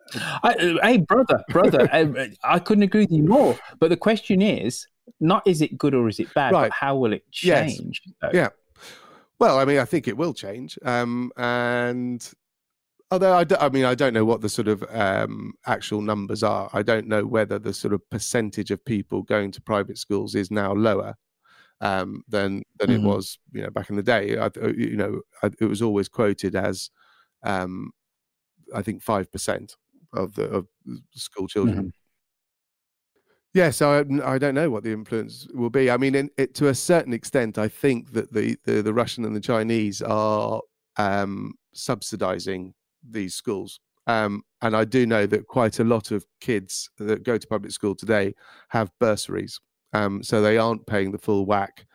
I, 0.43 0.79
hey, 0.83 0.99
brother, 0.99 1.43
brother, 1.49 1.89
I, 1.93 2.33
I 2.45 2.59
couldn't 2.59 2.85
agree 2.85 3.03
with 3.03 3.13
you 3.13 3.23
more. 3.23 3.59
But 3.81 3.89
the 3.89 3.97
question 3.97 4.43
is, 4.43 4.87
not 5.21 5.47
is 5.47 5.63
it 5.63 5.79
good 5.79 5.95
or 5.95 6.09
is 6.09 6.21
it 6.21 6.33
bad, 6.35 6.53
right. 6.53 6.69
but 6.69 6.73
how 6.73 6.97
will 6.97 7.13
it 7.13 7.31
change? 7.31 8.03
Yes. 8.23 8.31
Yeah. 8.35 8.49
Well, 9.39 9.59
I 9.59 9.65
mean, 9.65 9.79
I 9.79 9.85
think 9.85 10.09
it 10.09 10.17
will 10.17 10.33
change. 10.33 10.79
Um, 10.83 11.31
and 11.37 12.27
although 13.11 13.35
I, 13.35 13.45
do, 13.45 13.57
I 13.57 13.69
mean, 13.69 13.85
I 13.85 13.95
don't 13.95 14.15
know 14.15 14.25
what 14.25 14.41
the 14.41 14.49
sort 14.49 14.69
of 14.69 14.83
um, 14.91 15.53
actual 15.67 16.01
numbers 16.01 16.43
are. 16.43 16.71
I 16.73 16.83
don't 16.83 17.07
know 17.07 17.27
whether 17.27 17.59
the 17.59 17.75
sort 17.75 17.93
of 17.93 18.09
percentage 18.11 18.71
of 18.71 18.85
people 18.85 19.23
going 19.23 19.53
to 19.53 19.61
private 19.61 19.99
schools 19.99 20.35
is 20.35 20.51
now 20.51 20.73
lower 20.73 21.15
um, 21.81 22.23
than 22.29 22.63
than 22.79 22.89
mm-hmm. 22.91 23.05
it 23.05 23.09
was, 23.09 23.39
you 23.53 23.63
know, 23.63 23.71
back 23.71 23.91
in 23.91 23.97
the 23.97 24.03
day. 24.03 24.39
I, 24.39 24.51
you 24.77 24.97
know, 24.97 25.21
I, 25.43 25.51
it 25.61 25.67
was 25.67 25.83
always 25.83 26.09
quoted 26.09 26.55
as, 26.55 26.91
um, 27.43 27.91
I 28.75 28.83
think, 28.83 29.03
five 29.03 29.31
percent 29.31 29.77
of 30.15 30.35
the 30.35 30.45
of 30.45 30.67
school 31.15 31.47
children. 31.47 31.93
Yeah, 33.57 33.71
so 33.71 33.91
I, 33.91 34.35
I, 34.35 34.37
don't 34.37 34.55
know 34.55 34.69
what 34.69 34.83
the 34.83 34.93
influence 34.93 35.49
will 35.55 35.71
be. 35.71 35.91
I 35.91 35.97
mean, 35.97 36.15
in, 36.15 36.29
it, 36.37 36.55
to 36.57 36.69
a 36.69 36.75
certain 36.75 37.15
extent, 37.15 37.57
I 37.57 37.69
think 37.69 38.13
that 38.13 38.31
the, 38.31 38.55
the, 38.67 38.83
the 38.83 38.93
Russian 38.93 39.25
and 39.25 39.35
the 39.35 39.41
Chinese 39.41 40.03
are 40.03 40.61
um, 40.99 41.55
subsidizing 41.73 42.75
these 43.03 43.35
schools. 43.35 43.81
Um, 44.07 44.43
and 44.61 44.77
I 44.77 44.85
do 44.85 45.07
know 45.07 45.25
that 45.25 45.47
quite 45.47 45.79
a 45.79 45.85
lot 45.85 46.11
of 46.11 46.27
kids 46.39 46.91
that 46.99 47.23
go 47.23 47.39
to 47.39 47.47
public 47.47 47.73
school 47.73 47.95
today 47.95 48.35
have 48.69 48.91
bursaries. 49.01 49.59
Um, 49.95 50.23
so 50.23 50.43
they 50.43 50.59
aren't 50.59 50.87
paying 50.87 51.11
the 51.11 51.17
full 51.17 51.47
whack 51.47 51.87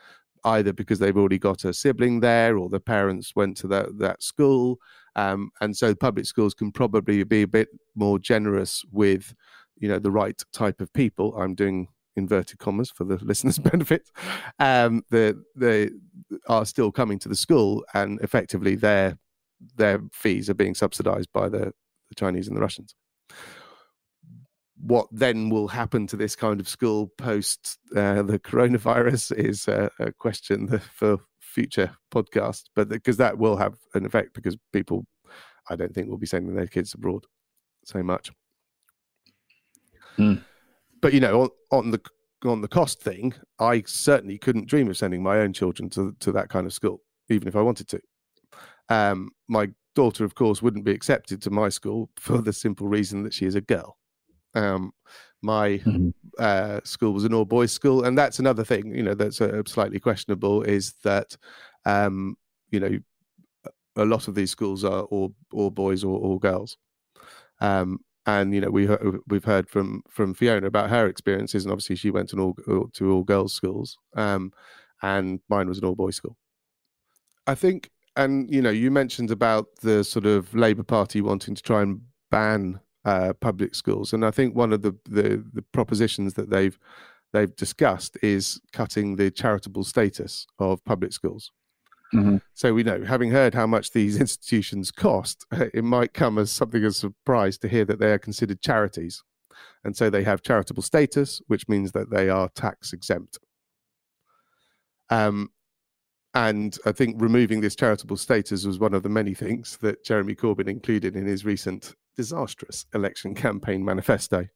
either 0.44 0.74
because 0.74 0.98
they've 0.98 1.16
already 1.16 1.38
got 1.38 1.64
a 1.64 1.74
sibling 1.76 2.22
there 2.22 2.58
or 2.58 2.70
the 2.70 2.80
parents 2.80 3.34
went 3.36 3.56
to 3.58 3.68
that, 3.68 4.00
that 4.00 4.24
school. 4.24 4.80
Um, 5.16 5.52
and 5.62 5.78
so 5.78 5.94
public 5.94 6.26
schools 6.26 6.56
can 6.56 6.72
probably 6.72 7.24
be 7.24 7.44
a 7.44 7.48
bit 7.48 7.68
more 7.94 8.18
generous 8.18 8.84
with 8.92 9.36
you 9.82 9.90
know 9.90 10.00
the 10.00 10.12
right 10.12 10.42
type 10.54 10.80
of 10.80 10.94
people 10.94 11.36
i'm 11.38 11.54
doing 11.54 11.88
inverted 12.16 12.60
commas 12.60 12.90
for 12.90 13.04
the 13.04 13.18
listeners 13.22 13.58
benefit 13.60 14.10
um 14.60 15.04
the 15.10 15.44
they 15.56 15.90
are 16.48 16.66
still 16.66 16.92
coming 16.92 17.20
to 17.20 17.28
the 17.28 17.36
school 17.36 17.84
and 17.94 18.22
effectively 18.22 18.76
their 18.76 19.18
their 19.76 20.00
fees 20.14 20.50
are 20.50 20.56
being 20.56 20.76
subsidized 20.76 21.30
by 21.34 21.50
the, 21.50 21.72
the 22.10 22.16
chinese 22.16 22.48
and 22.48 22.56
the 22.56 22.62
russians. 22.62 22.96
What 24.84 25.08
then 25.12 25.52
will 25.52 25.68
happen 25.68 26.08
to 26.08 26.18
this 26.18 26.36
kind 26.36 26.60
of 26.60 26.68
school 26.68 27.12
post 27.16 27.78
uh, 27.96 28.24
the 28.24 28.40
coronavirus 28.40 29.38
is 29.38 29.68
a, 29.68 29.92
a 30.00 30.12
question 30.12 30.80
for 30.96 31.18
future 31.40 31.92
podcasts 32.12 32.64
but 32.76 32.90
because 32.90 33.18
that 33.18 33.38
will 33.38 33.58
have 33.58 33.76
an 33.94 34.06
effect 34.06 34.34
because 34.34 34.58
people 34.74 35.06
i 35.70 35.76
don't 35.76 35.94
think 35.94 36.10
will 36.10 36.18
be 36.18 36.26
sending 36.26 36.56
their 36.56 36.68
kids 36.68 36.94
abroad 36.94 37.26
so 37.86 38.02
much 38.02 38.32
Mm. 40.18 40.44
But 41.02 41.14
you 41.14 41.20
know, 41.20 41.42
on, 41.44 41.50
on, 41.72 41.92
the 41.92 42.02
on 42.46 42.62
the 42.62 42.68
cost 42.68 43.02
thing, 43.02 43.34
I 43.60 43.84
certainly 43.86 44.38
couldn't 44.38 44.68
dream 44.68 44.90
of 44.90 44.98
sending 44.98 45.24
my 45.24 45.40
own 45.40 45.54
children 45.54 45.90
to 45.92 46.16
to 46.20 46.32
that 46.34 46.50
kind 46.50 46.66
of 46.66 46.74
school, 46.74 47.02
even 47.30 47.48
if 47.48 47.56
I 47.56 47.62
wanted 47.62 47.88
to. 47.90 48.02
Um, 48.90 49.32
my 49.48 49.70
daughter, 49.96 50.24
of 50.24 50.36
course, 50.36 50.62
wouldn't 50.62 50.86
be 50.86 50.92
accepted 50.92 51.42
to 51.42 51.50
my 51.50 51.70
school 51.70 52.10
for 52.18 52.42
the 52.42 52.54
simple 52.54 52.88
reason 52.88 53.24
that 53.24 53.34
she 53.34 53.46
is 53.46 53.56
a 53.56 53.62
girl. 53.62 53.98
Um, 54.54 54.94
my 55.42 55.70
mm-hmm. 55.80 56.10
uh, 56.38 56.82
school 56.84 57.14
was 57.14 57.24
an 57.24 57.34
all 57.34 57.46
boys 57.46 57.72
school, 57.72 58.04
and 58.04 58.18
that's 58.18 58.40
another 58.40 58.64
thing. 58.64 58.94
You 58.94 59.04
know, 59.04 59.14
that's 59.14 59.42
uh, 59.42 59.64
slightly 59.66 60.00
questionable 60.00 60.64
is 60.64 60.94
that 61.04 61.36
um, 61.86 62.38
you 62.70 62.80
know 62.80 63.00
a 63.96 64.06
lot 64.06 64.28
of 64.28 64.36
these 64.36 64.52
schools 64.52 64.84
are 64.84 65.04
all 65.04 65.34
all 65.52 65.72
boys 65.72 66.04
or 66.04 66.18
all 66.20 66.38
girls. 66.38 66.78
Um, 67.60 68.00
and 68.26 68.54
you 68.54 68.62
know 68.62 68.70
we 68.70 68.88
we've 69.28 69.44
heard 69.44 69.70
from 69.70 70.04
from 70.10 70.34
Fiona 70.34 70.68
about 70.68 70.90
her 70.90 71.08
experiences, 71.08 71.66
and 71.66 71.72
obviously 71.72 71.96
she 71.96 72.12
went 72.12 72.30
to 72.30 72.40
all 72.40 72.90
to 72.94 73.12
all 73.12 73.24
girls 73.24 73.54
schools, 73.54 73.98
um, 74.16 74.52
and 75.02 75.40
mine 75.50 75.68
was 75.68 75.80
an 75.80 75.86
all 75.86 75.96
boys 75.96 76.16
school. 76.16 76.38
I 77.48 77.56
think, 77.56 77.90
and 78.16 78.54
you 78.54 78.62
know, 78.62 78.70
you 78.70 78.92
mentioned 78.92 79.32
about 79.32 79.68
the 79.82 80.04
sort 80.04 80.26
of 80.26 80.54
Labour 80.54 80.84
Party 80.84 81.22
wanting 81.22 81.56
to 81.56 81.62
try 81.62 81.82
and 81.82 82.02
ban 82.30 82.80
uh, 83.06 83.34
public 83.40 83.74
schools, 83.74 84.14
and 84.14 84.26
I 84.26 84.32
think 84.32 84.56
one 84.56 84.74
of 84.74 84.82
the, 84.82 84.96
the 85.06 85.44
the 85.54 85.64
propositions 85.74 86.36
that 86.36 86.50
they've 86.50 86.78
they've 87.34 87.56
discussed 87.56 88.18
is 88.22 88.60
cutting 88.74 89.16
the 89.16 89.32
charitable 89.32 89.84
status 89.84 90.46
of 90.60 90.84
public 90.86 91.14
schools. 91.14 91.52
Mm-hmm. 92.14 92.38
So 92.54 92.74
we 92.74 92.84
know, 92.84 93.04
having 93.04 93.32
heard 93.32 93.54
how 93.54 93.68
much 93.68 93.92
these 93.92 94.18
institutions 94.22 94.92
cost, 94.92 95.46
it 95.52 95.84
might 95.84 96.14
come 96.14 96.38
as 96.38 96.52
something 96.52 96.84
of 96.84 96.92
a 96.92 96.94
surprise 96.94 97.58
to 97.60 97.68
hear 97.68 97.86
that 97.86 98.00
they 98.00 98.12
are 98.12 98.20
considered 98.20 98.62
charities. 98.62 99.24
And 99.84 99.96
so 99.96 100.10
they 100.10 100.24
have 100.24 100.42
charitable 100.42 100.84
status, 100.84 101.42
which 101.48 101.68
means 101.68 101.92
that 101.94 102.12
they 102.12 102.30
are 102.30 102.50
tax 102.50 102.94
exempt. 102.94 103.40
Um, 105.10 105.50
and 106.34 106.78
I 106.86 106.94
think 106.94 107.16
removing 107.20 107.62
this 107.62 107.76
charitable 107.76 108.18
status 108.18 108.66
was 108.66 108.80
one 108.80 108.94
of 108.94 109.04
the 109.04 109.10
many 109.10 109.34
things 109.34 109.78
that 109.82 110.06
Jeremy 110.06 110.36
Corbyn 110.36 110.70
included 110.70 111.16
in 111.16 111.26
his 111.26 111.44
recent 111.44 111.94
disastrous 112.16 112.86
election 112.94 113.36
campaign 113.36 113.84
manifesto. 113.84 114.48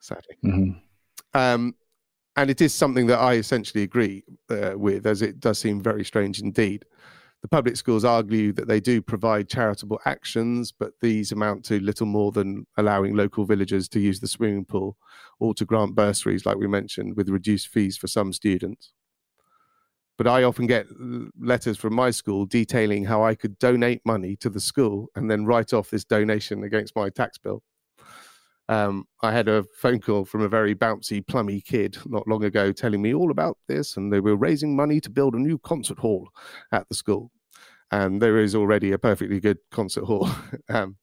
Sadly. 0.00 0.36
Mm-hmm. 0.44 1.38
Um, 1.38 1.74
and 2.36 2.50
it 2.50 2.60
is 2.60 2.74
something 2.74 3.06
that 3.06 3.18
I 3.18 3.34
essentially 3.34 3.82
agree 3.82 4.24
uh, 4.50 4.72
with, 4.76 5.06
as 5.06 5.22
it 5.22 5.40
does 5.40 5.58
seem 5.58 5.80
very 5.82 6.04
strange 6.04 6.40
indeed. 6.40 6.84
The 7.42 7.48
public 7.48 7.76
schools 7.76 8.06
argue 8.06 8.54
that 8.54 8.68
they 8.68 8.80
do 8.80 9.02
provide 9.02 9.50
charitable 9.50 10.00
actions, 10.06 10.72
but 10.72 10.94
these 11.02 11.30
amount 11.30 11.64
to 11.66 11.78
little 11.78 12.06
more 12.06 12.32
than 12.32 12.66
allowing 12.78 13.14
local 13.14 13.44
villagers 13.44 13.86
to 13.90 14.00
use 14.00 14.18
the 14.18 14.26
swimming 14.26 14.64
pool 14.64 14.96
or 15.38 15.52
to 15.54 15.66
grant 15.66 15.94
bursaries, 15.94 16.46
like 16.46 16.56
we 16.56 16.66
mentioned, 16.66 17.16
with 17.16 17.28
reduced 17.28 17.68
fees 17.68 17.98
for 17.98 18.06
some 18.06 18.32
students. 18.32 18.92
But 20.16 20.26
I 20.26 20.44
often 20.44 20.66
get 20.66 20.86
letters 21.38 21.76
from 21.76 21.94
my 21.94 22.10
school 22.12 22.46
detailing 22.46 23.04
how 23.04 23.22
I 23.22 23.34
could 23.34 23.58
donate 23.58 24.00
money 24.06 24.36
to 24.36 24.48
the 24.48 24.60
school 24.60 25.08
and 25.14 25.30
then 25.30 25.44
write 25.44 25.74
off 25.74 25.90
this 25.90 26.04
donation 26.04 26.64
against 26.64 26.96
my 26.96 27.10
tax 27.10 27.36
bill. 27.36 27.62
Um, 28.68 29.06
I 29.22 29.32
had 29.32 29.48
a 29.48 29.64
phone 29.76 30.00
call 30.00 30.24
from 30.24 30.40
a 30.40 30.48
very 30.48 30.74
bouncy, 30.74 31.26
plummy 31.26 31.60
kid 31.60 31.98
not 32.06 32.26
long 32.26 32.44
ago 32.44 32.72
telling 32.72 33.02
me 33.02 33.14
all 33.14 33.30
about 33.30 33.58
this, 33.68 33.96
and 33.96 34.12
they 34.12 34.20
were 34.20 34.36
raising 34.36 34.74
money 34.74 35.00
to 35.00 35.10
build 35.10 35.34
a 35.34 35.40
new 35.40 35.58
concert 35.58 35.98
hall 35.98 36.28
at 36.72 36.88
the 36.88 36.94
school. 36.94 37.30
And 37.90 38.20
there 38.20 38.38
is 38.38 38.54
already 38.54 38.92
a 38.92 38.98
perfectly 38.98 39.38
good 39.38 39.58
concert 39.70 40.04
hall. 40.04 40.28
um, 40.70 40.96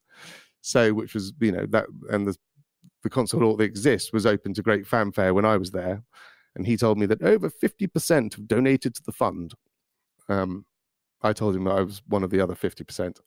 so, 0.62 0.94
which 0.94 1.14
was, 1.14 1.34
you 1.40 1.52
know, 1.52 1.66
that, 1.68 1.86
and 2.10 2.28
the, 2.28 2.36
the 3.04 3.10
concert 3.10 3.42
hall 3.42 3.56
that 3.58 3.64
exists 3.64 4.12
was 4.12 4.26
open 4.26 4.54
to 4.56 4.64
great 4.64 4.88
fanfare 4.88 5.34
when 5.34 5.46
I 5.46 5.58
was 5.58 5.72
there. 5.72 6.04
And 6.56 6.66
he 6.66 6.78
told 6.78 6.98
me 6.98 7.06
that 7.06 7.22
over 7.22 7.50
50% 7.50 8.36
have 8.36 8.48
donated 8.48 8.96
to 8.96 9.04
the 9.04 9.12
fund. 9.12 9.54
Um, 10.28 10.66
I 11.24 11.34
told 11.34 11.56
him 11.56 11.68
I 11.68 11.82
was 11.82 12.02
one 12.08 12.24
of 12.24 12.30
the 12.30 12.42
other 12.42 12.56
50%. 12.56 13.20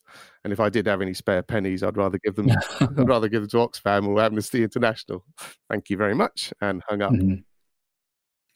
And 0.43 0.53
if 0.53 0.61
I 0.61 0.69
did 0.69 0.87
have 0.87 1.01
any 1.01 1.15
spare 1.15 1.43
pennies, 1.43 1.83
I'd 1.83 1.97
rather 1.97 2.19
give 2.19 2.35
them 2.35 2.51
I'd 2.81 3.09
rather 3.09 3.29
give 3.29 3.43
them 3.43 3.51
to 3.51 3.57
Oxfam 3.59 4.07
or 4.09 4.21
Amnesty 4.21 4.63
International. 4.63 5.25
Thank 5.71 5.91
you 5.91 5.97
very 5.97 6.15
much 6.15 6.53
and 6.61 6.83
hung 6.89 7.03
up. 7.03 7.13
Mm-hmm. 7.13 7.35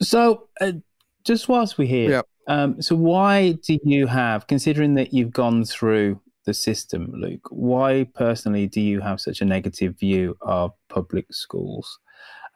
So 0.03 0.49
uh, 0.61 0.73
just 1.25 1.49
whilst 1.49 1.79
we're 1.79 1.89
here, 1.89 2.11
yeah. 2.11 2.23
um, 2.47 2.81
so 2.81 2.95
why 2.97 3.53
do 3.53 3.79
you 3.83 4.07
have, 4.07 4.47
considering 4.47 4.95
that 4.95 5.13
you've 5.13 5.33
gone 5.33 5.65
through 5.65 6.21
the 6.45 6.55
system, 6.55 7.13
Luke, 7.15 7.47
why 7.51 8.07
personally 8.15 8.67
do 8.67 8.81
you 8.81 9.01
have 9.01 9.21
such 9.21 9.41
a 9.41 9.45
negative 9.45 9.99
view 9.99 10.37
of 10.41 10.73
public 10.89 11.33
schools? 11.33 11.99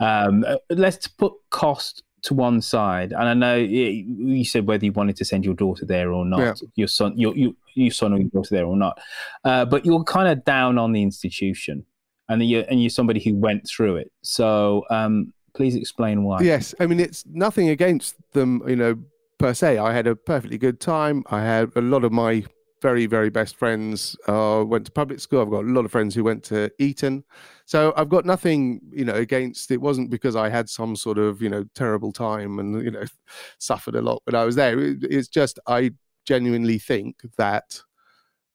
Um, 0.01 0.45
uh, 0.47 0.57
let's 0.71 1.07
put 1.07 1.35
cost 1.51 2.03
to 2.23 2.35
one 2.35 2.61
side, 2.61 3.13
and 3.13 3.29
I 3.29 3.35
know 3.35 3.57
you 3.57 4.45
said 4.45 4.67
whether 4.67 4.85
you 4.85 4.93
wanted 4.93 5.17
to 5.17 5.25
send 5.25 5.45
your 5.45 5.55
daughter 5.55 5.85
there 5.85 6.13
or 6.13 6.25
not, 6.25 6.41
yeah. 6.41 6.55
your 6.77 6.89
son, 6.89 7.15
your, 7.17 7.37
your 7.37 7.53
your 7.75 7.91
son 7.91 8.13
or 8.13 8.19
your 8.19 8.29
daughter 8.29 8.55
there 8.55 8.67
or 8.67 8.77
not, 8.77 9.01
uh, 9.45 9.65
but 9.65 9.85
you're 9.85 10.05
kind 10.05 10.29
of 10.29 10.45
down 10.45 10.79
on 10.79 10.93
the 10.93 11.03
institution, 11.03 11.85
and 12.29 12.43
you're 12.49 12.65
and 12.71 12.81
you're 12.81 12.91
somebody 12.91 13.21
who 13.21 13.35
went 13.35 13.69
through 13.69 13.97
it. 13.97 14.13
So 14.23 14.85
um, 14.91 15.33
please 15.55 15.75
explain 15.75 16.23
why. 16.23 16.43
Yes, 16.43 16.75
I 16.79 16.87
mean 16.87 17.01
it's 17.01 17.25
nothing 17.27 17.69
against 17.69 18.15
them, 18.33 18.63
you 18.69 18.77
know, 18.77 18.99
per 19.39 19.53
se. 19.53 19.79
I 19.79 19.93
had 19.93 20.07
a 20.07 20.15
perfectly 20.15 20.59
good 20.59 20.81
time. 20.81 21.25
I 21.31 21.43
had 21.43 21.73
a 21.75 21.81
lot 21.81 22.05
of 22.05 22.13
my 22.13 22.45
very 22.83 23.07
very 23.07 23.31
best 23.31 23.57
friends 23.57 24.17
uh, 24.27 24.65
went 24.67 24.85
to 24.87 24.93
public 24.93 25.21
school. 25.21 25.41
I've 25.41 25.51
got 25.51 25.65
a 25.65 25.69
lot 25.69 25.85
of 25.85 25.93
friends 25.93 26.15
who 26.15 26.25
went 26.25 26.43
to 26.45 26.71
Eton. 26.79 27.25
So 27.65 27.95
I've 27.97 28.09
got 28.09 28.27
nothing, 28.27 28.81
you 28.91 29.05
know, 29.05 29.15
against. 29.15 29.71
It 29.71 29.81
wasn't 29.81 30.11
because 30.11 30.37
I 30.37 30.49
had 30.49 30.69
some 30.69 30.97
sort 30.97 31.17
of, 31.17 31.41
you 31.41 31.49
know, 31.49 31.65
terrible 31.75 32.13
time 32.13 32.59
and 32.59 32.85
you 32.85 32.91
know 32.91 33.05
suffered 33.59 33.95
a 33.95 34.03
lot 34.03 34.21
when 34.25 34.35
I 34.35 34.45
was 34.45 34.57
there. 34.57 34.77
It's 34.79 35.29
just 35.29 35.59
I 35.67 35.93
genuinely 36.27 36.79
think 36.79 37.23
that 37.39 37.81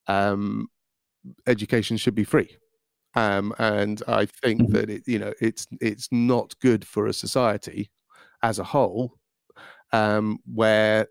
um, 0.07 0.67
education 1.47 1.97
should 1.97 2.15
be 2.15 2.23
free, 2.25 2.57
um, 3.15 3.53
and 3.57 4.03
I 4.07 4.25
think 4.25 4.61
mm-hmm. 4.61 4.73
that 4.73 4.89
it, 4.89 5.07
you 5.07 5.19
know, 5.19 5.33
it's 5.41 5.65
it's 5.81 6.09
not 6.11 6.53
good 6.59 6.85
for 6.85 7.07
a 7.07 7.13
society 7.13 7.89
as 8.43 8.59
a 8.59 8.63
whole 8.63 9.17
um, 9.93 10.39
where 10.53 11.07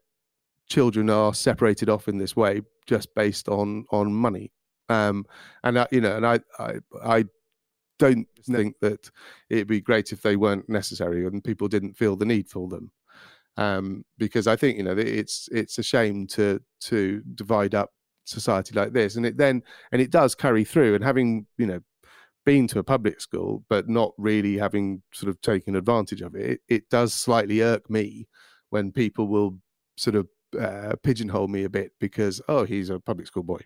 children 0.68 1.10
are 1.10 1.32
separated 1.34 1.88
off 1.88 2.08
in 2.08 2.18
this 2.18 2.36
way 2.36 2.60
just 2.86 3.14
based 3.14 3.48
on 3.48 3.84
on 3.90 4.12
money. 4.12 4.52
Um, 4.88 5.26
and 5.64 5.78
I, 5.78 5.86
you 5.90 6.00
know, 6.00 6.16
and 6.16 6.26
I, 6.26 6.40
I, 6.58 6.74
I 7.04 7.24
don't 7.98 8.28
think 8.44 8.76
that 8.80 9.10
it'd 9.50 9.66
be 9.66 9.80
great 9.80 10.12
if 10.12 10.22
they 10.22 10.36
weren't 10.36 10.68
necessary 10.68 11.26
and 11.26 11.42
people 11.42 11.68
didn't 11.68 11.96
feel 11.96 12.16
the 12.16 12.24
need 12.24 12.48
for 12.48 12.68
them. 12.68 12.92
Um, 13.56 14.04
because 14.18 14.46
I 14.46 14.54
think 14.54 14.76
you 14.76 14.84
know 14.84 14.96
it's 14.96 15.48
it's 15.50 15.78
a 15.78 15.82
shame 15.82 16.26
to 16.28 16.60
to 16.82 17.22
divide 17.34 17.74
up 17.74 17.90
society 18.24 18.74
like 18.74 18.92
this, 18.92 19.16
and 19.16 19.24
it 19.24 19.38
then 19.38 19.62
and 19.92 20.02
it 20.02 20.10
does 20.10 20.34
carry 20.34 20.64
through. 20.64 20.94
And 20.94 21.04
having 21.04 21.46
you 21.56 21.66
know 21.66 21.80
been 22.44 22.68
to 22.68 22.78
a 22.78 22.84
public 22.84 23.20
school 23.20 23.64
but 23.68 23.88
not 23.88 24.12
really 24.18 24.56
having 24.56 25.02
sort 25.12 25.28
of 25.28 25.40
taken 25.40 25.74
advantage 25.74 26.22
of 26.22 26.34
it, 26.34 26.50
it, 26.50 26.60
it 26.68 26.88
does 26.90 27.12
slightly 27.12 27.60
irk 27.60 27.88
me 27.90 28.28
when 28.70 28.92
people 28.92 29.26
will 29.26 29.58
sort 29.96 30.14
of 30.14 30.28
uh, 30.58 30.94
pigeonhole 31.02 31.48
me 31.48 31.64
a 31.64 31.70
bit 31.70 31.92
because 32.00 32.40
oh 32.48 32.64
he's 32.64 32.90
a 32.90 33.00
public 33.00 33.26
school 33.26 33.42
boy. 33.42 33.60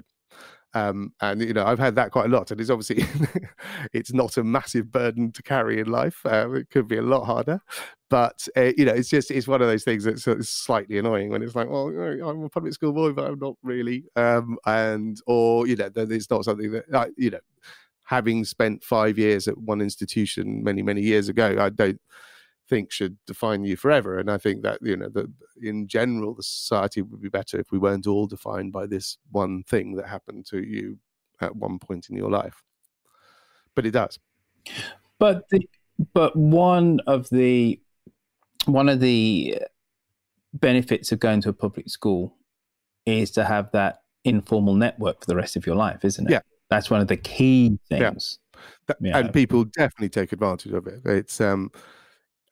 Um, 0.73 1.15
and 1.21 1.43
you 1.43 1.53
know 1.53 1.67
i've 1.67 1.81
had 1.81 1.97
that 1.97 2.13
quite 2.13 2.27
a 2.27 2.29
lot 2.29 2.53
and 2.53 2.61
it's 2.61 2.71
obviously 2.71 3.05
it's 3.93 4.13
not 4.13 4.37
a 4.37 4.45
massive 4.45 4.93
burden 4.93 5.33
to 5.33 5.43
carry 5.43 5.81
in 5.81 5.89
life 5.89 6.25
uh, 6.25 6.49
it 6.53 6.71
could 6.71 6.87
be 6.87 6.97
a 6.97 7.03
lot 7.03 7.25
harder 7.25 7.61
but 8.09 8.47
uh, 8.57 8.71
you 8.77 8.85
know 8.85 8.93
it's 8.93 9.09
just 9.09 9.33
it's 9.33 9.49
one 9.49 9.61
of 9.61 9.67
those 9.67 9.83
things 9.83 10.05
that's 10.05 10.29
slightly 10.49 10.99
annoying 10.99 11.29
when 11.29 11.43
it's 11.43 11.57
like 11.57 11.69
well 11.69 11.89
i'm 11.89 12.45
a 12.45 12.49
public 12.49 12.73
school 12.73 12.93
boy 12.93 13.11
but 13.11 13.27
i'm 13.27 13.39
not 13.41 13.57
really 13.65 14.05
um, 14.15 14.57
and 14.65 15.21
or 15.27 15.67
you 15.67 15.75
know 15.75 15.91
it's 15.97 16.31
not 16.31 16.45
something 16.45 16.71
that 16.71 16.85
uh, 16.95 17.07
you 17.17 17.31
know 17.31 17.41
having 18.05 18.45
spent 18.45 18.85
five 18.85 19.19
years 19.19 19.49
at 19.49 19.59
one 19.59 19.81
institution 19.81 20.63
many 20.63 20.83
many 20.83 21.01
years 21.01 21.29
ago 21.29 21.57
i 21.59 21.69
don't 21.69 22.01
think 22.71 22.93
should 22.93 23.19
define 23.27 23.65
you 23.65 23.77
forever. 23.77 24.19
And 24.19 24.31
I 24.31 24.39
think 24.39 24.63
that 24.63 24.79
you 24.81 24.97
know 24.97 25.11
that 25.11 25.27
in 25.61 25.89
general, 25.89 26.35
the 26.35 26.43
society 26.43 27.03
would 27.03 27.21
be 27.21 27.29
better 27.29 27.59
if 27.59 27.71
we 27.71 27.79
weren't 27.79 28.07
all 28.07 28.27
defined 28.27 28.73
by 28.73 28.87
this 28.87 29.19
one 29.31 29.65
thing 29.65 29.97
that 29.97 30.07
happened 30.07 30.47
to 30.47 30.63
you 30.63 30.99
at 31.41 31.57
one 31.57 31.79
point 31.79 32.09
in 32.09 32.17
your 32.17 32.31
life. 32.31 32.63
But 33.75 33.85
it 33.85 33.91
does. 33.91 34.19
But 35.19 35.49
the, 35.51 35.69
but 36.15 36.35
one 36.37 37.01
of 37.07 37.29
the 37.29 37.81
one 38.65 38.89
of 38.89 39.01
the 39.01 39.59
benefits 40.55 41.13
of 41.13 41.21
going 41.21 41.41
to 41.43 41.51
a 41.51 41.53
public 41.53 41.89
school 41.91 42.37
is 43.05 43.31
to 43.33 43.45
have 43.45 43.71
that 43.73 44.03
informal 44.25 44.75
network 44.75 45.21
for 45.21 45.27
the 45.27 45.37
rest 45.37 45.57
of 45.57 45.67
your 45.67 45.77
life, 45.77 46.05
isn't 46.05 46.27
it? 46.29 46.33
Yeah. 46.33 46.41
That's 46.69 46.91
one 46.91 47.01
of 47.01 47.09
the 47.09 47.17
key 47.17 47.79
things. 47.89 48.39
Yeah. 49.01 49.19
and 49.19 49.33
people 49.33 49.65
definitely 49.65 50.11
take 50.11 50.33
advantage 50.33 50.73
of 50.73 50.87
it. 50.87 51.01
It's 51.05 51.41
um 51.41 51.71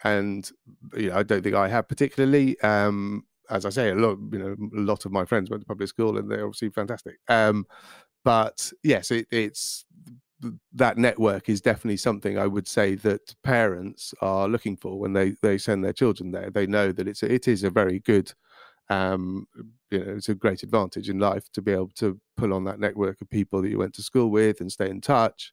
and 0.04 0.50
you 0.96 1.10
know, 1.10 1.16
I 1.16 1.22
don't 1.22 1.42
think 1.42 1.56
I 1.56 1.68
have 1.68 1.88
particularly. 1.88 2.60
Um, 2.60 3.24
as 3.50 3.64
I 3.64 3.70
say, 3.70 3.90
a 3.90 3.94
lot, 3.94 4.18
you 4.30 4.38
know, 4.38 4.56
a 4.76 4.82
lot 4.82 5.06
of 5.06 5.12
my 5.12 5.24
friends 5.24 5.48
went 5.48 5.62
to 5.62 5.66
public 5.66 5.88
school, 5.88 6.18
and 6.18 6.30
they're 6.30 6.44
obviously 6.44 6.68
fantastic. 6.68 7.16
Um, 7.28 7.66
but 8.24 8.70
yes, 8.82 9.10
it, 9.10 9.26
it's 9.30 9.86
that 10.72 10.98
network 10.98 11.48
is 11.48 11.60
definitely 11.60 11.96
something 11.96 12.38
I 12.38 12.46
would 12.46 12.68
say 12.68 12.94
that 12.96 13.34
parents 13.42 14.14
are 14.20 14.48
looking 14.48 14.76
for 14.76 14.98
when 14.98 15.12
they 15.12 15.34
they 15.42 15.58
send 15.58 15.84
their 15.84 15.92
children 15.92 16.30
there. 16.30 16.50
They 16.50 16.66
know 16.66 16.92
that 16.92 17.08
it's 17.08 17.22
it 17.22 17.48
is 17.48 17.64
a 17.64 17.70
very 17.70 17.98
good, 18.00 18.32
um, 18.88 19.46
you 19.90 20.04
know, 20.04 20.12
it's 20.12 20.28
a 20.28 20.34
great 20.34 20.62
advantage 20.62 21.08
in 21.08 21.18
life 21.18 21.50
to 21.52 21.62
be 21.62 21.72
able 21.72 21.90
to 21.96 22.20
pull 22.36 22.52
on 22.52 22.64
that 22.64 22.80
network 22.80 23.20
of 23.20 23.30
people 23.30 23.62
that 23.62 23.70
you 23.70 23.78
went 23.78 23.94
to 23.94 24.02
school 24.02 24.30
with 24.30 24.60
and 24.60 24.70
stay 24.70 24.88
in 24.88 25.00
touch, 25.00 25.52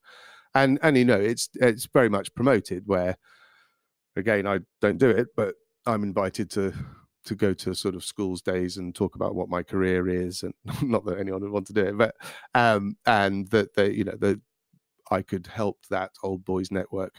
and 0.53 0.79
and 0.83 0.97
you 0.97 1.05
know, 1.05 1.19
it's 1.19 1.49
it's 1.55 1.87
very 1.91 2.09
much 2.09 2.33
promoted 2.35 2.83
where 2.85 3.17
again, 4.15 4.47
I 4.47 4.59
don't 4.81 4.97
do 4.97 5.09
it, 5.09 5.27
but 5.35 5.55
I'm 5.85 6.03
invited 6.03 6.49
to 6.51 6.73
to 7.25 7.35
go 7.35 7.53
to 7.55 7.73
sort 7.73 7.95
of 7.95 8.03
schools 8.03 8.41
days 8.41 8.77
and 8.77 8.93
talk 8.93 9.15
about 9.15 9.35
what 9.35 9.49
my 9.49 9.63
career 9.63 10.07
is, 10.07 10.43
and 10.43 10.53
not 10.81 11.05
that 11.05 11.19
anyone 11.19 11.41
would 11.41 11.51
want 11.51 11.67
to 11.67 11.73
do 11.73 11.81
it, 11.81 11.97
but 11.97 12.15
um, 12.53 12.97
and 13.05 13.49
that 13.49 13.75
they, 13.75 13.91
you 13.91 14.03
know, 14.03 14.15
that 14.19 14.39
I 15.11 15.21
could 15.21 15.47
help 15.47 15.85
that 15.89 16.11
old 16.23 16.45
boys 16.45 16.71
network, 16.71 17.15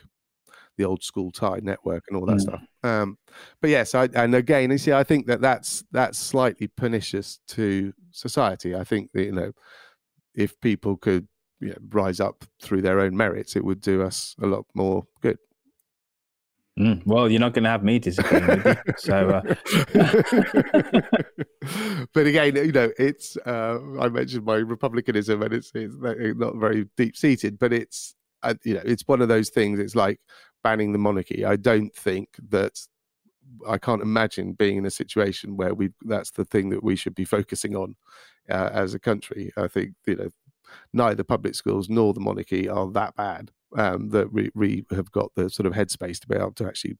the 0.76 0.84
old 0.84 1.02
school 1.02 1.30
tie 1.30 1.60
network, 1.62 2.04
and 2.08 2.16
all 2.16 2.26
that 2.26 2.36
mm. 2.36 2.40
stuff. 2.40 2.62
Um, 2.82 3.18
but 3.60 3.70
yes, 3.70 3.94
I, 3.94 4.08
and 4.14 4.34
again, 4.34 4.70
you 4.70 4.78
see, 4.78 4.92
I 4.92 5.04
think 5.04 5.26
that 5.26 5.40
that's 5.40 5.84
that's 5.92 6.18
slightly 6.18 6.68
pernicious 6.68 7.40
to 7.48 7.92
society. 8.12 8.74
I 8.74 8.84
think 8.84 9.10
that 9.12 9.24
you 9.24 9.32
know, 9.32 9.52
if 10.34 10.58
people 10.60 10.96
could 10.96 11.26
you 11.60 11.70
know, 11.70 11.78
rise 11.90 12.20
up 12.20 12.44
through 12.62 12.82
their 12.82 13.00
own 13.00 13.16
merits, 13.16 13.56
it 13.56 13.64
would 13.64 13.80
do 13.80 14.02
us 14.02 14.36
a 14.40 14.46
lot 14.46 14.66
more 14.74 15.04
good. 15.20 15.38
Mm, 16.78 17.06
well, 17.06 17.30
you're 17.30 17.40
not 17.40 17.54
going 17.54 17.64
to 17.64 17.70
have 17.70 17.82
me 17.82 17.98
disagreeing 17.98 18.46
with 18.46 18.66
you. 18.66 18.76
So, 18.98 19.30
uh... 19.30 19.40
but 22.12 22.26
again, 22.26 22.54
you 22.56 22.72
know, 22.72 22.90
it's 22.98 23.38
uh, 23.46 23.78
I 23.98 24.10
mentioned 24.10 24.44
my 24.44 24.56
republicanism, 24.56 25.40
and 25.42 25.54
it's 25.54 25.72
it's 25.74 25.94
not 26.38 26.56
very 26.56 26.86
deep 26.96 27.16
seated, 27.16 27.58
but 27.58 27.72
it's 27.72 28.14
uh, 28.42 28.52
you 28.62 28.74
know, 28.74 28.82
it's 28.84 29.04
one 29.06 29.22
of 29.22 29.28
those 29.28 29.48
things. 29.48 29.78
It's 29.78 29.96
like 29.96 30.20
banning 30.62 30.92
the 30.92 30.98
monarchy. 30.98 31.46
I 31.46 31.56
don't 31.56 31.94
think 31.94 32.28
that 32.50 32.78
I 33.66 33.78
can't 33.78 34.02
imagine 34.02 34.52
being 34.52 34.76
in 34.76 34.84
a 34.84 34.90
situation 34.90 35.56
where 35.56 35.72
we 35.72 35.92
that's 36.02 36.32
the 36.32 36.44
thing 36.44 36.68
that 36.70 36.84
we 36.84 36.94
should 36.94 37.14
be 37.14 37.24
focusing 37.24 37.74
on 37.74 37.96
uh, 38.50 38.68
as 38.72 38.92
a 38.92 38.98
country. 38.98 39.50
I 39.56 39.68
think 39.68 39.94
you 40.06 40.16
know 40.16 40.28
neither 40.92 41.24
public 41.24 41.54
schools 41.54 41.88
nor 41.88 42.12
the 42.12 42.20
monarchy 42.20 42.68
are 42.68 42.90
that 42.90 43.16
bad 43.16 43.50
um, 43.76 44.08
that 44.08 44.32
we, 44.32 44.50
we 44.54 44.84
have 44.90 45.10
got 45.12 45.30
the 45.36 45.48
sort 45.48 45.66
of 45.66 45.74
headspace 45.74 46.18
to 46.20 46.26
be 46.26 46.34
able 46.34 46.52
to 46.52 46.66
actually 46.66 46.96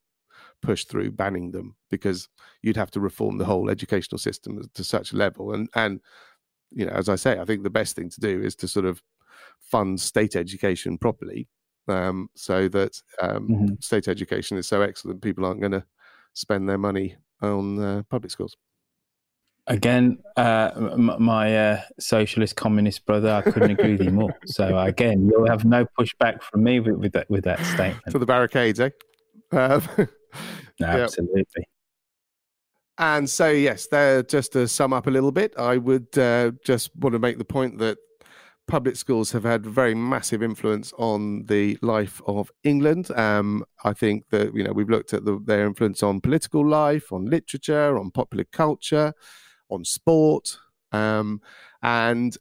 push 0.62 0.85
through 0.85 1.11
banning 1.11 1.51
them 1.51 1.74
because 1.91 2.29
you'd 2.62 2.77
have 2.77 2.91
to 2.91 3.01
reform 3.01 3.39
the 3.39 3.45
whole 3.45 3.70
educational 3.70 4.18
system 4.18 4.62
to 4.74 4.85
such 4.85 5.12
a 5.12 5.16
level 5.16 5.53
and 5.53 5.68
and 5.74 6.01
you 6.70 6.85
know 6.85 6.93
as 6.93 7.09
i 7.09 7.14
say 7.14 7.39
i 7.39 7.45
think 7.45 7.62
the 7.62 7.70
best 7.70 7.97
thing 7.97 8.09
to 8.09 8.20
do 8.20 8.43
is 8.43 8.55
to 8.55 8.68
sort 8.68 8.85
of 8.85 9.03
fund 9.61 10.01
state 10.01 10.37
education 10.37 10.99
properly 10.99 11.49
um, 11.89 12.29
so 12.35 12.68
that 12.68 13.01
um, 13.20 13.49
mm-hmm. 13.49 13.74
state 13.81 14.09
education 14.09 14.57
is 14.59 14.66
so 14.66 14.83
excellent 14.83 15.22
people 15.22 15.45
aren't 15.45 15.61
going 15.61 15.72
to 15.72 15.85
spend 16.35 16.68
their 16.68 16.79
money 16.79 17.16
on 17.43 17.83
uh, 17.83 18.03
public 18.11 18.31
schools 18.31 18.57
Again, 19.69 20.19
uh, 20.37 20.71
m- 20.77 21.17
my 21.19 21.57
uh, 21.57 21.81
socialist 21.99 22.55
communist 22.55 23.05
brother, 23.05 23.31
I 23.31 23.43
couldn't 23.51 23.73
agree 23.73 23.93
with 23.93 24.03
you 24.03 24.12
more. 24.12 24.35
So 24.47 24.79
again, 24.79 25.29
you'll 25.29 25.49
have 25.49 25.64
no 25.64 25.87
pushback 25.99 26.43
from 26.43 26.62
me 26.62 26.79
with, 26.79 26.97
with 26.97 27.12
that 27.12 27.29
with 27.29 27.45
that 27.45 27.59
statement. 27.75 28.12
For 28.12 28.21
the 28.21 28.27
barricades, 28.27 28.79
eh? 28.79 28.91
Um, 29.51 29.83
no, 30.81 30.87
absolutely. 30.87 31.69
And 32.99 33.29
so, 33.29 33.51
yes, 33.51 33.89
there. 33.89 34.23
Just 34.23 34.53
to 34.53 34.69
sum 34.69 34.93
up 34.93 35.09
a 35.09 35.11
little 35.11 35.33
bit, 35.33 35.53
I 35.59 35.79
would 35.79 36.17
uh, 36.17 36.53
just 36.64 36.95
want 36.97 37.14
to 37.14 37.19
make 37.19 37.39
the 37.39 37.45
point 37.45 37.79
that 37.79 37.99
public 38.69 38.97
schools 38.97 39.33
have 39.33 39.45
had 39.45 39.67
very 39.67 39.95
massive 39.95 40.43
influence 40.43 40.93
on 40.97 41.45
the 41.47 41.77
life 41.83 42.23
of 42.27 42.53
England. 42.62 43.11
Um, 43.19 43.64
I 43.85 43.93
think 43.93 44.29
that 44.31 44.55
you 44.55 44.62
know 44.62 44.73
we've 44.73 44.89
looked 44.89 45.12
at 45.12 45.25
the, 45.25 45.41
their 45.45 45.67
influence 45.67 46.05
on 46.05 46.21
political 46.21 46.64
life, 46.67 47.12
on 47.12 47.27
literature, 47.27 47.99
on 47.99 48.12
popular 48.12 48.45
culture 48.45 49.12
on 49.71 49.85
sport. 49.85 50.59
Um, 50.93 51.41
and 51.83 52.37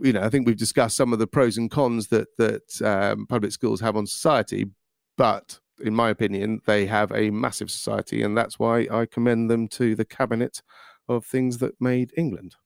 you 0.00 0.12
know, 0.12 0.22
I 0.22 0.28
think 0.28 0.46
we've 0.46 0.56
discussed 0.56 0.96
some 0.96 1.12
of 1.12 1.18
the 1.18 1.26
pros 1.26 1.56
and 1.56 1.70
cons 1.70 2.08
that 2.08 2.36
that 2.38 2.82
um, 2.82 3.26
public 3.26 3.52
schools 3.52 3.80
have 3.80 3.96
on 3.96 4.06
society, 4.06 4.66
but 5.16 5.60
in 5.80 5.94
my 5.94 6.10
opinion, 6.10 6.60
they 6.66 6.86
have 6.86 7.12
a 7.12 7.30
massive 7.30 7.70
society, 7.70 8.22
and 8.22 8.36
that's 8.36 8.58
why 8.58 8.88
I 8.90 9.06
commend 9.06 9.50
them 9.50 9.68
to 9.68 9.94
the 9.94 10.04
cabinet 10.04 10.62
of 11.08 11.24
things 11.24 11.58
that 11.58 11.80
made 11.80 12.12
England. 12.16 12.56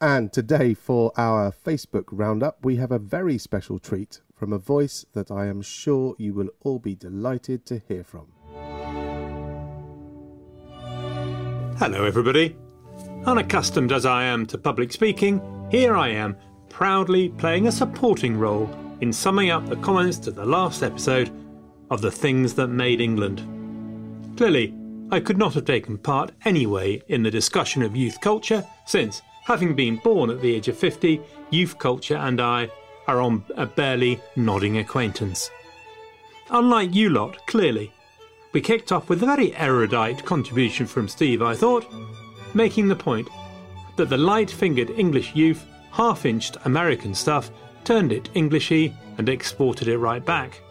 And 0.00 0.32
today, 0.32 0.74
for 0.74 1.12
our 1.16 1.50
Facebook 1.50 2.04
roundup, 2.10 2.64
we 2.64 2.76
have 2.76 2.92
a 2.92 2.98
very 2.98 3.38
special 3.38 3.78
treat 3.78 4.20
from 4.34 4.52
a 4.52 4.58
voice 4.58 5.06
that 5.14 5.30
I 5.30 5.46
am 5.46 5.62
sure 5.62 6.14
you 6.18 6.34
will 6.34 6.50
all 6.60 6.78
be 6.78 6.94
delighted 6.94 7.64
to 7.66 7.78
hear 7.78 8.04
from. 8.04 8.32
Hello, 11.78 12.04
everybody. 12.04 12.56
Unaccustomed 13.26 13.92
as 13.92 14.06
I 14.06 14.24
am 14.24 14.46
to 14.46 14.56
public 14.56 14.90
speaking, 14.90 15.42
here 15.70 15.94
I 15.94 16.08
am, 16.08 16.34
proudly 16.70 17.28
playing 17.28 17.66
a 17.66 17.72
supporting 17.72 18.38
role 18.38 18.70
in 19.02 19.12
summing 19.12 19.50
up 19.50 19.68
the 19.68 19.76
comments 19.76 20.16
to 20.20 20.30
the 20.30 20.46
last 20.46 20.82
episode 20.82 21.30
of 21.90 22.00
The 22.00 22.10
Things 22.10 22.54
That 22.54 22.68
Made 22.68 23.02
England. 23.02 23.42
Clearly, 24.38 24.74
I 25.10 25.20
could 25.20 25.36
not 25.36 25.52
have 25.52 25.66
taken 25.66 25.98
part 25.98 26.32
anyway 26.46 27.02
in 27.08 27.22
the 27.22 27.30
discussion 27.30 27.82
of 27.82 27.94
youth 27.94 28.22
culture, 28.22 28.64
since, 28.86 29.20
having 29.44 29.76
been 29.76 29.96
born 29.96 30.30
at 30.30 30.40
the 30.40 30.54
age 30.54 30.68
of 30.68 30.78
50, 30.78 31.20
youth 31.50 31.78
culture 31.78 32.16
and 32.16 32.40
I 32.40 32.70
are 33.06 33.20
on 33.20 33.44
a 33.54 33.66
barely 33.66 34.18
nodding 34.34 34.78
acquaintance. 34.78 35.50
Unlike 36.48 36.94
you 36.94 37.10
lot, 37.10 37.46
clearly, 37.46 37.92
we 38.56 38.62
kicked 38.62 38.90
off 38.90 39.10
with 39.10 39.22
a 39.22 39.26
very 39.26 39.54
erudite 39.56 40.24
contribution 40.24 40.86
from 40.86 41.08
Steve, 41.08 41.42
I 41.42 41.54
thought, 41.54 41.84
making 42.54 42.88
the 42.88 42.96
point 42.96 43.28
that 43.96 44.08
the 44.08 44.16
light 44.16 44.50
fingered 44.50 44.88
English 44.88 45.34
youth 45.34 45.66
half 45.90 46.24
inched 46.24 46.56
American 46.64 47.14
stuff, 47.14 47.50
turned 47.84 48.12
it 48.12 48.30
Englishy, 48.34 48.96
and 49.18 49.28
exported 49.28 49.88
it 49.88 49.98
right 49.98 50.24
back. 50.24 50.62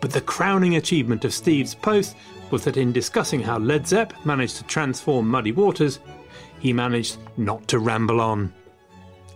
But 0.00 0.10
the 0.10 0.20
crowning 0.20 0.74
achievement 0.74 1.24
of 1.24 1.32
Steve's 1.32 1.76
post 1.76 2.16
was 2.50 2.64
that 2.64 2.76
in 2.76 2.90
discussing 2.90 3.40
how 3.40 3.58
Led 3.58 3.86
Zepp 3.86 4.12
managed 4.26 4.56
to 4.56 4.64
transform 4.64 5.28
Muddy 5.28 5.52
Waters, 5.52 6.00
he 6.58 6.72
managed 6.72 7.18
not 7.36 7.68
to 7.68 7.78
ramble 7.78 8.20
on. 8.20 8.52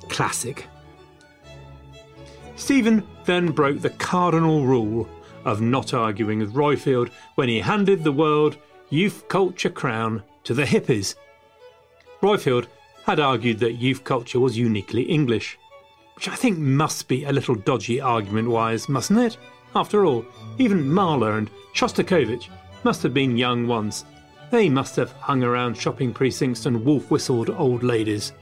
Classic. 0.09 0.67
Stephen 2.57 3.07
then 3.27 3.53
broke 3.53 3.81
the 3.81 3.91
cardinal 3.91 4.67
rule 4.67 5.09
of 5.45 5.61
not 5.61 5.95
arguing 5.95 6.41
with 6.41 6.55
Roifield 6.55 7.11
when 7.35 7.49
he 7.49 7.61
handed 7.61 8.05
the 8.05 8.13
world 8.13 8.57
youth 8.91 9.29
culture 9.29 9.71
crown 9.71 10.23
to 10.45 10.55
the 10.55 10.65
hippies. 10.65 11.15
Roifield 12.21 12.67
had 13.07 13.21
argued 13.21 13.59
that 13.61 13.75
youth 13.75 14.05
culture 14.05 14.41
was 14.41 14.59
uniquely 14.59 15.03
English, 15.03 15.59
which 16.17 16.29
I 16.29 16.35
think 16.35 16.59
must 16.59 17.09
be 17.09 17.25
a 17.25 17.33
little 17.33 17.55
dodgy 17.55 18.01
argument 18.01 18.49
wise, 18.49 18.89
mustn't 18.89 19.19
it? 19.19 19.39
After 19.75 20.05
all, 20.05 20.25
even 20.59 20.91
Mahler 20.91 21.39
and 21.39 21.51
Shostakovich 21.75 22.49
must 22.85 23.03
have 23.03 23.15
been 23.15 23.39
young 23.39 23.67
once. 23.67 24.05
They 24.51 24.69
must 24.69 24.97
have 24.97 25.13
hung 25.13 25.43
around 25.43 25.77
shopping 25.77 26.13
precincts 26.13 26.67
and 26.67 26.85
wolf 26.85 27.11
whistled 27.11 27.51
old 27.51 27.83
ladies. 27.83 28.33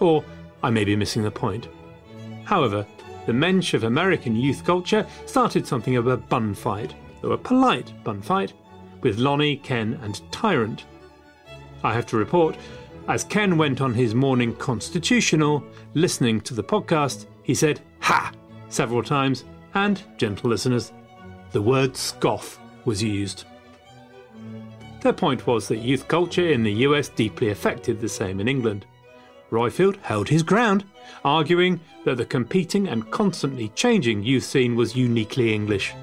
Or 0.00 0.24
I 0.62 0.70
may 0.70 0.84
be 0.84 0.96
missing 0.96 1.22
the 1.22 1.30
point. 1.30 1.68
However, 2.44 2.86
the 3.26 3.32
mensch 3.32 3.74
of 3.74 3.84
American 3.84 4.36
youth 4.36 4.64
culture 4.64 5.06
started 5.26 5.66
something 5.66 5.96
of 5.96 6.06
a 6.06 6.16
bun 6.16 6.54
fight, 6.54 6.94
though 7.20 7.32
a 7.32 7.38
polite 7.38 7.92
bun 8.04 8.20
fight, 8.20 8.52
with 9.02 9.18
Lonnie, 9.18 9.56
Ken, 9.56 9.98
and 10.02 10.20
Tyrant. 10.32 10.84
I 11.82 11.92
have 11.92 12.06
to 12.06 12.16
report, 12.16 12.56
as 13.08 13.24
Ken 13.24 13.58
went 13.58 13.80
on 13.80 13.92
his 13.92 14.14
morning 14.14 14.54
constitutional, 14.56 15.62
listening 15.92 16.40
to 16.42 16.54
the 16.54 16.64
podcast, 16.64 17.26
he 17.42 17.54
said, 17.54 17.80
Ha! 18.00 18.32
several 18.68 19.02
times, 19.02 19.44
and, 19.74 20.02
gentle 20.16 20.50
listeners, 20.50 20.92
the 21.52 21.62
word 21.62 21.96
scoff 21.96 22.58
was 22.84 23.02
used. 23.02 23.44
Their 25.02 25.12
point 25.12 25.46
was 25.46 25.68
that 25.68 25.78
youth 25.78 26.08
culture 26.08 26.48
in 26.48 26.62
the 26.62 26.72
US 26.72 27.10
deeply 27.10 27.50
affected 27.50 28.00
the 28.00 28.08
same 28.08 28.40
in 28.40 28.48
England. 28.48 28.86
Roifield 29.54 29.96
held 30.02 30.28
his 30.28 30.42
ground, 30.42 30.84
arguing 31.24 31.80
that 32.04 32.16
the 32.16 32.24
competing 32.24 32.88
and 32.88 33.10
constantly 33.10 33.68
changing 33.76 34.24
youth 34.24 34.42
scene 34.42 34.74
was 34.74 34.96
uniquely 34.96 35.54
English. 35.54 35.94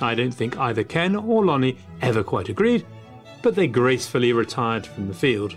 I 0.00 0.14
don't 0.14 0.32
think 0.32 0.58
either 0.58 0.84
Ken 0.84 1.14
or 1.14 1.44
Lonnie 1.44 1.76
ever 2.00 2.22
quite 2.22 2.48
agreed, 2.48 2.86
but 3.42 3.54
they 3.54 3.66
gracefully 3.66 4.32
retired 4.32 4.86
from 4.86 5.06
the 5.06 5.14
field. 5.14 5.56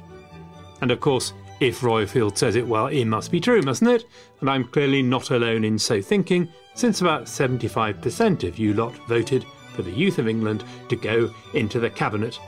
And 0.81 0.91
of 0.91 0.99
course, 0.99 1.33
if 1.61 1.81
Roifield 1.81 2.37
says 2.37 2.55
it, 2.55 2.67
well, 2.67 2.87
it 2.87 3.05
must 3.05 3.31
be 3.31 3.39
true, 3.39 3.61
mustn't 3.61 3.89
it? 3.89 4.05
And 4.41 4.49
I'm 4.49 4.65
clearly 4.65 5.01
not 5.01 5.31
alone 5.31 5.63
in 5.63 5.79
so 5.79 6.01
thinking, 6.01 6.49
since 6.73 7.01
about 7.01 7.25
75% 7.25 8.43
of 8.47 8.57
you 8.57 8.73
lot 8.73 8.93
voted 9.07 9.45
for 9.73 9.83
the 9.83 9.91
youth 9.91 10.19
of 10.19 10.27
England 10.27 10.63
to 10.89 10.95
go 10.95 11.33
into 11.53 11.79
the 11.79 11.89
cabinet, 11.89 12.39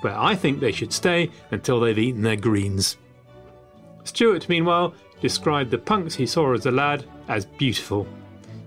where 0.00 0.18
I 0.18 0.34
think 0.34 0.58
they 0.58 0.72
should 0.72 0.92
stay 0.92 1.30
until 1.50 1.78
they've 1.78 1.98
eaten 1.98 2.22
their 2.22 2.36
greens. 2.36 2.96
Stuart, 4.04 4.48
meanwhile, 4.48 4.94
described 5.20 5.70
the 5.70 5.78
punks 5.78 6.14
he 6.14 6.26
saw 6.26 6.52
as 6.52 6.66
a 6.66 6.70
lad 6.70 7.04
as 7.28 7.46
beautiful. 7.46 8.06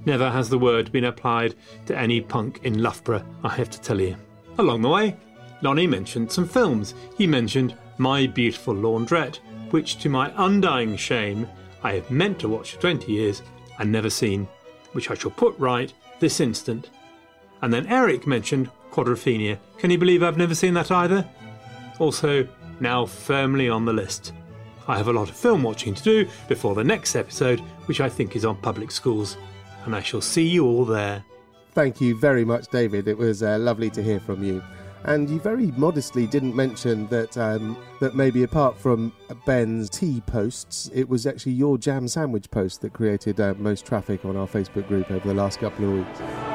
Never 0.06 0.30
has 0.30 0.50
the 0.50 0.60
word 0.60 0.92
been 0.92 1.06
applied 1.06 1.56
to 1.88 1.98
any 1.98 2.22
punk 2.22 2.62
in 2.64 2.82
Loughborough, 2.82 3.26
I 3.44 3.50
have 3.56 3.70
to 3.72 3.82
tell 3.82 4.00
you. 4.00 4.16
Along 4.58 4.82
the 4.82 4.90
way, 4.90 5.18
Lonnie 5.62 5.88
mentioned 5.88 6.32
some 6.32 6.48
films. 6.48 6.94
He 7.18 7.28
mentioned 7.28 7.76
My 7.98 8.28
Beautiful 8.28 8.76
Laundrette, 8.76 9.40
which, 9.72 9.98
to 10.00 10.10
my 10.10 10.32
undying 10.38 10.96
shame, 10.96 11.48
I 11.84 11.94
have 11.94 12.12
meant 12.12 12.40
to 12.40 12.50
watch 12.50 12.74
for 12.74 12.82
20 12.82 13.12
years 13.12 13.42
and 13.80 13.92
never 13.92 14.10
seen, 14.10 14.48
which 14.94 15.10
I 15.12 15.16
shall 15.16 15.32
put 15.32 15.58
right 15.58 15.92
this 16.20 16.40
instant. 16.40 16.90
And 17.62 17.74
then 17.74 17.88
Eric 17.88 18.28
mentioned 18.28 18.70
Quadrophenia. 18.92 19.58
Can 19.78 19.92
you 19.92 19.98
believe 19.98 20.24
I've 20.24 20.38
never 20.38 20.56
seen 20.56 20.74
that 20.76 20.92
either? 20.92 21.28
Also, 22.00 22.48
now 22.80 23.06
firmly 23.06 23.70
on 23.70 23.86
the 23.86 23.94
list. 23.94 24.34
I 24.88 24.98
have 24.98 25.08
a 25.08 25.14
lot 25.14 25.30
of 25.30 25.36
film 25.36 25.64
watching 25.64 25.94
to 25.96 26.04
do 26.04 26.28
before 26.48 26.76
the 26.76 26.84
next 26.84 27.16
episode, 27.16 27.60
which 27.88 28.02
I 28.02 28.10
think 28.10 28.36
is 28.36 28.46
on 28.46 28.58
public 28.58 28.92
schools. 28.92 29.38
And 29.86 29.96
I 29.96 30.02
shall 30.02 30.22
see 30.22 30.48
you 30.48 30.66
all 30.66 30.86
there. 30.86 31.24
Thank 31.74 32.00
you 32.00 32.18
very 32.18 32.46
much, 32.46 32.68
David. 32.70 33.08
It 33.08 33.18
was 33.18 33.44
uh, 33.44 33.58
lovely 33.60 33.90
to 33.92 34.04
hear 34.04 34.20
from 34.20 34.44
you. 34.44 34.64
And 35.04 35.30
you 35.30 35.40
very 35.40 35.68
modestly 35.72 36.26
didn't 36.26 36.56
mention 36.56 37.08
that 37.08 37.38
um, 37.38 37.78
that 38.00 38.16
maybe 38.16 38.42
apart 38.42 38.76
from 38.76 39.14
Ben's 39.46 39.88
tea 39.90 40.22
posts, 40.22 40.90
it 40.96 41.08
was 41.08 41.28
actually 41.28 41.52
your 41.52 41.78
jam 41.78 42.08
sandwich 42.08 42.50
post 42.50 42.82
that 42.82 42.94
created 42.94 43.40
uh, 43.40 43.54
most 43.60 43.86
traffic 43.86 44.26
on 44.26 44.36
our 44.36 44.48
Facebook 44.48 44.88
group 44.88 45.12
over 45.12 45.28
the 45.28 45.34
last 45.34 45.60
couple 45.60 45.86
of 45.86 45.92
weeks. 45.92 46.55